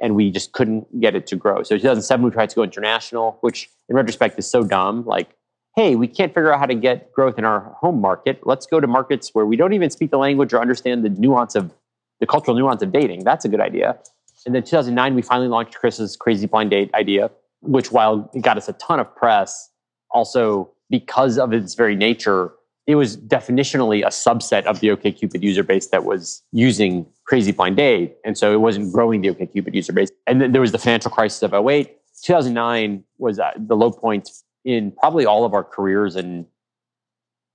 and 0.00 0.14
we 0.14 0.30
just 0.30 0.52
couldn't 0.52 1.00
get 1.00 1.14
it 1.14 1.26
to 1.28 1.36
grow. 1.36 1.62
So 1.62 1.76
2007, 1.76 2.24
we 2.24 2.30
tried 2.30 2.50
to 2.50 2.56
go 2.56 2.62
international, 2.62 3.38
which 3.40 3.70
in 3.88 3.96
retrospect 3.96 4.38
is 4.38 4.46
so 4.46 4.62
dumb. 4.62 5.04
Like, 5.06 5.30
hey, 5.74 5.94
we 5.96 6.06
can't 6.06 6.32
figure 6.34 6.52
out 6.52 6.60
how 6.60 6.66
to 6.66 6.74
get 6.74 7.12
growth 7.12 7.38
in 7.38 7.44
our 7.44 7.74
home 7.80 8.00
market. 8.00 8.40
Let's 8.44 8.66
go 8.66 8.80
to 8.80 8.86
markets 8.86 9.30
where 9.32 9.46
we 9.46 9.56
don't 9.56 9.72
even 9.72 9.90
speak 9.90 10.10
the 10.10 10.18
language 10.18 10.52
or 10.52 10.60
understand 10.60 11.04
the 11.04 11.10
nuance 11.10 11.54
of 11.54 11.72
the 12.20 12.26
cultural 12.26 12.56
nuance 12.56 12.82
of 12.82 12.92
dating. 12.92 13.24
That's 13.24 13.44
a 13.44 13.48
good 13.48 13.60
idea. 13.60 13.98
And 14.46 14.54
then 14.54 14.62
2009, 14.62 15.14
we 15.14 15.22
finally 15.22 15.48
launched 15.48 15.74
Chris's 15.74 16.16
Crazy 16.16 16.46
Blind 16.46 16.70
Date 16.70 16.90
idea, 16.94 17.30
which 17.60 17.90
while 17.90 18.30
it 18.32 18.42
got 18.42 18.56
us 18.56 18.68
a 18.68 18.72
ton 18.74 19.00
of 19.00 19.14
press, 19.14 19.70
also 20.10 20.70
because 20.88 21.36
of 21.36 21.52
its 21.52 21.74
very 21.74 21.96
nature, 21.96 22.52
it 22.86 22.94
was 22.94 23.16
definitionally 23.16 24.02
a 24.04 24.10
subset 24.10 24.64
of 24.64 24.78
the 24.78 24.88
OKCupid 24.88 25.42
user 25.42 25.64
base 25.64 25.88
that 25.88 26.04
was 26.04 26.44
using 26.52 27.04
Crazy 27.24 27.50
Blind 27.50 27.76
Date. 27.76 28.16
And 28.24 28.38
so 28.38 28.52
it 28.52 28.60
wasn't 28.60 28.92
growing 28.92 29.20
the 29.20 29.28
OKCupid 29.34 29.74
user 29.74 29.92
base. 29.92 30.12
And 30.28 30.40
then 30.40 30.52
there 30.52 30.60
was 30.60 30.70
the 30.70 30.78
financial 30.78 31.10
crisis 31.10 31.42
of 31.42 31.52
08. 31.52 31.92
2009 32.22 33.02
was 33.18 33.38
the 33.38 33.76
low 33.76 33.90
point 33.90 34.30
in 34.64 34.92
probably 34.92 35.26
all 35.26 35.44
of 35.44 35.54
our 35.54 35.64
careers 35.64 36.14
and 36.14 36.46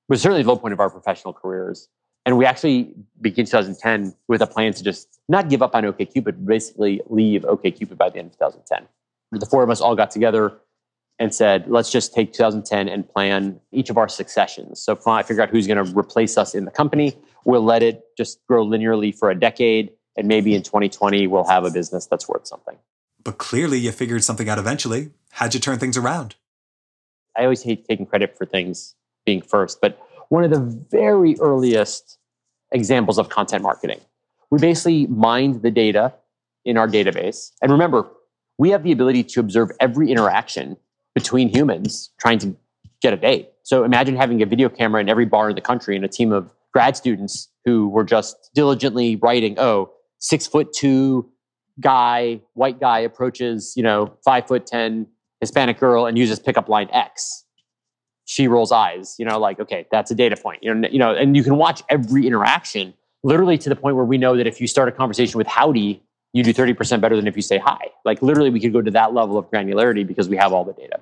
was 0.10 0.22
certainly 0.22 0.44
the 0.44 0.50
low 0.50 0.58
point 0.58 0.74
of 0.74 0.82
our 0.82 0.90
professional 0.90 1.34
careers. 1.34 1.88
And 2.26 2.38
we 2.38 2.46
actually 2.46 2.94
began 3.20 3.46
2010 3.46 4.14
with 4.28 4.42
a 4.42 4.48
plan 4.48 4.74
to 4.74 4.84
just 4.84 5.20
not 5.28 5.50
give 5.50 5.62
up 5.62 5.76
on 5.76 5.84
OKCupid, 5.84 6.24
but 6.24 6.46
basically 6.46 7.02
leave 7.08 7.42
OKCupid 7.44 7.98
by 7.98 8.10
the 8.10 8.20
end 8.20 8.28
of 8.28 8.34
2010. 8.34 8.88
The 9.32 9.46
four 9.46 9.64
of 9.64 9.70
us 9.70 9.82
all 9.82 9.96
got 9.96 10.12
together 10.12 10.54
and 11.18 11.34
said, 11.34 11.66
let's 11.68 11.92
just 11.92 12.14
take 12.14 12.34
2010 12.34 12.90
and 12.90 13.08
plan 13.08 13.60
each 13.72 13.90
of 13.90 13.98
our 13.98 14.10
successions. 14.10 14.82
So 14.82 15.00
I 15.06 15.24
figure 15.24 15.42
out 15.42 15.50
who's 15.50 15.68
going 15.68 15.84
to 15.84 15.98
replace 15.98 16.38
us 16.38 16.54
in 16.54 16.66
the 16.66 16.72
company. 16.72 17.16
We'll 17.46 17.64
let 17.64 17.84
it 17.84 18.04
just 18.18 18.46
grow 18.48 18.66
linearly 18.66 19.16
for 19.16 19.30
a 19.30 19.36
decade. 19.40 19.92
And 20.18 20.28
maybe 20.28 20.54
in 20.56 20.64
2020, 20.64 21.28
we'll 21.28 21.46
have 21.46 21.64
a 21.64 21.72
business 21.72 22.06
that's 22.08 22.28
worth 22.28 22.46
something. 22.46 22.78
But 23.24 23.38
clearly, 23.38 23.80
you 23.80 23.92
figured 23.92 24.24
something 24.24 24.50
out 24.50 24.58
eventually. 24.58 25.12
How'd 25.32 25.54
you 25.54 25.60
turn 25.60 25.80
things 25.80 25.96
around? 25.96 26.36
I 27.38 27.44
always 27.44 27.64
hate 27.64 27.88
taking 27.88 28.06
credit 28.06 28.38
for 28.38 28.46
things 28.46 28.96
being 29.26 29.42
first, 29.42 29.80
but 29.80 30.00
one 30.32 30.46
of 30.46 30.50
the 30.50 30.86
very 30.90 31.38
earliest 31.42 32.18
examples 32.72 33.20
of 33.20 33.28
content 33.28 33.62
marketing. 33.62 34.00
We 34.50 34.60
basically 34.60 35.06
mined 35.08 35.62
the 35.62 35.70
data 35.70 36.14
in 36.64 36.78
our 36.78 36.88
database. 36.88 37.52
And 37.62 37.70
remember, 37.70 38.08
we 38.58 38.70
have 38.70 38.84
the 38.84 38.94
ability 38.94 39.26
to 39.26 39.42
observe 39.42 39.72
every 39.82 40.10
interaction 40.10 40.78
between 41.14 41.50
humans 41.50 42.12
trying 42.18 42.40
to 42.40 42.56
get 43.02 43.12
a 43.12 43.18
date. 43.18 43.50
So 43.64 43.84
imagine 43.84 44.16
having 44.16 44.42
a 44.42 44.46
video 44.46 44.70
camera 44.70 45.02
in 45.02 45.10
every 45.10 45.26
bar 45.26 45.50
in 45.50 45.56
the 45.56 45.62
country 45.62 45.98
and 45.98 46.06
a 46.06 46.08
team 46.08 46.32
of 46.32 46.50
grad 46.74 46.96
students 46.96 47.50
who 47.66 47.90
were 47.90 48.06
just 48.06 48.52
diligently 48.56 49.18
writing, 49.18 49.60
oh, 49.60 49.92
six 50.20 50.48
foot 50.48 50.72
two 50.72 51.30
guy, 51.82 52.40
white 52.54 52.80
guy 52.80 53.00
approaches, 53.00 53.74
you 53.76 53.84
know, 53.84 54.14
five 54.24 54.48
foot 54.48 54.66
10 54.66 55.08
Hispanic 55.42 55.78
girl 55.78 56.06
and 56.06 56.18
uses 56.18 56.40
pickup 56.40 56.70
line 56.70 56.88
X 56.94 57.44
she 58.26 58.48
rolls 58.48 58.72
eyes 58.72 59.16
you 59.18 59.26
know 59.26 59.40
like 59.40 59.60
okay 59.60 59.86
that's 59.92 60.12
a 60.12 60.16
data 60.16 60.36
point 60.36 60.62
you 60.64 60.74
know 60.74 60.88
you 60.90 61.00
know 61.00 61.14
and 61.14 61.36
you 61.36 61.44
can 61.44 61.58
watch 61.58 61.82
every 61.90 62.26
interaction 62.28 62.94
literally 63.24 63.58
to 63.58 63.70
the 63.70 63.76
point 63.76 63.96
where 63.96 64.06
we 64.06 64.18
know 64.18 64.36
that 64.36 64.48
if 64.48 64.60
you 64.60 64.68
start 64.68 64.88
a 64.88 64.92
conversation 64.92 65.38
with 65.38 65.48
howdy 65.48 66.02
you 66.34 66.44
do 66.44 66.54
30% 66.54 67.02
better 67.02 67.16
than 67.16 67.28
if 67.28 67.36
you 67.36 67.42
say 67.42 67.58
hi. 67.58 67.90
Like 68.06 68.22
literally 68.22 68.50
we 68.50 68.60
could 68.60 68.74
go 68.74 68.82
to 68.82 68.92
that 68.92 69.14
level 69.14 69.38
of 69.38 69.50
granularity 69.52 70.08
because 70.08 70.30
we 70.30 70.38
have 70.38 70.54
all 70.54 70.64
the 70.64 70.74
data. 70.74 71.00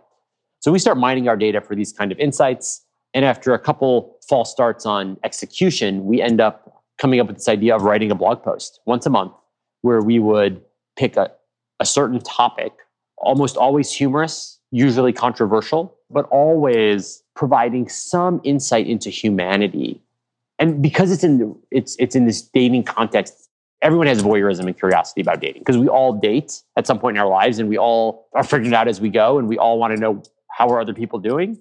So 0.60 0.72
we 0.72 0.80
start 0.80 0.98
mining 0.98 1.28
our 1.28 1.38
data 1.38 1.62
for 1.62 1.76
these 1.76 1.94
kind 1.94 2.12
of 2.12 2.20
insights 2.20 2.84
and 3.14 3.24
after 3.26 3.54
a 3.54 3.60
couple 3.60 4.18
false 4.28 4.52
starts 4.52 4.86
on 4.86 5.18
execution 5.24 6.06
we 6.06 6.22
end 6.22 6.42
up 6.42 6.84
coming 7.00 7.20
up 7.20 7.28
with 7.28 7.38
this 7.38 7.48
idea 7.48 7.76
of 7.76 7.84
writing 7.84 8.12
a 8.12 8.16
blog 8.16 8.44
post 8.44 8.80
once 8.86 9.06
a 9.06 9.10
month 9.10 9.32
where 9.82 10.02
we 10.02 10.20
would 10.20 10.62
pick 10.98 11.16
a, 11.16 11.32
a 11.80 11.86
certain 11.86 12.20
topic 12.20 12.74
almost 13.18 13.56
always 13.58 13.92
humorous 13.92 14.60
usually 14.72 15.14
controversial, 15.14 15.96
but 16.10 16.26
always 16.30 17.24
providing 17.36 17.88
some 17.88 18.42
insight 18.44 18.88
into 18.88 19.10
humanity. 19.10 20.02
And 20.58 20.82
because 20.82 21.12
it's 21.12 21.24
in 21.24 21.38
the, 21.38 21.56
it's 21.72 21.96
it's 22.00 22.16
in 22.16 22.26
this 22.26 22.42
dating 22.42 22.84
context, 22.84 23.50
everyone 23.82 24.08
has 24.08 24.22
voyeurism 24.22 24.66
and 24.66 24.78
curiosity 24.78 25.22
about 25.22 25.40
dating 25.40 25.62
because 25.62 25.78
we 25.78 25.88
all 25.88 26.14
date 26.14 26.62
at 26.76 26.86
some 26.86 27.00
point 27.00 27.16
in 27.18 27.22
our 27.22 27.30
lives 27.30 27.60
and 27.60 27.70
we 27.70 27.78
all 27.78 28.28
are 28.34 28.44
figuring 28.44 28.74
out 28.74 28.88
as 28.88 29.00
we 29.00 29.10
go 29.10 29.38
and 29.38 29.48
we 29.48 29.58
all 29.58 29.80
want 29.80 29.94
to 29.94 30.00
know 30.00 30.22
how 30.52 30.68
are 30.70 30.82
other 30.82 30.94
people 30.94 31.20
doing. 31.20 31.58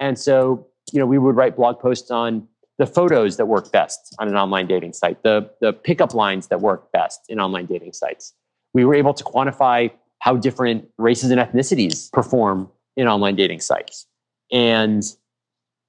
And 0.00 0.18
so, 0.18 0.66
you 0.92 0.98
know, 0.98 1.06
we 1.06 1.18
would 1.18 1.36
write 1.36 1.56
blog 1.56 1.78
posts 1.78 2.10
on 2.10 2.48
the 2.78 2.86
photos 2.86 3.36
that 3.36 3.46
work 3.46 3.70
best 3.70 4.14
on 4.18 4.26
an 4.26 4.34
online 4.34 4.66
dating 4.66 4.94
site, 4.94 5.22
the 5.22 5.48
the 5.60 5.72
pickup 5.72 6.14
lines 6.14 6.48
that 6.48 6.60
work 6.60 6.90
best 6.90 7.20
in 7.28 7.38
online 7.38 7.66
dating 7.66 7.92
sites. 7.92 8.34
We 8.74 8.84
were 8.84 8.94
able 8.94 9.14
to 9.14 9.22
quantify 9.22 9.92
how 10.18 10.36
different 10.36 10.88
races 10.98 11.30
and 11.30 11.40
ethnicities 11.40 12.10
perform 12.10 12.70
in 12.96 13.08
online 13.08 13.36
dating 13.36 13.60
sites. 13.60 14.06
And 14.50 15.02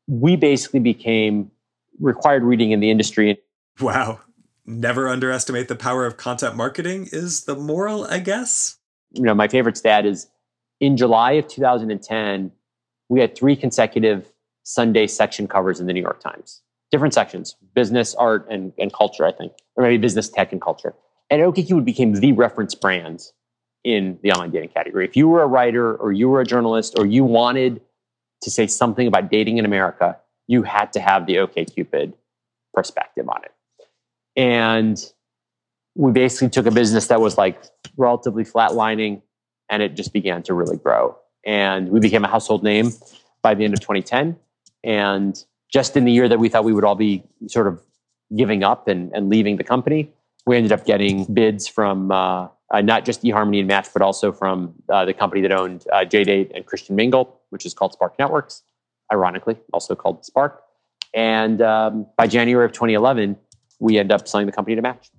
we 0.08 0.36
basically 0.36 0.80
became 0.80 1.52
required 2.00 2.44
reading 2.44 2.72
in 2.72 2.80
the 2.80 2.90
industry. 2.90 3.40
Wow. 3.80 4.20
Never 4.66 5.08
underestimate 5.08 5.68
the 5.68 5.76
power 5.76 6.06
of 6.06 6.18
content 6.18 6.56
marketing 6.56 7.10
is 7.12 7.46
the 7.46 7.56
moral, 7.56 8.06
I 8.06 8.20
guess. 8.20 8.78
You 9.12 9.24
know, 9.24 9.36
my 9.36 9.48
favorite 9.48 9.78
stat 9.78 10.06
is 10.06 10.28
in 10.80 10.98
July 10.98 11.34
of 11.34 11.48
2010, 11.48 12.52
we 13.10 13.20
had 13.20 13.36
three 13.36 13.56
consecutive 13.56 14.32
Sunday 14.64 15.08
section 15.08 15.48
covers 15.48 15.80
in 15.80 15.88
the 15.88 15.94
New 15.94 16.02
York 16.02 16.20
Times. 16.20 16.62
Different 16.92 17.14
sections, 17.14 17.56
business, 17.74 18.16
art, 18.16 18.48
and, 18.50 18.72
and 18.78 18.94
culture, 18.94 19.26
I 19.26 19.32
think, 19.32 19.54
or 19.76 19.84
maybe 19.84 19.98
business, 19.98 20.30
tech, 20.30 20.52
and 20.52 20.62
culture. 20.62 20.94
And 21.30 21.42
OkCupid 21.42 21.86
became 21.86 22.14
the 22.14 22.32
reference 22.34 22.76
brand 22.76 23.22
in 23.84 24.18
the 24.22 24.32
online 24.32 24.52
dating 24.52 24.70
category. 24.70 25.06
If 25.06 25.16
you 25.16 25.28
were 25.28 25.42
a 25.42 25.48
writer 25.48 25.96
or 25.96 26.12
you 26.12 26.30
were 26.30 26.42
a 26.42 26.46
journalist 26.46 26.96
or 26.98 27.06
you 27.06 27.24
wanted 27.24 27.82
to 28.42 28.52
say 28.52 28.68
something 28.68 29.08
about 29.08 29.30
dating 29.30 29.58
in 29.58 29.66
America, 29.66 30.18
you 30.48 30.64
had 30.64 30.94
to 30.94 31.00
have 31.00 31.26
the 31.26 31.36
OKCupid 31.36 32.14
perspective 32.74 33.28
on 33.30 33.42
it. 33.44 33.52
And 34.36 35.04
we 35.96 36.12
basically 36.12 36.50
took 36.50 36.66
a 36.66 36.72
business 36.72 37.08
that 37.08 37.22
was 37.22 37.38
like 37.38 37.62
relatively 37.98 38.44
flatlining 38.44 39.22
and 39.70 39.82
it 39.82 39.96
just 39.96 40.12
began 40.14 40.44
to 40.44 40.54
really 40.54 40.78
grow. 40.78 41.18
And 41.46 41.90
we 41.90 42.00
became 42.00 42.24
a 42.24 42.28
household 42.28 42.64
name 42.64 42.92
by 43.42 43.54
the 43.54 43.64
end 43.64 43.74
of 43.74 43.80
2010. 43.82 44.38
And 44.84 45.44
just 45.72 45.96
in 45.96 46.06
the 46.06 46.12
year 46.12 46.28
that 46.30 46.40
we 46.40 46.50
thought 46.50 46.64
we 46.64 46.74
would 46.74 46.84
all 46.84 46.96
be 46.96 47.24
sort 47.48 47.68
of 47.68 47.82
giving 48.36 48.64
up 48.64 48.88
and, 48.88 49.12
and 49.14 49.30
leaving 49.30 49.58
the 49.58 49.64
company, 49.64 50.12
we 50.46 50.58
ended 50.58 50.72
up 50.72 50.86
getting 50.86 51.26
bids 51.26 51.68
from 51.68 52.12
uh, 52.12 52.48
uh, 52.72 52.82
not 52.82 53.06
just 53.06 53.24
eHarmony 53.24 53.60
and 53.60 53.68
Match, 53.68 53.88
but 53.94 54.02
also 54.02 54.32
from 54.32 54.74
uh, 54.90 55.06
the 55.06 55.14
company 55.14 55.42
that 55.42 55.52
owned 55.52 55.86
uh, 55.92 55.98
JDate 55.98 56.52
and 56.56 56.66
Christian 56.66 56.96
Mingle, 56.96 57.42
which 57.50 57.66
is 57.66 57.74
called 57.74 57.94
Spark 57.94 58.18
Networks, 58.18 58.64
ironically, 59.12 59.58
also 59.74 59.96
called 59.96 60.26
Spark. 60.26 60.64
And 61.14 61.62
um, 61.62 62.08
by 62.18 62.28
January 62.28 62.66
of 62.66 62.72
2011, 62.72 63.38
we 63.80 63.98
end 63.98 64.12
up 64.12 64.28
selling 64.28 64.46
the 64.46 64.52
company 64.52 64.76
to 64.76 64.82
Match. 64.82 65.12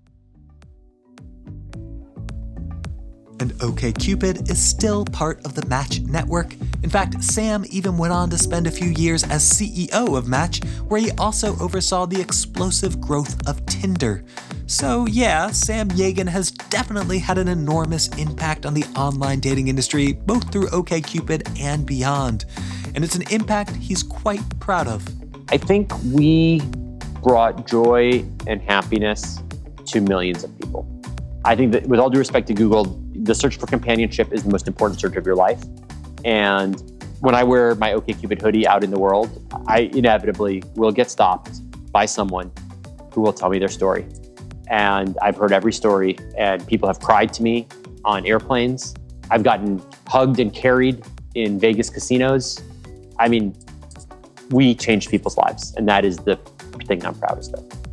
And 3.40 3.52
OKCupid 3.54 4.48
is 4.50 4.62
still 4.62 5.04
part 5.04 5.44
of 5.44 5.54
the 5.54 5.66
Match 5.66 6.00
network. 6.00 6.54
In 6.82 6.90
fact, 6.90 7.22
Sam 7.22 7.64
even 7.68 7.98
went 7.98 8.12
on 8.12 8.30
to 8.30 8.38
spend 8.38 8.66
a 8.66 8.70
few 8.70 8.88
years 8.88 9.24
as 9.24 9.42
CEO 9.42 10.16
of 10.16 10.28
Match, 10.28 10.64
where 10.88 11.00
he 11.00 11.10
also 11.12 11.58
oversaw 11.58 12.06
the 12.06 12.20
explosive 12.20 13.00
growth 13.00 13.46
of 13.48 13.64
Tinder. 13.66 14.24
So, 14.66 15.06
yeah, 15.06 15.50
Sam 15.50 15.90
Yagan 15.90 16.26
has 16.26 16.50
definitely 16.50 17.18
had 17.18 17.36
an 17.36 17.48
enormous 17.48 18.08
impact 18.16 18.64
on 18.64 18.72
the 18.72 18.84
online 18.96 19.40
dating 19.40 19.68
industry, 19.68 20.12
both 20.12 20.50
through 20.50 20.68
OKCupid 20.68 21.60
and 21.60 21.84
beyond. 21.84 22.46
And 22.94 23.04
it's 23.04 23.14
an 23.14 23.24
impact 23.30 23.76
he's 23.76 24.02
quite 24.02 24.40
proud 24.60 24.88
of. 24.88 25.06
I 25.50 25.58
think 25.58 25.92
we 26.04 26.62
brought 27.22 27.66
joy 27.66 28.24
and 28.46 28.62
happiness 28.62 29.42
to 29.84 30.00
millions 30.00 30.44
of 30.44 30.58
people. 30.58 30.88
I 31.44 31.54
think 31.54 31.72
that, 31.72 31.86
with 31.86 32.00
all 32.00 32.08
due 32.08 32.18
respect 32.18 32.46
to 32.46 32.54
Google, 32.54 32.84
the 33.14 33.34
search 33.34 33.58
for 33.58 33.66
companionship 33.66 34.32
is 34.32 34.44
the 34.44 34.50
most 34.50 34.66
important 34.66 34.98
search 34.98 35.16
of 35.16 35.26
your 35.26 35.36
life. 35.36 35.62
And 36.24 36.80
when 37.20 37.34
I 37.34 37.44
wear 37.44 37.74
my 37.74 37.92
OKCupid 37.92 38.40
hoodie 38.40 38.66
out 38.66 38.82
in 38.82 38.90
the 38.90 38.98
world, 38.98 39.46
I 39.66 39.90
inevitably 39.92 40.62
will 40.74 40.92
get 40.92 41.10
stopped 41.10 41.60
by 41.92 42.06
someone 42.06 42.50
who 43.12 43.20
will 43.20 43.34
tell 43.34 43.50
me 43.50 43.58
their 43.58 43.68
story. 43.68 44.06
And 44.68 45.16
I've 45.22 45.36
heard 45.36 45.52
every 45.52 45.72
story, 45.72 46.18
and 46.36 46.66
people 46.66 46.88
have 46.88 47.00
cried 47.00 47.32
to 47.34 47.42
me 47.42 47.66
on 48.04 48.26
airplanes. 48.26 48.94
I've 49.30 49.42
gotten 49.42 49.82
hugged 50.06 50.40
and 50.40 50.52
carried 50.52 51.04
in 51.34 51.58
Vegas 51.58 51.90
casinos. 51.90 52.62
I 53.18 53.28
mean, 53.28 53.56
we 54.50 54.74
change 54.74 55.08
people's 55.08 55.36
lives, 55.36 55.74
and 55.76 55.88
that 55.88 56.04
is 56.04 56.18
the 56.18 56.36
thing 56.86 57.04
I'm 57.04 57.14
proudest 57.14 57.54
of. 57.54 57.84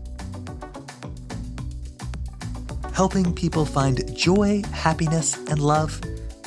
helping 3.02 3.34
people 3.34 3.66
find 3.66 4.16
joy, 4.16 4.62
happiness, 4.72 5.36
and 5.50 5.58
love. 5.60 6.00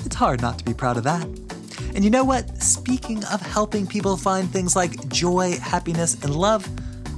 It's 0.04 0.14
hard 0.14 0.40
not 0.40 0.56
to 0.58 0.64
be 0.64 0.72
proud 0.72 0.96
of 0.96 1.02
that. 1.02 1.24
And 1.94 2.04
you 2.04 2.10
know 2.10 2.22
what? 2.22 2.62
Speaking 2.62 3.24
of 3.24 3.40
helping 3.40 3.88
people 3.88 4.16
find 4.16 4.48
things 4.48 4.76
like 4.76 5.08
joy, 5.08 5.58
happiness, 5.58 6.14
and 6.22 6.32
love, 6.32 6.68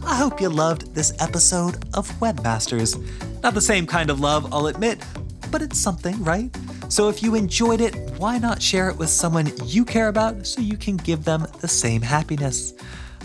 I 0.06 0.14
hope 0.14 0.40
you 0.40 0.48
loved 0.48 0.94
this 0.94 1.12
episode 1.18 1.84
of 1.94 2.08
Webmasters. 2.20 2.96
Not 3.42 3.54
the 3.54 3.60
same 3.60 3.88
kind 3.88 4.08
of 4.08 4.20
love, 4.20 4.52
I'll 4.54 4.68
admit, 4.68 5.04
but 5.50 5.62
it's 5.62 5.80
something, 5.80 6.22
right? 6.22 6.48
So 6.88 7.08
if 7.08 7.24
you 7.24 7.34
enjoyed 7.34 7.80
it, 7.80 7.96
why 8.16 8.38
not 8.38 8.62
share 8.62 8.88
it 8.88 8.96
with 8.96 9.08
someone 9.08 9.50
you 9.64 9.84
care 9.84 10.06
about 10.06 10.46
so 10.46 10.60
you 10.60 10.76
can 10.76 10.96
give 10.96 11.24
them 11.24 11.44
the 11.60 11.66
same 11.66 12.02
happiness? 12.02 12.72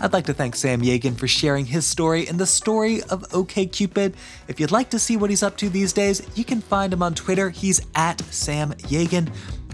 I'd 0.00 0.12
like 0.12 0.26
to 0.26 0.34
thank 0.34 0.56
Sam 0.56 0.82
Yagan 0.82 1.16
for 1.16 1.28
sharing 1.28 1.66
his 1.66 1.86
story 1.86 2.26
and 2.26 2.36
the 2.36 2.46
story 2.46 3.00
of 3.04 3.22
OKCupid. 3.28 4.14
If 4.48 4.58
you'd 4.58 4.72
like 4.72 4.90
to 4.90 4.98
see 4.98 5.16
what 5.16 5.30
he's 5.30 5.44
up 5.44 5.56
to 5.58 5.68
these 5.68 5.92
days, 5.92 6.26
you 6.36 6.44
can 6.44 6.60
find 6.60 6.92
him 6.92 7.04
on 7.04 7.14
Twitter. 7.14 7.50
He's 7.50 7.80
at 7.94 8.20
Sam 8.22 8.72
Yagan. 8.72 9.32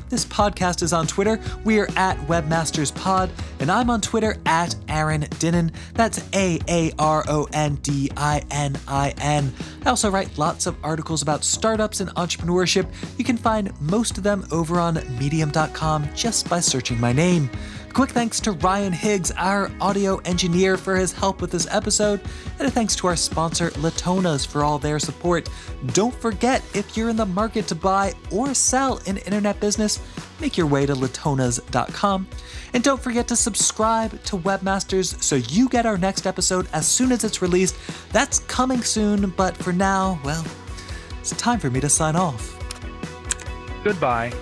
This 0.09 0.25
podcast 0.25 0.83
is 0.83 0.93
on 0.93 1.07
Twitter. 1.07 1.39
We 1.65 1.79
are 1.81 1.89
at 1.97 2.17
WebmastersPod, 2.29 3.31
and 3.61 3.71
I'm 3.71 3.91
on 3.91 4.01
Twitter 4.01 4.37
at 4.47 4.75
Aaron 4.89 5.23
Dinin. 5.23 5.73
That's 5.95 6.23
A 6.35 6.59
A 6.69 6.93
R 6.99 7.25
O 7.29 7.47
N 7.53 7.75
D 7.77 8.11
I 8.17 8.43
N 8.51 8.79
I 8.89 9.15
N. 9.19 9.53
I 9.85 9.91
also 9.91 10.11
write 10.11 10.37
lots 10.39 10.67
of 10.67 10.77
articles 10.83 11.23
about 11.23 11.45
startups 11.45 12.01
and 12.01 12.11
entrepreneurship. 12.11 12.87
You 13.19 13.25
can 13.25 13.37
find 13.37 13.79
most 13.81 14.17
of 14.17 14.25
them 14.25 14.47
over 14.51 14.81
on 14.81 14.95
Medium.com 15.19 16.09
just 16.15 16.49
by 16.49 16.61
searching 16.61 16.99
my 17.01 17.13
name. 17.13 17.51
Quick 17.93 18.11
thanks 18.11 18.39
to 18.41 18.53
Ryan 18.53 18.93
Higgs, 18.93 19.33
our 19.33 19.71
audio 19.81 20.19
engineer, 20.19 20.77
for 20.77 20.95
his 20.95 21.13
help 21.13 21.41
with 21.41 21.51
this 21.51 21.67
episode, 21.69 22.21
and 22.59 22.69
a 22.69 22.71
thanks 22.71 22.95
to 22.97 23.09
our 23.09 23.17
sponsor, 23.17 23.71
Latonas, 23.71 24.47
for 24.47 24.63
all 24.63 24.79
their 24.79 24.99
support. 25.01 25.49
Don't 25.89 26.15
forget, 26.15 26.63
if 26.75 26.97
you're 26.97 27.09
in 27.09 27.17
the 27.17 27.27
market 27.27 27.67
to 27.69 27.75
buy 27.75 28.13
or 28.31 28.55
sell 28.55 29.01
an 29.07 29.17
internet 29.19 29.59
business, 29.59 30.01
make 30.41 30.57
your 30.57 30.69
way 30.69 30.87
to 30.87 30.95
latonas.com. 30.95 32.29
And 32.75 32.85
don't 32.85 33.03
forget 33.03 33.27
to 33.29 33.37
subscribe 33.37 34.23
to 34.25 34.37
Webmasters 34.37 35.21
so 35.21 35.37
you 35.37 35.69
get 35.69 35.87
our 35.87 35.99
next 35.99 36.27
episode 36.27 36.69
as 36.73 36.87
soon 36.87 37.11
as 37.11 37.25
it's 37.25 37.43
released. 37.43 37.77
That's 38.13 38.41
coming 38.41 38.83
soon, 38.83 39.31
but 39.31 39.57
for 39.57 39.73
now, 39.73 40.21
well, 40.25 40.45
it's 41.19 41.31
time 41.33 41.59
for 41.59 41.71
me 41.71 41.81
to 41.81 41.89
sign 41.89 42.15
off. 42.15 42.55
Goodbye. 43.83 44.33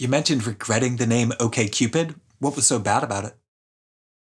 You 0.00 0.08
mentioned 0.08 0.46
regretting 0.46 0.96
the 0.96 1.06
name 1.06 1.28
OKCupid. 1.32 2.14
What 2.38 2.56
was 2.56 2.66
so 2.66 2.78
bad 2.78 3.04
about 3.04 3.26
it? 3.26 3.34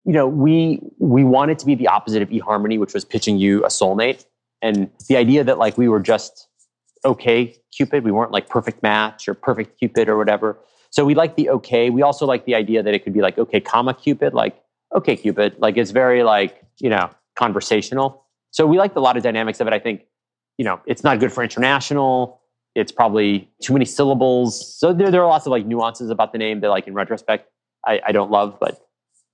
You 0.07 0.15
know, 0.15 0.27
we 0.27 0.81
we 0.99 1.23
wanted 1.23 1.59
to 1.59 1.67
be 1.67 1.75
the 1.75 1.87
opposite 1.87 2.23
of 2.23 2.31
eHarmony, 2.31 2.79
which 2.79 2.95
was 2.95 3.05
pitching 3.05 3.37
you 3.37 3.63
a 3.67 3.69
soulmate, 3.69 4.25
and 4.63 4.91
the 5.07 5.19
idea 5.19 5.45
that 5.45 5.59
like 5.59 5.77
we 5.77 5.87
were 5.87 6.01
just 6.01 6.49
okay 7.05 7.55
Cupid, 7.77 8.05
we 8.05 8.11
weren't 8.11 8.33
like 8.33 8.49
perfect 8.49 8.83
match 8.83 9.29
or 9.29 9.35
perfect 9.35 9.79
Cupid 9.79 10.09
or 10.09 10.17
whatever. 10.17 10.59
So 10.89 11.05
we 11.05 11.15
like 11.15 11.37
the 11.37 11.51
okay. 11.51 11.91
We 11.91 12.01
also 12.01 12.25
like 12.25 12.47
the 12.47 12.55
idea 12.55 12.83
that 12.83 12.95
it 12.95 13.05
could 13.05 13.13
be 13.13 13.21
like 13.21 13.37
okay, 13.37 13.61
comma 13.61 13.93
Cupid, 13.93 14.33
like 14.33 14.59
okay 14.97 15.15
Cupid, 15.15 15.57
like 15.59 15.77
it's 15.77 15.91
very 15.91 16.23
like 16.23 16.63
you 16.79 16.89
know 16.89 17.11
conversational. 17.37 18.25
So 18.51 18.67
we 18.67 18.79
liked 18.79 18.97
a 18.97 19.01
lot 19.01 19.19
of 19.19 19.23
dynamics 19.23 19.61
of 19.61 19.67
it. 19.67 19.75
I 19.75 19.79
think 19.79 20.07
you 20.57 20.65
know 20.65 20.81
it's 20.87 21.05
not 21.05 21.21
good 21.21 21.35
for 21.35 21.43
international 21.43 22.40
it's 22.75 22.93
probably 22.93 23.51
too 23.63 23.73
many 23.73 23.85
syllables. 23.85 24.79
So 24.79 24.93
there, 24.93 25.11
there 25.11 25.23
are 25.23 25.29
lots 25.29 25.47
of 25.47 25.51
like 25.51 25.67
nuances 25.67 26.11
about 26.11 26.33
the 26.33 26.39
name 26.39 26.61
that 26.61 26.69
like 26.69 26.87
in 26.87 26.95
retrospect 26.95 27.49
I, 27.87 28.01
I 28.07 28.13
don't 28.13 28.31
love, 28.31 28.59
but 28.61 28.87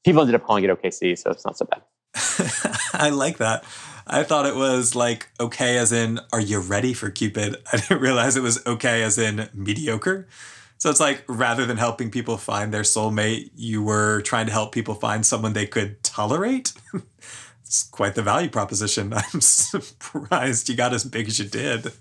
people 0.05 0.21
ended 0.21 0.35
up 0.35 0.45
calling 0.45 0.65
it 0.65 0.71
OKC, 0.71 1.19
so 1.19 1.31
it's 1.31 1.45
not 1.45 1.59
so 1.59 1.67
bad. 1.67 1.83
I 2.95 3.11
like 3.11 3.39
that. 3.39 3.65
I 4.07 4.23
thought 4.23 4.47
it 4.47 4.55
was 4.55 4.95
like 4.95 5.29
okay 5.41 5.79
as 5.79 5.93
in 5.93 6.21
are 6.33 6.41
you 6.41 6.61
ready 6.61 6.95
for 6.95 7.11
Cupid? 7.11 7.57
I 7.73 7.79
didn't 7.79 8.01
realize 8.01 8.37
it 8.37 8.43
was 8.43 8.65
okay 8.67 9.03
as 9.03 9.19
in 9.19 9.49
mediocre. 9.53 10.29
So 10.79 10.91
it's 10.91 11.01
like 11.01 11.25
rather 11.27 11.65
than 11.67 11.79
helping 11.79 12.11
people 12.11 12.37
find 12.37 12.73
their 12.73 12.83
soulmate, 12.83 13.51
you 13.55 13.83
were 13.83 14.21
trying 14.23 14.47
to 14.47 14.53
help 14.53 14.73
people 14.73 14.95
find 14.95 15.25
someone 15.25 15.55
they 15.55 15.67
could 15.67 16.03
tolerate. 16.03 16.73
it's 17.63 17.83
quite 17.85 18.15
the 18.15 18.23
value 18.23 18.51
proposition. 18.51 19.13
I'm 19.15 19.41
surprised 19.41 20.69
you 20.69 20.77
got 20.77 20.93
as 20.93 21.05
big 21.05 21.29
as 21.29 21.39
you 21.39 21.47
did. 21.47 21.93